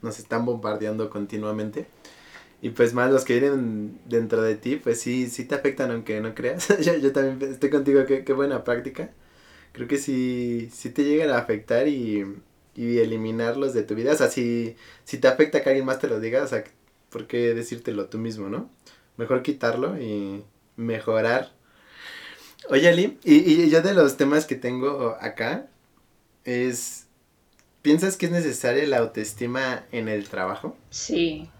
nos 0.02 0.18
están 0.18 0.44
bombardeando 0.44 1.08
continuamente. 1.08 1.86
Y 2.64 2.70
pues 2.70 2.94
más 2.94 3.12
los 3.12 3.26
que 3.26 3.38
vienen 3.38 4.00
dentro 4.06 4.40
de 4.40 4.54
ti, 4.54 4.76
pues 4.76 4.98
sí, 4.98 5.28
sí 5.28 5.44
te 5.44 5.54
afectan 5.54 5.90
aunque 5.90 6.18
no 6.22 6.34
creas. 6.34 6.68
yo, 6.80 6.96
yo, 6.96 7.12
también 7.12 7.52
estoy 7.52 7.68
contigo, 7.68 8.06
qué, 8.06 8.24
qué 8.24 8.32
buena 8.32 8.64
práctica. 8.64 9.10
Creo 9.72 9.86
que 9.86 9.98
sí, 9.98 10.70
sí 10.72 10.88
te 10.88 11.04
llegan 11.04 11.28
a 11.28 11.36
afectar 11.36 11.88
y, 11.88 12.24
y 12.74 12.98
eliminarlos 13.00 13.74
de 13.74 13.82
tu 13.82 13.94
vida. 13.94 14.12
O 14.12 14.16
sea, 14.16 14.30
si, 14.30 14.76
si 15.04 15.18
te 15.18 15.28
afecta 15.28 15.62
que 15.62 15.68
alguien 15.68 15.84
más 15.84 15.98
te 15.98 16.08
lo 16.08 16.20
diga, 16.20 16.42
o 16.42 16.46
sea, 16.46 16.64
¿por 17.10 17.26
qué 17.26 17.52
decírtelo 17.52 18.06
tú 18.06 18.16
mismo, 18.16 18.48
no? 18.48 18.70
Mejor 19.18 19.42
quitarlo 19.42 20.00
y 20.00 20.42
mejorar. 20.76 21.52
Oye, 22.70 22.88
Ali, 22.88 23.18
y, 23.24 23.34
y 23.34 23.68
yo 23.68 23.82
de 23.82 23.92
los 23.92 24.16
temas 24.16 24.46
que 24.46 24.54
tengo 24.54 25.18
acá 25.20 25.66
es, 26.46 27.08
¿piensas 27.82 28.16
que 28.16 28.24
es 28.24 28.32
necesaria 28.32 28.86
la 28.86 29.00
autoestima 29.00 29.84
en 29.92 30.08
el 30.08 30.30
trabajo? 30.30 30.78
Sí, 30.88 31.50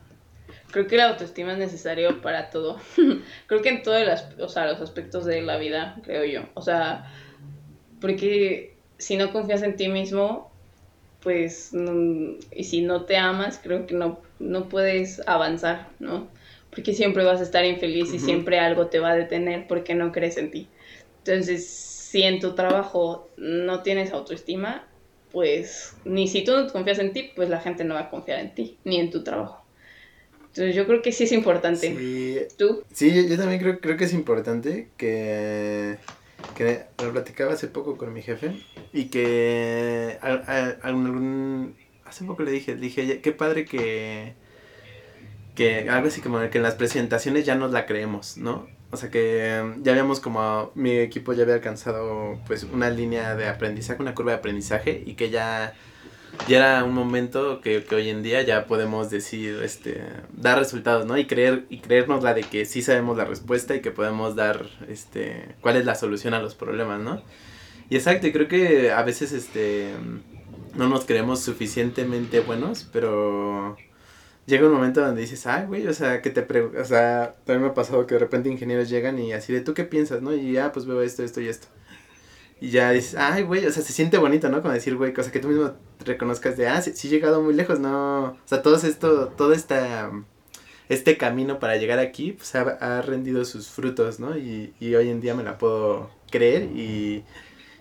creo 0.74 0.88
que 0.88 0.96
la 0.96 1.10
autoestima 1.10 1.52
es 1.52 1.58
necesario 1.58 2.20
para 2.20 2.50
todo. 2.50 2.80
creo 3.46 3.62
que 3.62 3.68
en 3.68 3.84
todos 3.84 4.04
los, 4.04 4.24
o 4.40 4.48
sea, 4.48 4.66
los 4.66 4.80
aspectos 4.80 5.24
de 5.24 5.40
la 5.40 5.56
vida, 5.56 6.00
creo 6.02 6.24
yo. 6.24 6.48
O 6.54 6.62
sea, 6.62 7.12
porque 8.00 8.74
si 8.98 9.16
no 9.16 9.32
confías 9.32 9.62
en 9.62 9.76
ti 9.76 9.86
mismo, 9.86 10.50
pues, 11.20 11.70
y 12.50 12.64
si 12.64 12.82
no 12.82 13.04
te 13.04 13.16
amas, 13.16 13.60
creo 13.62 13.86
que 13.86 13.94
no, 13.94 14.20
no 14.40 14.68
puedes 14.68 15.22
avanzar, 15.28 15.90
¿no? 16.00 16.26
Porque 16.70 16.92
siempre 16.92 17.22
vas 17.22 17.38
a 17.38 17.44
estar 17.44 17.64
infeliz 17.64 18.12
y 18.12 18.18
siempre 18.18 18.58
algo 18.58 18.88
te 18.88 18.98
va 18.98 19.12
a 19.12 19.16
detener 19.16 19.68
porque 19.68 19.94
no 19.94 20.10
crees 20.10 20.38
en 20.38 20.50
ti. 20.50 20.66
Entonces, 21.18 21.70
si 21.70 22.22
en 22.24 22.40
tu 22.40 22.56
trabajo 22.56 23.28
no 23.36 23.84
tienes 23.84 24.12
autoestima, 24.12 24.88
pues 25.30 25.96
ni 26.04 26.26
si 26.26 26.42
tú 26.42 26.50
no 26.56 26.66
confías 26.66 26.98
en 26.98 27.12
ti, 27.12 27.30
pues 27.36 27.48
la 27.48 27.60
gente 27.60 27.84
no 27.84 27.94
va 27.94 28.00
a 28.00 28.10
confiar 28.10 28.40
en 28.40 28.56
ti, 28.56 28.76
ni 28.82 28.98
en 28.98 29.12
tu 29.12 29.22
trabajo. 29.22 29.63
Entonces 30.54 30.76
yo 30.76 30.86
creo 30.86 31.02
que 31.02 31.10
sí 31.10 31.24
es 31.24 31.32
importante. 31.32 31.96
Sí, 31.96 32.38
¿Tú? 32.56 32.84
Sí, 32.92 33.28
yo, 33.28 33.36
también 33.36 33.60
creo, 33.60 33.80
creo 33.80 33.96
que 33.96 34.04
es 34.04 34.12
importante 34.12 34.88
que, 34.96 35.96
que 36.54 36.84
lo 37.02 37.10
platicaba 37.10 37.54
hace 37.54 37.66
poco 37.66 37.96
con 37.96 38.12
mi 38.12 38.22
jefe 38.22 38.62
y 38.92 39.06
que 39.06 40.16
algún, 40.20 41.74
hace 42.04 42.24
poco 42.24 42.44
le 42.44 42.52
dije, 42.52 42.76
dije, 42.76 43.20
qué 43.20 43.32
padre 43.32 43.64
que, 43.64 44.34
que 45.56 45.90
algo 45.90 46.06
así 46.06 46.20
como 46.20 46.38
que 46.48 46.58
en 46.58 46.62
las 46.62 46.76
presentaciones 46.76 47.44
ya 47.44 47.56
nos 47.56 47.72
la 47.72 47.84
creemos, 47.84 48.36
¿no? 48.36 48.68
O 48.92 48.96
sea 48.96 49.10
que 49.10 49.74
ya 49.82 49.90
habíamos 49.90 50.20
como, 50.20 50.70
mi 50.76 50.92
equipo 50.98 51.32
ya 51.32 51.42
había 51.42 51.56
alcanzado 51.56 52.38
pues 52.46 52.62
una 52.62 52.90
línea 52.90 53.34
de 53.34 53.48
aprendizaje, 53.48 54.00
una 54.00 54.14
curva 54.14 54.30
de 54.30 54.38
aprendizaje 54.38 55.02
y 55.04 55.14
que 55.14 55.30
ya, 55.30 55.74
ya 56.48 56.56
era 56.58 56.84
un 56.84 56.94
momento 56.94 57.60
que, 57.60 57.84
que 57.84 57.94
hoy 57.94 58.08
en 58.08 58.22
día 58.22 58.42
ya 58.42 58.66
podemos 58.66 59.10
decir, 59.10 59.60
este, 59.62 60.02
dar 60.32 60.58
resultados, 60.58 61.06
¿no? 61.06 61.16
Y 61.16 61.26
creer, 61.26 61.64
y 61.70 61.78
creernos 61.78 62.22
la 62.22 62.34
de 62.34 62.42
que 62.42 62.64
sí 62.66 62.82
sabemos 62.82 63.16
la 63.16 63.24
respuesta 63.24 63.74
y 63.74 63.80
que 63.80 63.90
podemos 63.90 64.36
dar, 64.36 64.66
este, 64.88 65.54
cuál 65.60 65.76
es 65.76 65.84
la 65.84 65.94
solución 65.94 66.34
a 66.34 66.40
los 66.40 66.54
problemas, 66.54 67.00
¿no? 67.00 67.22
Y 67.90 67.96
exacto, 67.96 68.26
y 68.26 68.32
creo 68.32 68.48
que 68.48 68.92
a 68.92 69.02
veces, 69.02 69.32
este, 69.32 69.92
no 70.74 70.88
nos 70.88 71.04
creemos 71.04 71.40
suficientemente 71.40 72.40
buenos, 72.40 72.88
pero 72.92 73.76
llega 74.46 74.66
un 74.66 74.72
momento 74.74 75.00
donde 75.00 75.22
dices, 75.22 75.46
ay, 75.46 75.66
güey, 75.66 75.86
o 75.86 75.94
sea, 75.94 76.20
que 76.22 76.30
te 76.30 76.40
o 76.60 76.84
sea, 76.84 77.36
también 77.44 77.62
me 77.62 77.68
ha 77.68 77.74
pasado 77.74 78.06
que 78.06 78.14
de 78.14 78.20
repente 78.20 78.48
ingenieros 78.48 78.88
llegan 78.88 79.18
y 79.18 79.32
así 79.32 79.52
de, 79.52 79.60
¿tú 79.60 79.74
qué 79.74 79.84
piensas, 79.84 80.22
no? 80.22 80.34
Y 80.34 80.52
ya, 80.52 80.72
pues 80.72 80.86
veo 80.86 81.02
esto, 81.02 81.22
esto 81.22 81.40
y 81.40 81.48
esto. 81.48 81.68
Y 82.64 82.70
ya 82.70 82.92
dices, 82.92 83.14
ay, 83.18 83.42
güey, 83.42 83.66
o 83.66 83.70
sea, 83.70 83.82
se 83.82 83.92
siente 83.92 84.16
bonito, 84.16 84.48
¿no? 84.48 84.62
Como 84.62 84.72
decir, 84.72 84.96
güey, 84.96 85.12
cosa 85.12 85.30
que 85.30 85.38
tú 85.38 85.48
mismo 85.48 85.74
reconozcas 86.02 86.56
de, 86.56 86.66
ah, 86.66 86.80
sí, 86.80 86.92
sí 86.94 87.08
he 87.08 87.10
llegado 87.10 87.42
muy 87.42 87.52
lejos, 87.52 87.78
¿no? 87.78 88.24
O 88.24 88.38
sea, 88.46 88.62
todo 88.62 88.76
esto, 88.76 89.28
todo 89.36 89.52
esta, 89.52 90.10
este 90.88 91.18
camino 91.18 91.58
para 91.58 91.76
llegar 91.76 91.98
aquí, 91.98 92.32
pues 92.32 92.54
ha, 92.54 92.62
ha 92.62 93.02
rendido 93.02 93.44
sus 93.44 93.68
frutos, 93.68 94.18
¿no? 94.18 94.38
Y, 94.38 94.72
y 94.80 94.94
hoy 94.94 95.10
en 95.10 95.20
día 95.20 95.34
me 95.34 95.42
la 95.42 95.58
puedo 95.58 96.10
creer 96.30 96.62
y, 96.74 97.22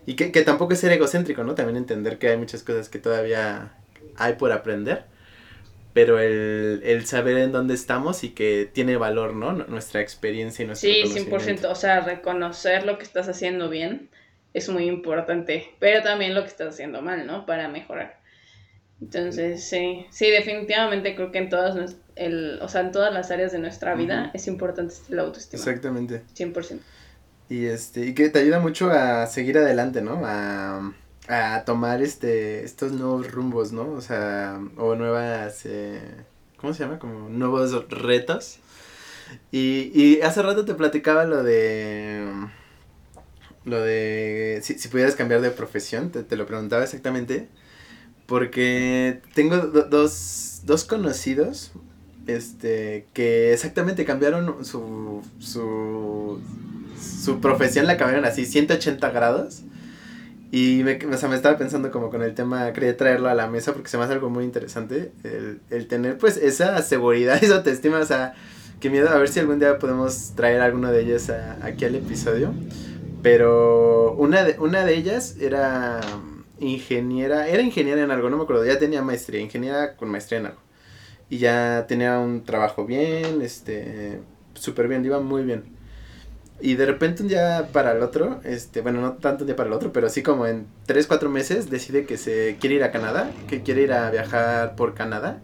y 0.06 0.16
que, 0.18 0.34
que 0.34 0.42
tampoco 0.42 0.74
es 0.74 0.80
ser 0.82 0.92
egocéntrico, 0.92 1.46
¿no? 1.46 1.56
También 1.56 1.78
entender 1.78 2.20
que 2.20 2.28
hay 2.28 2.38
muchas 2.38 2.62
cosas 2.62 2.90
que 2.90 3.00
todavía 3.00 3.78
hay 4.18 4.34
por 4.34 4.52
aprender 4.52 5.06
pero 5.94 6.20
el, 6.20 6.82
el, 6.84 7.06
saber 7.06 7.38
en 7.38 7.52
dónde 7.52 7.76
estamos 7.76 8.24
y 8.24 8.32
que 8.32 8.68
tiene 8.74 8.98
valor, 8.98 9.36
¿no? 9.36 9.54
Nuestra 9.54 10.02
experiencia 10.02 10.64
y 10.64 10.66
nuestro 10.66 10.90
Sí, 10.90 11.04
100%, 11.06 11.70
o 11.70 11.76
sea, 11.76 12.02
reconocer 12.02 12.84
lo 12.84 12.98
que 12.98 13.04
estás 13.04 13.30
haciendo 13.30 13.70
bien 13.70 14.10
es 14.54 14.70
muy 14.70 14.86
importante, 14.86 15.70
pero 15.80 16.04
también 16.04 16.36
lo 16.36 16.42
que 16.42 16.48
estás 16.48 16.74
haciendo 16.74 17.02
mal, 17.02 17.26
¿no? 17.26 17.46
Para 17.46 17.68
mejorar. 17.68 18.20
Entonces, 19.02 19.64
sí, 19.64 20.06
sí, 20.12 20.30
definitivamente 20.30 21.16
creo 21.16 21.32
que 21.32 21.40
en 21.40 21.50
todas, 21.50 21.96
el, 22.16 22.60
o 22.62 22.70
sea, 22.70 22.82
en 22.82 22.92
todas 22.92 23.14
las 23.14 23.32
áreas 23.32 23.52
de 23.52 23.60
nuestra 23.60 23.96
vida 23.96 24.22
uh 24.22 24.28
-huh. 24.28 24.32
es 24.36 24.48
importante 24.48 24.96
la 25.10 25.24
autoestima. 25.24 25.62
Exactamente. 25.62 26.22
100%. 26.36 26.80
Y, 27.50 27.66
este, 27.66 28.06
y 28.06 28.14
que 28.14 28.30
te 28.30 28.40
ayuda 28.40 28.60
mucho 28.60 28.90
a 28.90 29.26
seguir 29.28 29.58
adelante, 29.58 30.02
¿no? 30.02 30.22
A 30.24 30.94
a 31.28 31.64
tomar 31.66 32.02
este 32.02 32.64
estos 32.64 32.92
nuevos 32.92 33.32
rumbos, 33.32 33.72
¿no? 33.72 33.92
O 33.92 34.02
sea, 34.02 34.60
o 34.78 34.96
nuevas 34.96 35.66
eh, 35.66 36.02
¿cómo 36.58 36.74
se 36.74 36.84
llama? 36.84 37.00
Como 37.00 37.30
nuevos 37.30 37.90
retos. 37.90 38.60
Y, 39.52 39.92
y 39.94 40.22
hace 40.22 40.42
rato 40.42 40.66
te 40.66 40.76
platicaba 40.76 41.26
lo 41.26 41.44
de 41.44 42.26
lo 43.66 43.82
de 43.82 44.60
si, 44.64 44.78
si 44.78 44.88
pudieras 44.88 45.16
cambiar 45.16 45.42
de 45.42 45.52
profesión, 45.52 46.12
te, 46.12 46.24
te 46.24 46.36
lo 46.36 46.46
preguntaba 46.46 46.84
exactamente 46.84 47.48
porque 48.26 49.22
tengo 49.34 49.58
do, 49.58 49.84
dos, 49.84 50.62
dos 50.66 50.84
conocidos 50.86 51.72
este 52.28 53.08
que 53.14 53.52
exactamente 53.52 54.06
cambiaron 54.06 54.64
su 54.64 55.22
su 55.40 56.40
su 56.98 57.42
profesión 57.42 57.86
la 57.86 57.98
cambiaron 57.98 58.26
así 58.26 58.46
180 58.46 59.10
grados 59.12 59.64
y 60.56 60.84
me, 60.84 61.00
o 61.12 61.18
sea, 61.18 61.30
me 61.30 61.36
estaba 61.36 61.58
pensando 61.58 61.90
como 61.90 62.12
con 62.12 62.22
el 62.22 62.36
tema, 62.36 62.72
quería 62.74 62.96
traerlo 62.96 63.28
a 63.28 63.34
la 63.34 63.48
mesa 63.48 63.74
porque 63.74 63.90
se 63.90 63.98
me 63.98 64.04
hace 64.04 64.14
algo 64.14 64.30
muy 64.30 64.44
interesante, 64.44 65.12
el, 65.24 65.62
el 65.72 65.88
tener 65.88 66.20
pues 66.20 66.38
esa 66.38 66.80
seguridad, 66.84 67.40
esa 67.44 67.56
autoestima, 67.56 67.98
o 67.98 68.06
sea, 68.06 68.36
qué 68.80 68.92
miedo, 68.92 69.10
a 69.10 69.18
ver 69.18 69.30
si 69.30 69.40
algún 69.40 69.58
día 69.58 69.80
podemos 69.80 70.34
traer 70.36 70.62
alguno 70.62 70.92
de 70.92 71.02
ellos 71.02 71.32
a, 71.32 71.58
aquí 71.66 71.86
al 71.86 71.96
episodio. 71.96 72.54
Pero 73.24 74.14
una 74.14 74.44
de, 74.44 74.60
una 74.60 74.86
de 74.86 74.96
ellas 74.96 75.38
era 75.40 76.02
ingeniera, 76.60 77.48
era 77.48 77.62
ingeniera 77.64 78.04
en 78.04 78.12
algo, 78.12 78.30
no 78.30 78.38
me 78.38 78.44
acuerdo, 78.44 78.66
ya 78.66 78.78
tenía 78.78 79.02
maestría, 79.02 79.40
ingeniera 79.40 79.96
con 79.96 80.10
maestría 80.10 80.42
en 80.42 80.46
algo. 80.48 80.60
Y 81.30 81.38
ya 81.40 81.86
tenía 81.88 82.20
un 82.20 82.44
trabajo 82.44 82.86
bien, 82.86 83.42
este, 83.42 84.20
súper 84.54 84.88
bien, 84.90 85.06
iba 85.06 85.20
muy 85.22 85.44
bien. 85.44 85.64
Y 86.62 86.76
de 86.76 86.86
repente 86.86 87.24
un 87.24 87.30
día 87.30 87.70
para 87.74 87.94
el 87.94 88.04
otro, 88.04 88.40
este, 88.44 88.82
bueno, 88.82 89.02
no 89.02 89.14
tanto 89.14 89.44
un 89.44 89.48
día 89.48 89.56
para 89.56 89.68
el 89.68 89.74
otro, 89.74 89.92
pero 89.94 90.10
sí 90.10 90.22
como 90.22 90.46
en 90.46 90.68
3, 90.86 91.08
4 91.08 91.30
meses 91.30 91.70
decide 91.70 92.06
que 92.06 92.18
se 92.18 92.58
quiere 92.60 92.76
ir 92.76 92.84
a 92.84 92.92
Canadá, 92.92 93.32
que 93.48 93.64
quiere 93.64 93.84
ir 93.84 93.94
a 93.94 94.12
viajar 94.12 94.76
por 94.76 94.94
Canadá. 94.94 95.42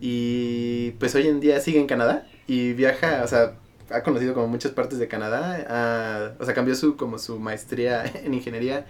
Y 0.00 0.92
pues 0.92 1.14
hoy 1.14 1.26
en 1.28 1.40
día 1.40 1.60
sigue 1.60 1.80
en 1.80 1.86
Canadá 1.86 2.26
y 2.46 2.72
viaja, 2.72 3.22
o 3.24 3.28
sea, 3.28 3.54
ha 3.90 4.02
conocido 4.02 4.34
como 4.34 4.46
muchas 4.46 4.72
partes 4.72 4.98
de 4.98 5.08
Canadá, 5.08 6.34
o 6.38 6.44
sea, 6.44 6.54
cambió 6.54 6.74
su 6.74 6.96
como 6.96 7.18
su 7.18 7.38
maestría 7.38 8.04
en 8.24 8.34
ingeniería 8.34 8.86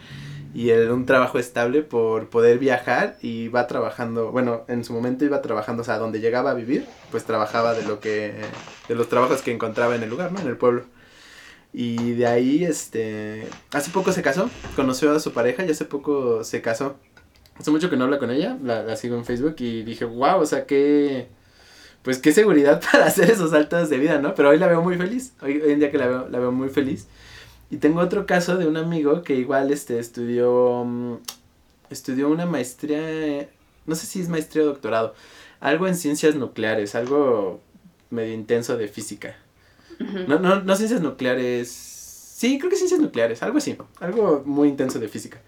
y 0.52 0.70
el, 0.70 0.90
un 0.90 1.06
trabajo 1.06 1.38
estable 1.38 1.82
por 1.82 2.28
poder 2.28 2.58
viajar 2.58 3.16
y 3.22 3.48
va 3.48 3.66
trabajando, 3.66 4.32
bueno, 4.32 4.64
en 4.68 4.84
su 4.84 4.92
momento 4.92 5.24
iba 5.24 5.42
trabajando, 5.42 5.82
o 5.82 5.84
sea, 5.84 5.98
donde 5.98 6.20
llegaba 6.20 6.50
a 6.50 6.54
vivir, 6.54 6.86
pues 7.10 7.24
trabajaba 7.24 7.74
de 7.74 7.84
lo 7.84 8.00
que 8.00 8.34
de 8.88 8.94
los 8.94 9.08
trabajos 9.08 9.42
que 9.42 9.52
encontraba 9.52 9.94
en 9.94 10.02
el 10.02 10.10
lugar, 10.10 10.32
¿no? 10.32 10.40
En 10.40 10.48
el 10.48 10.56
pueblo. 10.56 10.84
Y 11.72 12.14
de 12.14 12.26
ahí, 12.26 12.64
este, 12.64 13.46
hace 13.72 13.90
poco 13.92 14.12
se 14.12 14.22
casó, 14.22 14.50
conoció 14.74 15.12
a 15.12 15.20
su 15.20 15.32
pareja 15.32 15.64
y 15.64 15.70
hace 15.70 15.84
poco 15.84 16.42
se 16.42 16.62
casó. 16.62 16.96
Hace 17.58 17.70
mucho 17.70 17.90
que 17.90 17.96
no 17.96 18.04
habla 18.04 18.18
con 18.18 18.30
ella, 18.30 18.58
la, 18.62 18.82
la 18.82 18.96
sigo 18.96 19.16
en 19.16 19.24
Facebook 19.24 19.56
y 19.58 19.82
dije, 19.82 20.04
wow, 20.04 20.40
o 20.40 20.46
sea, 20.46 20.66
qué, 20.66 21.28
pues 22.02 22.18
qué 22.18 22.32
seguridad 22.32 22.82
para 22.92 23.06
hacer 23.06 23.30
esos 23.30 23.50
saltos 23.50 23.90
de 23.90 23.98
vida, 23.98 24.20
¿no? 24.20 24.34
Pero 24.34 24.50
hoy 24.50 24.58
la 24.58 24.66
veo 24.66 24.82
muy 24.82 24.96
feliz, 24.96 25.32
hoy, 25.42 25.60
hoy 25.60 25.72
en 25.72 25.80
día 25.80 25.90
que 25.90 25.98
la 25.98 26.06
veo, 26.06 26.28
la 26.28 26.38
veo 26.38 26.52
muy 26.52 26.68
feliz. 26.68 27.06
Y 27.70 27.76
tengo 27.76 28.00
otro 28.00 28.26
caso 28.26 28.56
de 28.56 28.66
un 28.66 28.76
amigo 28.76 29.22
que 29.22 29.34
igual, 29.36 29.70
este, 29.70 29.98
estudió, 29.98 31.20
estudió 31.88 32.28
una 32.28 32.44
maestría, 32.46 33.48
no 33.86 33.94
sé 33.94 34.06
si 34.06 34.20
es 34.20 34.28
maestría 34.28 34.64
o 34.64 34.66
doctorado, 34.66 35.14
algo 35.60 35.86
en 35.86 35.94
ciencias 35.94 36.34
nucleares, 36.34 36.94
algo 36.94 37.60
medio 38.10 38.34
intenso 38.34 38.76
de 38.76 38.88
física. 38.88 39.36
No, 40.26 40.38
no, 40.38 40.62
no 40.62 40.76
ciencias 40.76 41.02
nucleares. 41.02 41.68
Sí, 41.70 42.58
creo 42.58 42.70
que 42.70 42.76
ciencias 42.76 43.00
nucleares, 43.00 43.42
algo 43.42 43.58
así. 43.58 43.76
Algo 44.00 44.42
muy 44.46 44.68
intenso 44.68 44.98
de 44.98 45.08
física. 45.08 45.40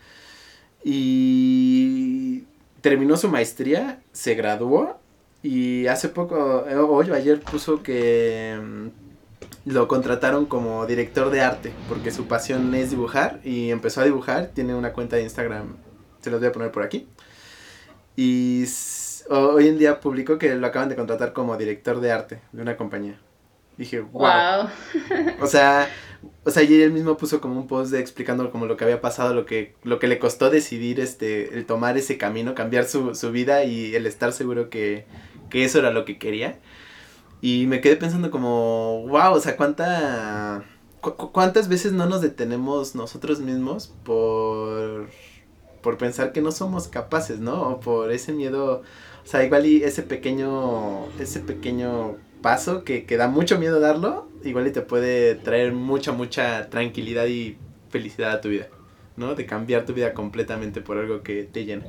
Y 0.85 2.45
terminó 2.83 3.17
su 3.17 3.29
maestría, 3.29 4.03
se 4.12 4.35
graduó 4.35 5.01
y 5.42 5.87
hace 5.88 6.09
poco, 6.09 6.64
hoy 6.88 7.11
o 7.11 7.14
ayer 7.14 7.40
puso 7.40 7.83
que 7.83 8.59
lo 9.64 9.88
contrataron 9.88 10.46
como 10.46 10.87
director 10.87 11.31
de 11.31 11.40
arte 11.40 11.72
porque 11.88 12.11
su 12.11 12.26
pasión 12.26 12.74
es 12.74 12.90
dibujar 12.90 13.40
y 13.44 13.70
empezó 13.70 14.00
a 14.00 14.05
dibujar. 14.05 14.50
Tiene 14.55 14.74
una 14.74 14.92
cuenta 14.92 15.16
de 15.16 15.22
Instagram, 15.22 15.76
se 16.20 16.31
los 16.31 16.40
voy 16.40 16.48
a 16.48 16.52
poner 16.52 16.70
por 16.70 16.83
aquí. 16.83 17.09
Y 18.16 18.64
hoy 19.31 19.68
en 19.68 19.78
día 19.78 20.00
publicó 20.00 20.38
que 20.38 20.55
lo 20.55 20.66
acaban 20.66 20.88
de 20.88 20.96
contratar 20.96 21.33
como 21.33 21.57
director 21.57 22.00
de 22.00 22.12
arte 22.12 22.40
de 22.52 22.62
una 22.62 22.76
compañía. 22.76 23.18
Dije, 23.76 24.00
wow. 24.00 24.20
Wow. 24.22 24.68
O 25.40 25.46
sea, 25.46 25.88
o 26.44 26.50
sea, 26.50 26.62
y 26.62 26.83
él 26.83 26.92
mismo 26.92 27.16
puso 27.16 27.40
como 27.40 27.59
un 27.59 27.66
post 27.66 27.90
de 27.90 28.00
explicando 28.00 28.50
como 28.50 28.66
lo 28.66 28.76
que 28.76 28.85
había 28.85 29.00
pasado, 29.00 29.35
lo 29.35 29.46
que, 29.46 29.74
lo 29.83 29.98
que 29.98 30.09
le 30.09 30.18
costó 30.18 30.50
decidir 30.50 31.00
este, 31.00 31.55
el 31.55 31.66
tomar 31.66 31.96
ese 31.96 32.18
camino, 32.18 32.55
cambiar 32.55 32.85
su, 32.85 33.14
su 33.14 33.33
vida 33.33 33.64
y 33.64 33.94
el 33.94 34.07
estar 34.07 34.33
seguro 34.33 34.68
que, 34.68 35.07
que 35.53 35.65
eso 35.65 35.79
era 35.79 35.91
lo 35.91 36.07
que 36.07 36.19
quería. 36.19 36.59
Y 37.43 37.67
me 37.67 37.83
quedé 37.83 37.97
pensando 37.97 38.31
como, 38.31 39.07
wow, 39.09 39.35
o 39.35 39.41
sea, 39.41 39.57
cuánta, 39.57 40.65
cu 41.03 41.15
cuántas 41.33 41.69
veces 41.69 41.93
no 41.93 42.07
nos 42.07 42.23
detenemos 42.23 42.95
nosotros 42.95 43.41
mismos 43.41 43.93
por, 44.03 45.11
por 45.83 45.99
pensar 45.99 46.33
que 46.33 46.41
no 46.41 46.53
somos 46.53 46.88
capaces, 46.88 47.38
¿no? 47.41 47.62
O 47.69 47.81
por 47.81 48.12
ese 48.12 48.33
miedo, 48.33 48.83
o 49.25 49.27
sea, 49.27 49.45
igual 49.45 49.67
y 49.67 49.85
ese 49.85 50.03
pequeño, 50.03 51.07
ese 51.19 51.41
pequeño 51.41 52.17
paso 52.41 52.83
que, 52.83 53.05
que 53.05 53.19
da 53.19 53.29
mucho 53.29 53.59
miedo 53.59 53.79
darlo, 53.79 54.29
igual 54.45 54.67
y 54.69 54.73
te 54.73 54.81
puede 54.81 55.35
traer 55.35 55.75
mucha, 55.75 56.12
mucha 56.12 56.71
tranquilidad 56.71 57.27
y 57.27 57.59
felicidad 57.91 58.33
a 58.33 58.41
tu 58.41 58.49
vida, 58.49 58.69
¿no? 59.17 59.35
De 59.35 59.45
cambiar 59.45 59.85
tu 59.85 59.93
vida 59.93 60.15
completamente 60.15 60.81
por 60.81 60.97
algo 60.97 61.23
que 61.23 61.45
te 61.45 61.67
llena. 61.67 61.85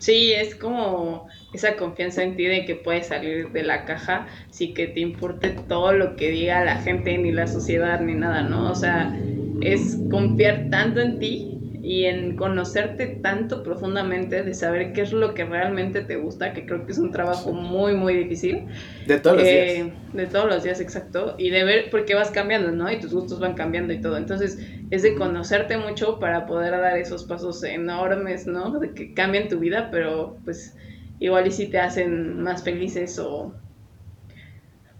Sí, 0.00 0.32
es 0.32 0.56
como 0.56 1.28
esa 1.52 1.76
confianza 1.76 2.22
en 2.22 2.34
ti 2.36 2.46
de 2.46 2.64
que 2.64 2.74
puedes 2.76 3.08
salir 3.08 3.52
de 3.52 3.62
la 3.62 3.84
caja 3.84 4.26
sin 4.48 4.72
que 4.74 4.88
te 4.88 5.00
importe 5.00 5.50
todo 5.50 5.92
lo 5.92 6.16
que 6.16 6.30
diga 6.30 6.64
la 6.64 6.78
gente, 6.78 7.18
ni 7.18 7.32
la 7.32 7.46
sociedad, 7.46 8.00
ni 8.00 8.14
nada, 8.14 8.42
¿no? 8.42 8.70
O 8.70 8.74
sea, 8.74 9.22
es 9.60 10.02
confiar 10.10 10.68
tanto 10.70 11.00
en 11.00 11.18
ti 11.18 11.59
y 11.82 12.04
en 12.04 12.36
conocerte 12.36 13.06
tanto 13.06 13.62
profundamente, 13.62 14.42
de 14.42 14.52
saber 14.54 14.92
qué 14.92 15.02
es 15.02 15.12
lo 15.12 15.32
que 15.32 15.44
realmente 15.44 16.02
te 16.02 16.16
gusta, 16.16 16.52
que 16.52 16.66
creo 16.66 16.84
que 16.84 16.92
es 16.92 16.98
un 16.98 17.10
trabajo 17.10 17.52
muy, 17.52 17.94
muy 17.94 18.14
difícil. 18.14 18.66
De 19.06 19.18
todos 19.18 19.38
los 19.38 19.46
eh, 19.46 19.74
días. 19.74 20.14
De 20.14 20.26
todos 20.26 20.46
los 20.46 20.62
días, 20.62 20.80
exacto. 20.80 21.36
Y 21.38 21.50
de 21.50 21.64
ver 21.64 21.90
por 21.90 22.04
qué 22.04 22.14
vas 22.14 22.30
cambiando, 22.30 22.70
¿no? 22.72 22.90
Y 22.90 23.00
tus 23.00 23.14
gustos 23.14 23.40
van 23.40 23.54
cambiando 23.54 23.94
y 23.94 24.00
todo. 24.00 24.18
Entonces, 24.18 24.58
es 24.90 25.02
de 25.02 25.14
conocerte 25.14 25.78
mucho 25.78 26.18
para 26.18 26.44
poder 26.46 26.72
dar 26.72 26.98
esos 26.98 27.24
pasos 27.24 27.62
enormes, 27.64 28.46
¿no? 28.46 28.78
De 28.78 28.92
que 28.92 29.14
cambien 29.14 29.48
tu 29.48 29.58
vida, 29.58 29.88
pero 29.90 30.36
pues 30.44 30.76
igual 31.18 31.46
y 31.46 31.50
si 31.50 31.66
te 31.66 31.78
hacen 31.78 32.42
más 32.42 32.62
felices 32.62 33.18
o 33.18 33.54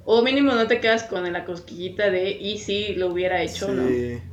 O 0.05 0.22
mínimo 0.22 0.53
no 0.53 0.66
te 0.66 0.81
quedas 0.81 1.05
con 1.05 1.31
la 1.31 1.45
cosquillita 1.45 2.11
de 2.11 2.31
y 2.31 2.57
si 2.59 2.95
lo 2.95 3.09
hubiera 3.09 3.43
hecho, 3.43 3.66
sí. 3.66 3.72
¿no? 3.72 4.30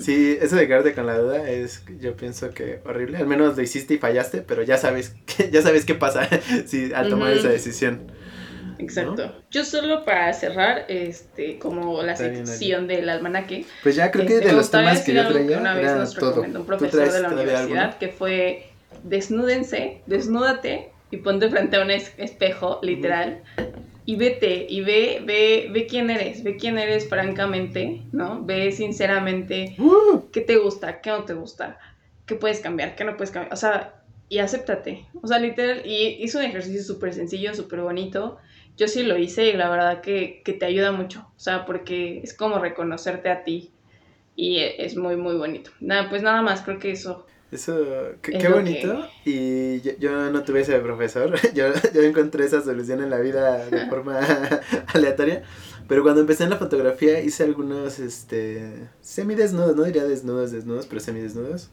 Sí, 0.00 0.36
eso 0.40 0.56
de 0.56 0.66
quedarte 0.66 0.94
con 0.94 1.06
la 1.06 1.18
duda 1.18 1.48
es, 1.48 1.84
yo 2.00 2.16
pienso 2.16 2.50
que 2.50 2.80
horrible. 2.84 3.18
Al 3.18 3.26
menos 3.26 3.56
lo 3.56 3.62
hiciste 3.62 3.94
y 3.94 3.98
fallaste, 3.98 4.42
pero 4.42 4.62
ya 4.62 4.76
sabes, 4.76 5.14
que, 5.26 5.50
ya 5.50 5.62
sabes 5.62 5.84
qué 5.84 5.94
pasa 5.94 6.28
si, 6.66 6.92
al 6.92 7.08
tomar 7.08 7.32
esa 7.32 7.48
decisión. 7.48 8.10
Exacto. 8.78 9.32
Yo 9.50 9.64
solo 9.64 10.04
para 10.04 10.32
cerrar, 10.32 10.86
este, 10.88 11.58
como 11.58 12.02
la 12.02 12.14
Está 12.14 12.24
sección 12.34 12.88
del 12.88 13.08
almanaque, 13.08 13.64
Pues 13.82 13.94
ya 13.94 14.10
creo 14.10 14.26
que 14.26 14.34
este, 14.36 14.48
de 14.48 14.52
los 14.54 14.70
temas 14.70 15.02
que 15.02 15.14
yo 15.14 15.28
traía 15.28 15.58
una 15.58 15.74
vez 15.74 15.94
nos 15.94 16.14
recomendó 16.16 16.60
un 16.60 16.64
¿Tú 16.64 16.66
profesor 16.66 17.12
de 17.12 17.20
la 17.20 17.28
universidad 17.28 17.98
que 17.98 18.08
fue 18.08 18.66
desnúdense, 19.04 20.00
desnúdate 20.06 20.90
y 21.10 21.18
ponte 21.18 21.48
frente 21.48 21.76
a 21.76 21.82
un 21.82 21.90
es- 21.90 22.12
espejo, 22.16 22.80
literal, 22.82 23.42
y 24.04 24.16
vete, 24.16 24.66
y 24.68 24.80
ve, 24.82 25.22
ve, 25.24 25.68
ve 25.72 25.86
quién 25.86 26.10
eres, 26.10 26.42
ve 26.42 26.56
quién 26.56 26.78
eres 26.78 27.08
francamente, 27.08 28.02
¿no? 28.12 28.44
Ve 28.44 28.72
sinceramente 28.72 29.74
¡Uh! 29.78 30.30
qué 30.32 30.40
te 30.40 30.56
gusta, 30.56 31.00
qué 31.00 31.10
no 31.10 31.24
te 31.24 31.34
gusta, 31.34 31.78
qué 32.26 32.34
puedes 32.34 32.60
cambiar, 32.60 32.96
qué 32.96 33.04
no 33.04 33.16
puedes 33.16 33.30
cambiar, 33.30 33.52
o 33.52 33.56
sea, 33.56 33.94
y 34.28 34.38
acéptate, 34.38 35.06
o 35.22 35.26
sea, 35.26 35.38
literal, 35.38 35.82
y 35.86 36.16
hizo 36.22 36.38
un 36.38 36.44
ejercicio 36.44 36.82
súper 36.82 37.14
sencillo, 37.14 37.54
súper 37.54 37.80
bonito, 37.82 38.38
yo 38.76 38.88
sí 38.88 39.02
lo 39.02 39.18
hice 39.18 39.48
y 39.48 39.52
la 39.52 39.68
verdad 39.68 40.00
que, 40.00 40.42
que 40.44 40.52
te 40.54 40.66
ayuda 40.66 40.92
mucho, 40.92 41.20
o 41.36 41.38
sea, 41.40 41.64
porque 41.66 42.20
es 42.24 42.34
como 42.34 42.58
reconocerte 42.58 43.28
a 43.30 43.44
ti 43.44 43.74
y 44.36 44.58
e- 44.58 44.84
es 44.84 44.96
muy, 44.96 45.16
muy 45.16 45.34
bonito. 45.36 45.70
Nada, 45.80 46.08
pues 46.08 46.22
nada 46.22 46.42
más, 46.42 46.62
creo 46.62 46.78
que 46.78 46.90
eso. 46.92 47.26
Eso, 47.52 47.84
qué, 48.22 48.32
Es 48.32 48.42
qué 48.42 48.48
lo 48.48 48.56
bonito. 48.56 49.06
Y 49.26 49.82
yo, 49.82 49.92
yo 50.00 50.30
no 50.30 50.42
tuve 50.42 50.62
ese 50.62 50.78
profesor. 50.78 51.38
Yo, 51.54 51.66
yo 51.92 52.02
encontré 52.02 52.46
esa 52.46 52.62
solución 52.62 53.02
en 53.02 53.10
la 53.10 53.18
vida 53.18 53.66
de 53.66 53.86
forma 53.90 54.20
aleatoria. 54.94 55.42
Pero 55.86 56.02
cuando 56.02 56.22
empecé 56.22 56.44
en 56.44 56.50
la 56.50 56.56
fotografía 56.56 57.20
hice 57.20 57.44
algunos, 57.44 57.98
este, 57.98 58.88
semidesnudos, 59.02 59.76
no 59.76 59.84
diría 59.84 60.04
desnudos, 60.04 60.50
desnudos, 60.50 60.86
pero 60.86 61.02
semidesnudos. 61.02 61.68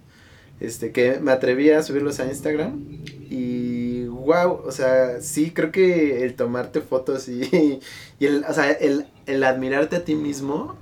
Este, 0.60 0.92
que 0.92 1.22
me 1.22 1.32
atreví 1.32 1.70
a 1.70 1.82
subirlos 1.82 2.20
a 2.20 2.26
Instagram. 2.26 2.86
Y 3.30 4.04
wow, 4.08 4.62
o 4.66 4.72
sea, 4.74 5.22
sí, 5.22 5.52
creo 5.52 5.72
que 5.72 6.26
el 6.26 6.36
tomarte 6.36 6.82
fotos 6.82 7.30
y, 7.30 7.80
y 8.20 8.26
el, 8.26 8.44
o 8.44 8.54
sea, 8.54 8.70
el, 8.70 9.08
el 9.28 9.44
admirarte 9.46 9.96
a 9.96 10.04
ti 10.04 10.16
mismo, 10.16 10.78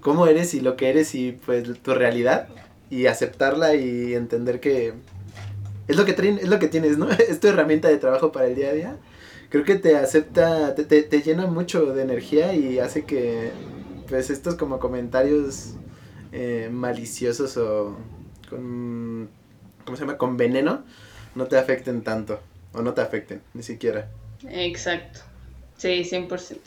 cómo 0.00 0.26
eres 0.26 0.54
y 0.54 0.60
lo 0.60 0.74
que 0.74 0.90
eres 0.90 1.14
y 1.14 1.38
pues 1.46 1.80
tu 1.82 1.94
realidad 1.94 2.48
y 2.90 3.06
aceptarla 3.06 3.74
y 3.74 4.14
entender 4.14 4.60
que 4.60 4.92
es 5.88 5.96
lo 5.96 6.04
que 6.04 6.12
es 6.12 6.48
lo 6.48 6.58
que 6.58 6.68
tienes, 6.68 6.98
¿no? 6.98 7.08
Es 7.28 7.40
tu 7.40 7.48
herramienta 7.48 7.88
de 7.88 7.98
trabajo 7.98 8.32
para 8.32 8.46
el 8.46 8.54
día 8.54 8.70
a 8.70 8.72
día. 8.72 8.96
Creo 9.48 9.64
que 9.64 9.76
te 9.76 9.96
acepta, 9.96 10.74
te, 10.74 10.84
te, 10.84 11.02
te 11.02 11.22
llena 11.22 11.46
mucho 11.46 11.86
de 11.86 12.02
energía 12.02 12.54
y 12.54 12.78
hace 12.78 13.04
que 13.04 13.50
pues 14.08 14.30
estos 14.30 14.56
como 14.56 14.78
comentarios 14.78 15.74
eh, 16.32 16.68
maliciosos 16.70 17.56
o 17.56 17.96
con 18.48 19.28
¿cómo 19.84 19.96
se 19.96 20.02
llama? 20.02 20.18
con 20.18 20.36
veneno 20.36 20.84
no 21.34 21.46
te 21.46 21.56
afecten 21.58 22.02
tanto 22.02 22.40
o 22.72 22.82
no 22.82 22.94
te 22.94 23.00
afecten 23.00 23.40
ni 23.54 23.62
siquiera. 23.62 24.08
Exacto. 24.48 25.20
Sí, 25.76 26.02
100%. 26.04 26.58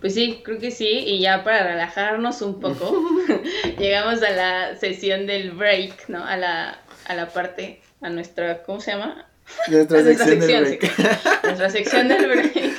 Pues 0.00 0.14
sí, 0.14 0.40
creo 0.44 0.58
que 0.58 0.70
sí. 0.70 0.88
Y 0.88 1.20
ya 1.20 1.44
para 1.44 1.64
relajarnos 1.64 2.42
un 2.42 2.60
poco, 2.60 2.92
llegamos 3.78 4.22
a 4.22 4.30
la 4.30 4.76
sesión 4.76 5.26
del 5.26 5.52
break, 5.52 6.08
¿no? 6.08 6.24
A 6.24 6.36
la, 6.36 6.78
a 7.06 7.14
la 7.14 7.28
parte, 7.28 7.80
a 8.00 8.10
nuestra, 8.10 8.62
¿cómo 8.62 8.80
se 8.80 8.92
llama? 8.92 9.26
Nuestra 9.68 10.00
A 10.00 10.02
nuestra 10.04 10.26
sección 10.26 10.40
del 10.40 10.40
sección, 10.40 10.64
break. 10.64 10.96
sí. 10.96 11.38
Nuestra 11.44 11.70
sección 11.70 12.08
del 12.08 12.26
break. 12.26 12.72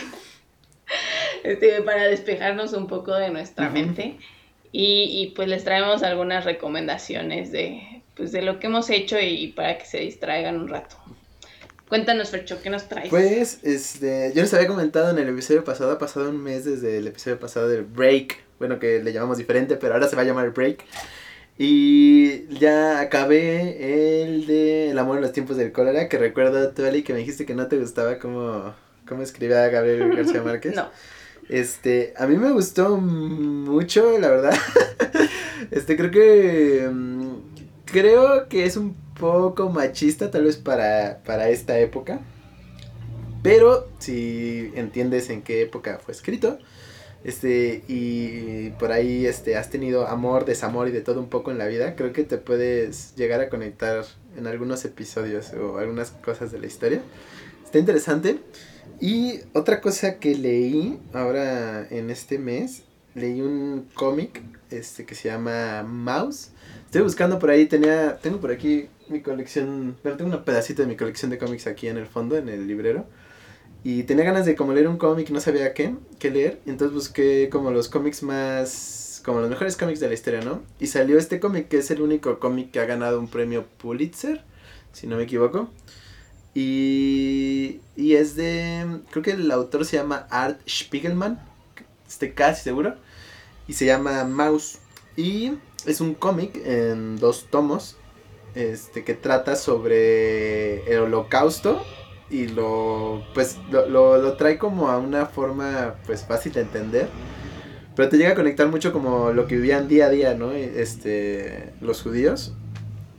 Este, 1.43 1.81
para 1.81 2.05
despejarnos 2.07 2.73
un 2.73 2.87
poco 2.87 3.13
de 3.15 3.29
nuestra 3.29 3.69
mente. 3.69 4.17
Y, 4.71 5.21
y, 5.21 5.27
pues 5.35 5.47
les 5.49 5.63
traemos 5.63 6.01
algunas 6.01 6.45
recomendaciones 6.45 7.51
de, 7.51 8.01
pues, 8.15 8.31
de 8.31 8.41
lo 8.41 8.59
que 8.59 8.67
hemos 8.67 8.89
hecho 8.89 9.19
y 9.19 9.49
para 9.49 9.77
que 9.77 9.85
se 9.85 9.99
distraigan 9.99 10.59
un 10.59 10.67
rato. 10.67 10.95
Cuéntanos, 11.93 12.31
Fercho, 12.31 12.59
¿qué 12.59 12.71
nos 12.71 12.89
traes? 12.89 13.11
Pues, 13.11 13.59
este, 13.61 14.31
yo 14.33 14.41
les 14.41 14.51
había 14.55 14.65
comentado 14.67 15.11
en 15.11 15.19
el 15.19 15.29
episodio 15.29 15.63
pasado, 15.63 15.91
ha 15.91 15.99
pasado 15.99 16.27
un 16.31 16.41
mes 16.41 16.65
desde 16.65 16.97
el 16.97 17.05
episodio 17.05 17.39
pasado 17.39 17.67
del 17.67 17.83
break, 17.83 18.39
bueno, 18.57 18.79
que 18.79 19.03
le 19.03 19.13
llamamos 19.13 19.37
diferente, 19.37 19.75
pero 19.75 19.93
ahora 19.93 20.07
se 20.07 20.15
va 20.15 20.23
a 20.23 20.25
llamar 20.25 20.49
break. 20.55 20.83
Y 21.55 22.47
ya 22.47 22.99
acabé 22.99 24.23
el 24.23 24.47
de 24.47 24.89
El 24.89 24.97
amor 24.97 25.17
en 25.17 25.21
los 25.21 25.33
tiempos 25.33 25.55
del 25.55 25.71
cólera, 25.71 26.09
que 26.09 26.17
recuerdo, 26.17 26.67
tú, 26.69 26.83
Ali, 26.83 27.03
que 27.03 27.13
me 27.13 27.19
dijiste 27.19 27.45
que 27.45 27.53
no 27.53 27.67
te 27.67 27.77
gustaba 27.77 28.17
cómo, 28.17 28.73
cómo 29.07 29.21
escribía 29.21 29.67
Gabriel 29.67 30.15
García 30.15 30.41
Márquez. 30.43 30.75
No. 30.75 30.89
Este, 31.47 32.15
a 32.17 32.25
mí 32.25 32.37
me 32.37 32.53
gustó 32.53 32.97
mucho, 32.97 34.17
la 34.17 34.29
verdad. 34.29 34.57
Este, 35.69 35.95
creo 35.95 36.09
que. 36.09 36.89
mm, 36.91 37.33
Creo 37.85 38.49
que 38.49 38.65
es 38.65 38.75
un 38.75 38.95
poco 39.19 39.69
machista, 39.69 40.31
tal 40.31 40.45
vez 40.45 40.57
para, 40.57 41.21
para 41.25 41.49
esta 41.49 41.77
época. 41.79 42.19
Pero 43.41 43.89
si 43.99 44.71
entiendes 44.75 45.29
en 45.29 45.41
qué 45.41 45.61
época 45.61 45.99
fue 46.03 46.13
escrito. 46.13 46.57
Este, 47.23 47.83
y 47.87 48.71
por 48.71 48.91
ahí 48.91 49.25
este, 49.25 49.55
has 49.55 49.69
tenido 49.69 50.07
amor, 50.07 50.43
desamor 50.43 50.89
y 50.89 50.91
de 50.91 51.01
todo 51.01 51.21
un 51.21 51.29
poco 51.29 51.51
en 51.51 51.57
la 51.57 51.67
vida, 51.67 51.95
creo 51.95 52.11
que 52.11 52.23
te 52.23 52.37
puedes 52.37 53.15
llegar 53.15 53.39
a 53.39 53.47
conectar 53.47 54.03
en 54.37 54.45
algunos 54.45 54.83
episodios 54.83 55.53
o 55.53 55.77
algunas 55.77 56.11
cosas 56.11 56.51
de 56.51 56.59
la 56.59 56.67
historia. 56.67 57.01
Está 57.63 57.79
interesante. 57.79 58.39
Y 58.99 59.39
otra 59.53 59.81
cosa 59.81 60.19
que 60.19 60.35
leí 60.35 60.99
ahora 61.13 61.87
en 61.89 62.09
este 62.09 62.37
mes, 62.37 62.83
leí 63.15 63.41
un 63.41 63.87
cómic 63.93 64.41
este 64.69 65.05
que 65.05 65.15
se 65.15 65.29
llama 65.29 65.83
Mouse. 65.83 66.51
Estoy 66.85 67.01
buscando 67.01 67.39
por 67.39 67.49
ahí, 67.49 67.65
tenía 67.65 68.17
tengo 68.17 68.39
por 68.39 68.51
aquí 68.51 68.89
mi 69.13 69.21
colección, 69.21 69.97
bueno, 70.03 70.17
tengo 70.17 70.35
un 70.35 70.43
pedacito 70.43 70.81
de 70.81 70.87
mi 70.87 70.97
colección 70.97 71.31
de 71.31 71.37
cómics 71.37 71.67
aquí 71.67 71.87
en 71.87 71.97
el 71.97 72.07
fondo 72.07 72.35
en 72.35 72.49
el 72.49 72.67
librero. 72.67 73.05
Y 73.85 74.03
tenía 74.03 74.25
ganas 74.25 74.45
de 74.45 74.55
como 74.55 74.73
leer 74.73 74.87
un 74.87 74.97
cómic, 74.97 75.29
no 75.29 75.39
sabía 75.39 75.73
qué, 75.73 75.95
qué 76.19 76.31
leer, 76.31 76.59
entonces 76.65 76.93
busqué 76.93 77.49
como 77.49 77.71
los 77.71 77.89
cómics 77.89 78.23
más 78.23 79.21
como 79.23 79.39
los 79.39 79.49
mejores 79.49 79.77
cómics 79.77 79.99
de 80.01 80.09
la 80.09 80.13
historia, 80.13 80.41
¿no? 80.41 80.61
Y 80.79 80.87
salió 80.87 81.17
este 81.17 81.39
cómic 81.39 81.69
que 81.69 81.77
es 81.77 81.89
el 81.91 82.01
único 82.01 82.39
cómic 82.39 82.71
que 82.71 82.79
ha 82.79 82.85
ganado 82.85 83.19
un 83.19 83.29
premio 83.29 83.65
Pulitzer, 83.77 84.43
si 84.91 85.07
no 85.07 85.17
me 85.17 85.23
equivoco. 85.23 85.69
Y, 86.53 87.79
y 87.95 88.13
es 88.13 88.35
de. 88.35 89.01
Creo 89.09 89.23
que 89.23 89.31
el 89.31 89.49
autor 89.49 89.85
se 89.85 89.97
llama 89.97 90.27
Art 90.29 90.59
Spiegelman. 90.67 91.41
Estoy 92.07 92.31
casi 92.31 92.63
seguro. 92.63 92.95
Y 93.67 93.73
se 93.73 93.85
llama 93.85 94.23
Mouse. 94.25 94.79
Y 95.15 95.53
es 95.85 96.01
un 96.01 96.13
cómic 96.13 96.55
en 96.65 97.17
dos 97.17 97.47
tomos. 97.49 97.97
Este 98.55 99.03
que 99.03 99.13
trata 99.13 99.55
sobre 99.55 100.85
el 100.91 100.99
holocausto. 100.99 101.83
Y 102.29 102.47
lo. 102.47 103.23
Pues 103.33 103.57
lo, 103.71 103.87
lo, 103.87 104.17
lo 104.17 104.37
trae 104.37 104.57
como 104.57 104.89
a 104.89 104.97
una 104.97 105.25
forma 105.25 105.95
pues 106.05 106.23
fácil 106.25 106.53
de 106.53 106.61
entender. 106.61 107.07
Pero 107.95 108.09
te 108.09 108.17
llega 108.17 108.31
a 108.31 108.35
conectar 108.35 108.67
mucho 108.67 108.91
como 108.91 109.31
lo 109.31 109.45
que 109.45 109.55
vivían 109.55 109.87
día 109.87 110.07
a 110.07 110.09
día, 110.09 110.33
¿no? 110.33 110.51
Este. 110.51 111.73
Los 111.81 112.01
judíos 112.01 112.53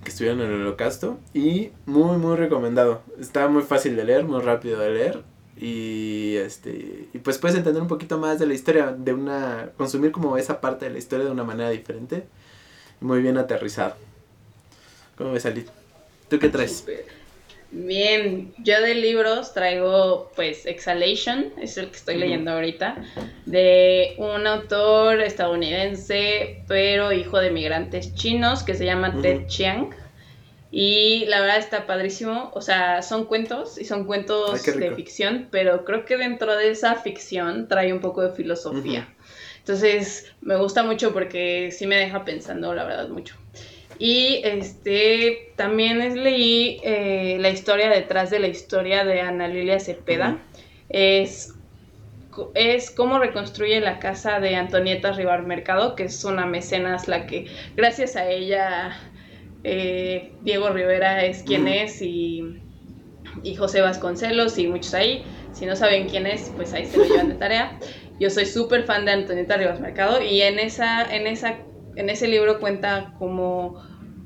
que 0.04 0.10
estuvieron 0.10 0.40
en 0.42 0.52
el 0.52 0.60
holocausto 0.60 1.18
y 1.32 1.70
muy 1.86 2.18
muy 2.18 2.36
recomendado 2.36 3.02
está 3.18 3.48
muy 3.48 3.62
fácil 3.62 3.96
de 3.96 4.04
leer 4.04 4.24
muy 4.24 4.40
rápido 4.40 4.78
de 4.78 4.90
leer 4.90 5.22
y 5.56 6.36
este 6.36 7.08
y 7.12 7.18
pues 7.18 7.38
puedes 7.38 7.56
entender 7.56 7.82
un 7.82 7.88
poquito 7.88 8.18
más 8.18 8.38
de 8.38 8.46
la 8.46 8.54
historia 8.54 8.94
de 8.96 9.14
una 9.14 9.70
consumir 9.76 10.12
como 10.12 10.36
esa 10.36 10.60
parte 10.60 10.84
de 10.84 10.92
la 10.92 10.98
historia 10.98 11.24
de 11.24 11.32
una 11.32 11.44
manera 11.44 11.70
diferente 11.70 12.26
muy 13.00 13.22
bien 13.22 13.38
aterrizado 13.38 13.96
cómo 15.16 15.32
ves 15.32 15.46
Ali 15.46 15.64
tú 16.28 16.38
qué 16.38 16.48
traes. 16.48 16.84
Bien, 17.70 18.54
yo 18.58 18.80
de 18.80 18.94
libros 18.94 19.52
traigo 19.52 20.30
pues 20.36 20.64
Exhalation, 20.64 21.52
es 21.60 21.76
el 21.76 21.88
que 21.90 21.96
estoy 21.96 22.16
leyendo 22.18 22.52
ahorita, 22.52 23.04
de 23.46 24.14
un 24.18 24.46
autor 24.46 25.20
estadounidense, 25.20 26.62
pero 26.68 27.12
hijo 27.12 27.40
de 27.40 27.50
migrantes 27.50 28.14
chinos, 28.14 28.62
que 28.62 28.74
se 28.74 28.84
llama. 28.84 29.20
Ted 29.20 29.46
Chiang. 29.48 29.90
Y 30.70 31.26
la 31.26 31.40
verdad 31.40 31.58
está 31.58 31.86
padrísimo, 31.86 32.50
o 32.52 32.60
sea, 32.60 33.02
son 33.02 33.26
cuentos 33.26 33.80
y 33.80 33.84
son 33.84 34.06
cuentos 34.06 34.66
Ay, 34.66 34.78
de 34.78 34.94
ficción, 34.94 35.48
pero 35.50 35.84
creo 35.84 36.04
que 36.04 36.16
dentro 36.16 36.56
de 36.56 36.70
esa 36.70 36.96
ficción 36.96 37.68
trae 37.68 37.92
un 37.92 38.00
poco 38.00 38.22
de 38.22 38.32
filosofía. 38.34 39.08
Entonces, 39.58 40.32
me 40.40 40.56
gusta 40.56 40.82
mucho 40.82 41.12
porque 41.12 41.70
sí 41.70 41.86
me 41.86 41.96
deja 41.96 42.24
pensando, 42.24 42.74
la 42.74 42.84
verdad, 42.84 43.08
mucho. 43.08 43.36
Y 43.98 44.40
este 44.44 45.52
también 45.56 46.00
es, 46.00 46.14
leí 46.14 46.80
eh, 46.82 47.36
la 47.40 47.50
historia 47.50 47.88
detrás 47.88 48.30
de 48.30 48.40
la 48.40 48.48
historia 48.48 49.04
de 49.04 49.20
Ana 49.20 49.48
Lilia 49.48 49.78
Cepeda. 49.80 50.38
Es 50.88 51.54
es 52.54 52.90
cómo 52.90 53.18
reconstruye 53.18 53.80
la 53.80 53.98
casa 53.98 54.40
de 54.40 54.56
Antonieta 54.56 55.12
Rivar 55.12 55.46
Mercado, 55.46 55.94
que 55.94 56.04
es 56.04 56.24
una 56.24 56.46
mecenas 56.46 57.08
la 57.08 57.26
que 57.26 57.46
gracias 57.76 58.16
a 58.16 58.28
ella 58.28 58.96
eh, 59.62 60.32
Diego 60.42 60.70
Rivera 60.70 61.24
es 61.24 61.42
quien 61.42 61.68
es 61.68 62.02
y, 62.02 62.60
y 63.42 63.54
José 63.54 63.80
Vasconcelos 63.80 64.58
y 64.58 64.66
muchos 64.66 64.94
ahí 64.94 65.24
Si 65.52 65.66
no 65.66 65.76
saben 65.76 66.08
quién 66.08 66.26
es, 66.26 66.52
pues 66.56 66.72
ahí 66.72 66.86
se 66.86 66.98
lo 66.98 67.04
llevan 67.04 67.28
de 67.28 67.34
tarea. 67.36 67.78
Yo 68.20 68.30
soy 68.30 68.46
súper 68.46 68.84
fan 68.84 69.04
de 69.04 69.12
Antonieta 69.12 69.56
Rivas 69.56 69.80
Mercado 69.80 70.20
y 70.22 70.42
en, 70.42 70.58
esa, 70.58 71.02
en, 71.02 71.26
esa, 71.26 71.56
en 71.96 72.10
ese 72.10 72.28
libro 72.28 72.60
cuenta 72.60 73.14
cómo, 73.18 73.82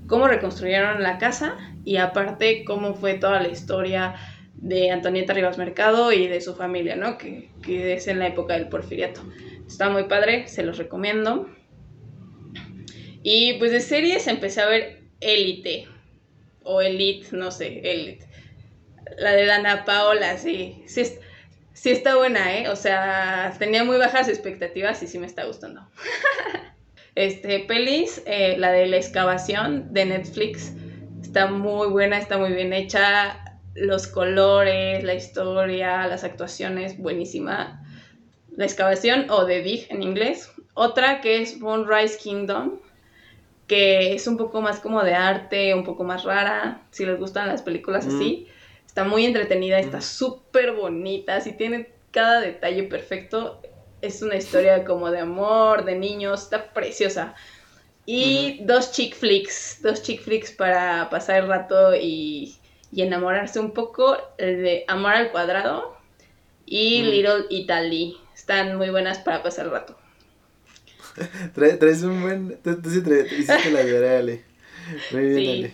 cómo 0.07 0.29
reconstruyeron 0.29 1.03
la 1.03 1.19
casa 1.19 1.57
y 1.85 1.97
aparte 1.97 2.65
cómo 2.65 2.95
fue 2.95 3.15
toda 3.15 3.41
la 3.41 3.49
historia 3.49 4.15
de 4.55 4.91
Antonieta 4.91 5.33
Rivas 5.33 5.59
Mercado 5.59 6.13
y 6.13 6.27
de 6.27 6.41
su 6.41 6.55
familia, 6.55 6.97
¿no? 6.97 7.17
Que, 7.17 7.51
que 7.63 7.95
es 7.95 8.09
en 8.09 8.19
la 8.19 8.27
época 8.27 8.55
del 8.55 8.69
porfiriato. 8.69 9.23
Está 9.67 9.89
muy 9.89 10.05
padre, 10.05 10.49
se 10.49 10.63
los 10.65 10.79
recomiendo. 10.79 11.49
Y 13.23 13.55
pues 13.55 13.71
de 13.71 13.81
series 13.81 14.27
empecé 14.27 14.61
a 14.61 14.67
ver 14.67 15.03
Élite. 15.21 15.87
O 16.63 16.81
Elite, 16.81 17.29
no 17.33 17.51
sé, 17.51 17.81
Elite. 17.85 18.27
La 19.19 19.33
de 19.33 19.47
Dana 19.47 19.85
Paola, 19.85 20.37
sí. 20.39 20.83
Sí, 20.87 21.05
sí 21.73 21.91
está 21.91 22.17
buena, 22.17 22.57
¿eh? 22.57 22.69
O 22.69 22.77
sea, 22.77 23.55
tenía 23.59 23.85
muy 23.85 23.97
bajas 23.97 24.29
expectativas 24.29 25.03
y 25.03 25.07
sí 25.07 25.19
me 25.19 25.27
está 25.27 25.45
gustando. 25.45 25.89
este, 27.19 27.59
pelis, 27.59 28.23
eh, 28.27 28.55
la 28.59 28.71
de 28.71 28.87
la 28.87 28.97
excavación 28.97 29.93
de 29.93 30.07
Netflix. 30.07 30.73
Está 31.21 31.49
muy 31.49 31.89
buena, 31.89 32.17
está 32.17 32.39
muy 32.39 32.53
bien 32.53 32.73
hecha. 32.73 33.59
Los 33.75 34.07
colores, 34.07 35.03
la 35.03 35.15
historia, 35.15 36.07
las 36.07 36.23
actuaciones, 36.23 36.97
buenísima. 36.97 37.85
La 38.57 38.65
excavación 38.65 39.27
o 39.31 39.45
The 39.47 39.63
Dig 39.63 39.89
en 39.91 40.05
inglés. 40.05 40.49
Otra 40.75 41.21
que 41.21 41.43
es 41.43 41.59
Moonrise 41.59 42.19
Kingdom, 42.19 42.79
que 43.67 44.15
es 44.15 44.29
un 44.29 44.37
poco 44.37 44.61
más 44.61 44.79
como 44.79 45.03
de 45.03 45.15
arte, 45.15 45.75
un 45.75 45.83
poco 45.83 46.05
más 46.05 46.23
rara, 46.23 46.83
si 46.93 47.05
les 47.05 47.19
gustan 47.19 47.49
las 47.49 47.63
películas 47.63 48.07
así. 48.07 48.47
Está 48.87 49.03
muy 49.03 49.27
entretenida, 49.27 49.81
está 49.81 50.01
súper 50.01 50.73
bonita, 50.73 51.41
si 51.41 51.51
tiene 51.51 51.91
cada 52.13 52.41
detalle 52.41 52.85
perfecto. 52.85 53.61
Es 54.01 54.23
una 54.23 54.37
historia 54.37 54.85
como 54.85 55.11
de 55.11 55.21
amor, 55.21 55.85
de 55.85 55.97
niños, 55.97 56.43
está 56.45 56.73
preciosa. 56.73 57.35
Y 58.07 58.61
dos 58.65 58.93
chick 58.93 59.15
flicks, 59.15 59.81
dos 59.83 60.03
chick 60.03 60.23
flicks 60.23 60.51
para 60.53 61.11
pasar 61.11 61.43
el 61.43 61.49
rato 61.49 61.95
y, 61.95 62.57
y 62.91 63.03
enamorarse 63.03 63.61
un 63.61 63.73
poco, 63.73 64.17
el 64.39 64.63
de 64.63 64.85
Amor 64.89 65.13
al 65.13 65.31
Cuadrado 65.31 65.97
y 66.65 67.03
Little 67.03 67.45
Italy. 67.51 68.17
Están 68.35 68.77
muy 68.77 68.91
buenas 68.91 69.19
para 69.19 69.43
pasar 69.43 69.67
el 69.67 69.73
rato. 69.73 69.99
traes 71.55 72.03
un 72.03 72.23
buen. 72.23 72.59
Tú, 72.63 72.81
sí 72.85 73.03
hiciste 73.39 73.71
la 73.71 73.83
idea, 73.83 74.19
Ale. 74.19 74.45
Muy 75.11 75.23
bien, 75.29 75.37
Sí. 75.37 75.51
Ale. 75.51 75.73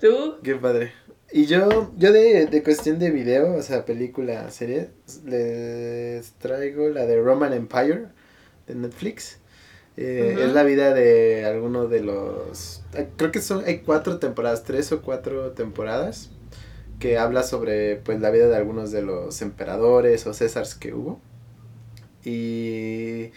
¿Tú? 0.00 0.38
Qué 0.42 0.56
padre. 0.56 0.92
Y 1.32 1.46
yo, 1.46 1.92
yo 1.96 2.12
de, 2.12 2.46
de 2.46 2.62
cuestión 2.62 2.98
de 2.98 3.10
video, 3.10 3.54
o 3.54 3.62
sea, 3.62 3.84
película, 3.84 4.50
serie, 4.50 4.90
les 5.24 6.32
traigo 6.32 6.88
la 6.88 7.06
de 7.06 7.20
Roman 7.20 7.52
Empire 7.52 8.06
de 8.66 8.74
Netflix. 8.74 9.38
Eh. 9.96 10.36
Es 10.40 10.52
la 10.52 10.62
vida 10.62 10.92
de 10.94 11.44
alguno 11.44 11.86
de 11.86 12.00
los... 12.00 12.82
eh, 12.94 13.08
Creo 13.16 13.30
que 13.30 13.40
son, 13.42 13.64
hay 13.64 13.78
cuatro 13.80 14.18
temporadas, 14.18 14.64
tres 14.64 14.90
o 14.92 15.02
cuatro 15.02 15.52
temporadas, 15.52 16.30
que 16.98 17.18
habla 17.18 17.42
sobre 17.42 17.96
pues 17.96 18.20
la 18.20 18.30
vida 18.30 18.48
de 18.48 18.56
algunos 18.56 18.90
de 18.90 19.02
los 19.02 19.40
emperadores 19.42 20.26
o 20.26 20.34
césars 20.34 20.74
que 20.74 20.94
hubo. 20.94 21.20
Y 22.24 23.30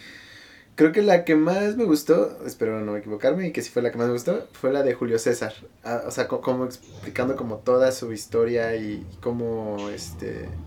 creo 0.76 0.92
que 0.92 1.02
la 1.02 1.26
que 1.26 1.36
más 1.36 1.76
me 1.78 1.86
gustó, 1.86 2.46
espero 2.46 2.82
no 2.82 2.98
equivocarme, 2.98 3.48
y 3.48 3.52
que 3.54 3.62
sí 3.62 3.70
fue 3.72 3.82
la 3.82 3.92
que 3.92 3.98
más 3.98 4.08
me 4.08 4.14
gustó, 4.14 4.50
fue 4.54 4.72
la 4.74 4.84
de 4.84 4.94
Julio 4.94 5.20
César. 5.20 5.54
Ah, 5.84 6.04
o 6.08 6.12
sea, 6.12 6.28
co- 6.28 6.42
como 6.42 6.66
explicando 6.66 7.36
como 7.36 7.60
toda 7.60 7.92
su 7.92 8.12
historia 8.14 8.76
y, 8.76 9.08
y 9.12 9.18
cómo 9.18 9.90
este 9.90 10.60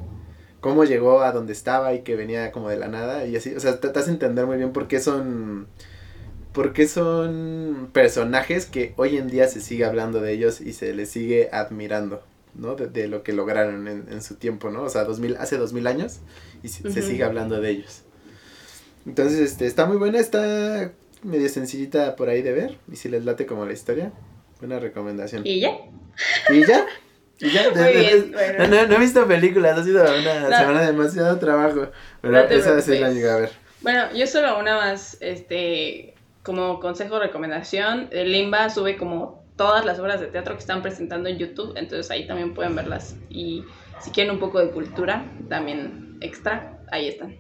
cómo 0.61 0.85
llegó 0.85 1.23
a 1.23 1.33
donde 1.33 1.53
estaba 1.53 1.95
y 1.95 2.03
que 2.03 2.17
venía 2.17 2.53
como 2.53 2.69
de 2.71 2.79
la 2.79 2.89
nada 2.89 3.27
y 3.27 3.37
así, 3.37 3.55
o 3.55 3.61
sea, 3.61 3.81
te 3.81 3.89
hace 3.99 4.11
entender 4.11 4.47
muy 4.47 4.57
bien 4.59 4.73
por 4.73 4.89
qué 4.89 5.01
son 5.01 5.69
por 6.53 6.73
qué 6.73 6.89
son 6.89 7.91
personajes 7.93 8.67
que 8.67 8.95
hoy 8.97 9.17
en 9.19 9.29
día 9.29 9.49
se 9.49 9.61
sigue 9.61 9.85
hablando 9.85 10.21
de 10.21 10.33
ellos 10.33 10.61
y 10.61 10.73
se 10.73 10.95
les 10.95 11.11
sigue 11.11 11.51
admirando, 11.53 12.23
¿no? 12.55 12.77
De, 12.77 12.87
de 12.89 13.09
lo 13.09 13.23
que 13.23 13.33
lograron 13.35 13.89
en, 13.89 14.07
en 14.11 14.23
su 14.23 14.37
tiempo, 14.37 14.71
¿no? 14.71 14.83
O 14.85 14.89
sea, 14.91 15.05
2000, 15.05 15.37
hace 15.37 15.59
dos 15.59 15.73
mil 15.75 15.87
años 15.87 16.21
y 16.63 16.69
se, 16.69 17.03
sigue 17.03 17.25
hablando 17.25 17.61
de 17.61 17.71
ellos. 17.71 18.06
Entonces, 19.07 19.41
este, 19.41 19.67
está 19.67 19.87
muy 19.87 19.97
buena, 19.97 20.19
está 20.19 20.93
medio 21.23 21.49
sencillita 21.49 22.17
por 22.17 22.29
ahí 22.29 22.43
de 22.43 22.53
ver. 22.53 22.79
Y 22.91 22.97
si 22.97 23.09
les 23.09 23.25
late 23.25 23.47
como 23.47 23.65
la 23.65 23.73
historia, 23.73 24.13
buena 24.59 24.79
recomendación. 24.79 25.43
¿Y, 25.47 25.51
¿Y 25.55 25.61
ya? 25.61 25.71
¿Y 26.51 27.51
ya? 27.51 27.71
Muy 27.75 27.93
bien, 27.93 28.33
bueno. 28.33 28.59
No, 28.59 28.67
no, 28.83 28.87
no 28.89 28.95
he 28.95 28.99
visto 28.99 29.27
películas, 29.27 29.79
ha 29.79 29.85
sido 29.85 30.03
una 30.03 30.49
No. 30.49 30.57
semana 30.57 30.81
de 30.81 30.87
demasiado 30.87 31.39
trabajo. 31.39 31.89
Pero 32.23 32.39
esa 32.41 32.81
sí 32.81 32.99
la 32.99 33.11
llegué 33.11 33.31
a 33.31 33.37
ver. 33.37 33.51
Bueno, 33.83 34.07
yo 34.15 34.27
solo 34.27 34.59
una 34.59 34.77
más, 34.77 35.19
este, 35.21 36.15
como 36.43 36.81
consejo 36.81 37.19
recomendación, 37.19 38.09
el 38.11 38.33
Limba 38.33 38.71
sube 38.71 38.97
como 38.97 39.45
todas 39.57 39.85
las 39.85 39.99
obras 39.99 40.21
de 40.21 40.27
teatro 40.29 40.55
que 40.55 40.61
están 40.61 40.83
presentando 40.83 41.29
en 41.29 41.39
YouTube, 41.39 41.75
entonces 41.77 42.11
ahí 42.11 42.27
también 42.27 42.55
pueden 42.55 42.75
verlas. 42.75 43.17
Y 43.29 43.65
si 44.01 44.11
quieren 44.11 44.33
un 44.33 44.41
poco 44.41 44.59
de 44.59 44.71
cultura, 44.71 45.25
también 45.49 46.17
extra, 46.23 46.79
ahí 46.91 47.09
están. 47.09 47.37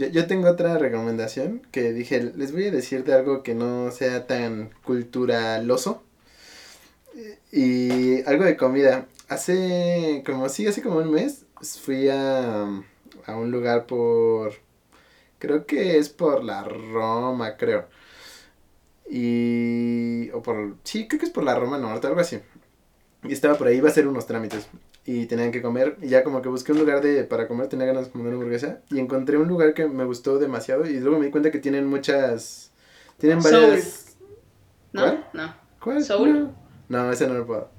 Yo, 0.00 0.06
yo 0.08 0.26
tengo 0.26 0.48
otra 0.48 0.78
recomendación 0.78 1.60
que 1.72 1.92
dije, 1.92 2.32
les 2.34 2.52
voy 2.52 2.64
a 2.68 2.70
decir 2.70 3.04
de 3.04 3.12
algo 3.12 3.42
que 3.42 3.54
no 3.54 3.90
sea 3.90 4.26
tan 4.26 4.70
culturaloso. 4.82 6.02
Y 7.52 8.22
algo 8.22 8.44
de 8.44 8.56
comida. 8.56 9.06
Hace 9.28 10.22
como, 10.24 10.48
sí, 10.48 10.66
hace 10.66 10.80
como 10.80 11.00
un 11.00 11.10
mes 11.10 11.44
fui 11.82 12.08
a, 12.08 12.62
a 13.26 13.36
un 13.36 13.50
lugar 13.50 13.84
por, 13.86 14.54
creo 15.38 15.66
que 15.66 15.98
es 15.98 16.08
por 16.08 16.44
la 16.44 16.64
Roma, 16.64 17.58
creo. 17.58 17.86
Y, 19.10 20.30
o 20.32 20.42
por, 20.42 20.76
sí, 20.84 21.08
creo 21.08 21.20
que 21.20 21.26
es 21.26 21.32
por 21.32 21.44
la 21.44 21.58
Roma 21.58 21.76
Norte, 21.76 22.06
algo 22.06 22.20
así. 22.20 22.40
Y 23.24 23.32
estaba 23.34 23.58
por 23.58 23.66
ahí, 23.66 23.76
iba 23.76 23.88
a 23.88 23.92
hacer 23.92 24.08
unos 24.08 24.26
trámites. 24.26 24.66
Y 25.06 25.26
tenían 25.26 25.50
que 25.50 25.62
comer. 25.62 25.96
Y 26.02 26.08
ya 26.08 26.22
como 26.22 26.42
que 26.42 26.48
busqué 26.48 26.72
un 26.72 26.78
lugar 26.78 27.00
de, 27.02 27.24
para 27.24 27.48
comer, 27.48 27.68
tenía 27.68 27.86
ganas 27.86 28.08
como 28.08 28.24
de 28.24 28.30
una 28.30 28.36
hamburguesa. 28.38 28.80
Y 28.90 28.98
encontré 28.98 29.38
un 29.38 29.48
lugar 29.48 29.74
que 29.74 29.86
me 29.88 30.04
gustó 30.04 30.38
demasiado. 30.38 30.86
Y 30.86 31.00
luego 31.00 31.18
me 31.18 31.26
di 31.26 31.30
cuenta 31.32 31.50
que 31.50 31.58
tienen 31.58 31.86
muchas... 31.86 32.70
Tienen 33.18 33.42
Soul. 33.42 33.52
varias... 33.68 34.16
¿No? 34.92 35.02
¿Cuál? 35.02 35.24
No. 35.32 35.54
¿Cuál? 35.82 36.04
Soul. 36.04 36.50
No, 36.88 37.04
no 37.04 37.12
ese 37.12 37.28
no 37.28 37.34
lo 37.34 37.46
puedo. 37.46 37.70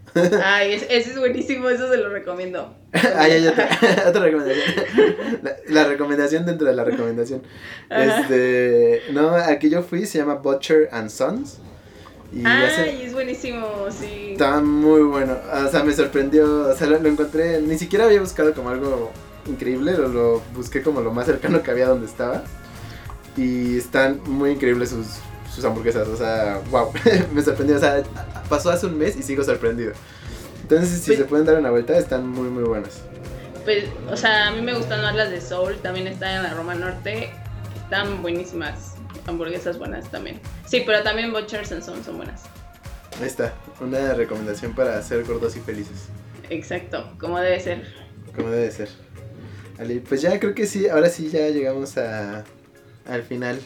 Ay, 0.44 0.74
es- 0.74 0.84
ese 0.90 1.12
es 1.12 1.20
buenísimo, 1.20 1.68
eso 1.70 1.90
se 1.92 1.98
lo 1.98 2.10
recomiendo. 2.10 2.74
ah, 2.94 3.28
ya, 3.28 3.38
ya, 3.40 3.52
otra, 3.52 4.10
otra 4.10 4.22
recomendación. 4.24 4.76
La, 5.44 5.56
la 5.68 5.84
recomendación 5.90 6.46
dentro 6.46 6.68
de 6.68 6.74
la 6.76 6.84
recomendación. 6.86 7.42
Ajá. 7.90 8.22
Este, 8.22 9.02
no, 9.12 9.32
aquí 9.36 9.70
yo 9.70 9.84
fui, 9.84 10.06
se 10.06 10.20
llama 10.20 10.36
Butcher 10.36 10.88
and 10.92 11.10
Sons. 11.10 11.60
Y 12.34 12.46
hace- 12.46 12.82
Ay, 12.82 13.02
es 13.04 13.14
buenísimo, 13.14 13.68
sí. 13.90 14.32
Está 14.34 14.62
muy 14.62 15.02
bueno. 15.04 15.38
O 15.66 15.68
sea, 15.70 15.84
me 15.84 15.94
sorprendió. 15.94 16.70
O 16.70 16.76
sea, 16.76 16.88
lo, 16.88 17.00
lo 17.00 17.10
encontré. 17.10 17.62
Ni 17.62 17.78
siquiera 17.78 18.06
había 18.06 18.22
buscado 18.22 18.54
como 18.54 18.70
algo 18.70 19.12
increíble. 19.48 19.94
Lo, 19.98 20.08
lo 20.08 20.42
busqué 20.56 20.82
como 20.82 21.02
lo 21.02 21.12
más 21.12 21.26
cercano 21.26 21.62
que 21.62 21.72
había 21.72 21.88
donde 21.88 22.06
estaba. 22.08 22.44
Y 23.38 23.78
están 23.78 24.22
muy 24.26 24.52
increíbles 24.52 24.90
sus, 24.90 25.08
sus 25.54 25.64
hamburguesas. 25.66 26.08
O 26.08 26.16
sea, 26.16 26.62
wow. 26.72 26.92
me 27.34 27.42
sorprendió. 27.42 27.78
O 27.78 27.80
sea, 27.80 28.02
pasó 28.50 28.70
hace 28.70 28.86
un 28.86 28.98
mes 28.98 29.16
y 29.18 29.24
sigo 29.24 29.44
sorprendido. 29.44 29.92
Entonces, 30.62 30.90
si 31.02 31.08
Pues- 31.08 31.18
se 31.20 31.26
pueden 31.26 31.46
dar 31.46 31.58
una 31.60 31.70
vuelta, 31.72 31.98
están 31.98 32.28
muy, 32.28 32.48
muy 32.50 32.64
buenas. 32.64 33.02
Pues, 33.66 33.86
o 34.10 34.16
sea, 34.18 34.48
a 34.48 34.52
mí 34.52 34.62
me 34.62 34.74
gustan 34.74 35.02
más 35.04 35.14
las 35.16 35.30
de 35.30 35.40
Soul, 35.40 35.76
también 35.84 36.08
están 36.08 36.38
en 36.38 36.44
la 36.44 36.54
Roma 36.56 36.74
Norte, 36.74 37.30
están 37.84 38.24
buenísimas, 38.24 38.96
hamburguesas 39.28 39.78
buenas 39.78 40.10
también. 40.10 40.40
Sí, 40.66 40.84
pero 40.86 41.04
también 41.04 41.32
Butchers 41.32 41.72
and 41.72 41.84
Sons 41.84 42.06
son 42.06 42.18
buenas. 42.18 42.44
Ahí 43.20 43.28
está. 43.28 43.54
Una 43.80 44.14
recomendación 44.14 44.74
para 44.74 45.02
ser 45.02 45.24
gordos 45.26 45.56
y 45.56 45.60
felices. 45.60 46.08
Exacto, 46.50 47.12
como 47.20 47.40
debe 47.40 47.60
ser. 47.60 47.86
Como 48.36 48.50
debe 48.50 48.72
ser. 48.72 48.90
Pues 50.08 50.22
ya 50.22 50.40
creo 50.40 50.54
que 50.54 50.66
sí. 50.66 50.88
Ahora 50.88 51.10
sí 51.10 51.30
ya 51.30 51.50
llegamos 51.50 51.98
a, 51.98 52.44
al 53.08 53.24
final. 53.24 53.60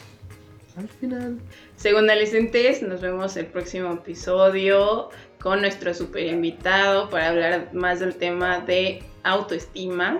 Al 0.76 0.88
final. 0.88 1.38
Según 1.76 2.08
adolescentes, 2.10 2.82
nos 2.82 3.00
vemos 3.00 3.36
el 3.36 3.46
próximo 3.46 3.92
episodio 3.92 5.10
con 5.40 5.60
nuestro 5.60 5.94
super 5.94 6.24
invitado 6.24 7.08
para 7.10 7.28
hablar 7.28 7.70
más 7.72 8.00
del 8.00 8.14
tema 8.14 8.60
de 8.60 9.02
autoestima. 9.22 10.18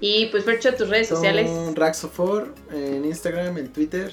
Y 0.00 0.26
pues, 0.26 0.44
Fercho, 0.44 0.74
tus 0.74 0.88
redes 0.88 1.08
sociales. 1.08 1.48
Son 1.48 1.76
Raxofor 1.76 2.54
en 2.72 3.04
Instagram, 3.04 3.58
en 3.58 3.68
Twitter. 3.72 4.12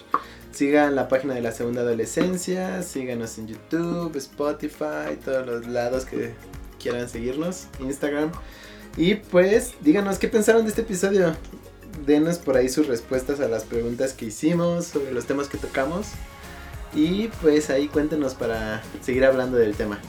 Sigan 0.51 0.95
la 0.95 1.07
página 1.07 1.33
de 1.35 1.41
la 1.41 1.51
segunda 1.51 1.81
adolescencia. 1.81 2.81
Síganos 2.83 3.37
en 3.37 3.47
YouTube, 3.47 4.15
Spotify, 4.17 5.15
todos 5.23 5.45
los 5.45 5.67
lados 5.67 6.05
que 6.05 6.33
quieran 6.81 7.07
seguirnos. 7.07 7.67
Instagram. 7.79 8.31
Y 8.97 9.15
pues 9.15 9.73
díganos 9.81 10.17
qué 10.17 10.27
pensaron 10.27 10.63
de 10.63 10.69
este 10.69 10.81
episodio. 10.81 11.35
Denos 12.05 12.39
por 12.39 12.57
ahí 12.57 12.69
sus 12.69 12.87
respuestas 12.87 13.39
a 13.39 13.47
las 13.47 13.63
preguntas 13.63 14.13
que 14.13 14.25
hicimos 14.25 14.85
sobre 14.85 15.11
los 15.11 15.25
temas 15.25 15.47
que 15.47 15.57
tocamos. 15.57 16.07
Y 16.93 17.27
pues 17.41 17.69
ahí 17.69 17.87
cuéntenos 17.87 18.33
para 18.33 18.81
seguir 19.01 19.23
hablando 19.25 19.57
del 19.57 19.75
tema. 19.75 19.99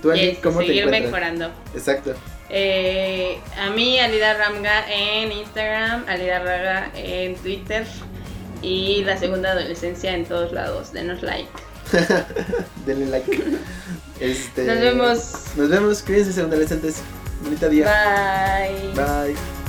¿Tú, 0.00 0.10
Ali, 0.12 0.30
Yes, 0.30 0.38
cómo 0.38 0.60
te 0.60 0.66
seguir 0.66 0.82
encuentras? 0.84 1.04
mejorando. 1.12 1.50
Exacto. 1.74 2.14
Eh, 2.48 3.38
a 3.58 3.70
mí, 3.70 3.98
Alida 3.98 4.34
Ramga 4.34 4.84
en 4.92 5.32
Instagram, 5.32 6.04
Alida 6.06 6.38
Raga 6.40 6.90
en 6.94 7.34
Twitter 7.36 7.86
y 8.62 9.04
la 9.04 9.16
segunda 9.18 9.52
adolescencia 9.52 10.14
en 10.14 10.24
todos 10.24 10.52
lados. 10.52 10.92
Denos 10.92 11.22
like. 11.22 11.50
Denle 12.86 13.06
like. 13.06 13.42
Este, 14.20 14.64
Nos 14.64 14.78
vemos. 14.78 15.32
Nos 15.56 15.68
vemos. 15.68 16.02
Cuídense, 16.02 16.40
adolescentes. 16.40 17.02
Bonita 17.42 17.68
día. 17.68 17.86
Bye. 17.86 18.94
Bye. 18.94 19.61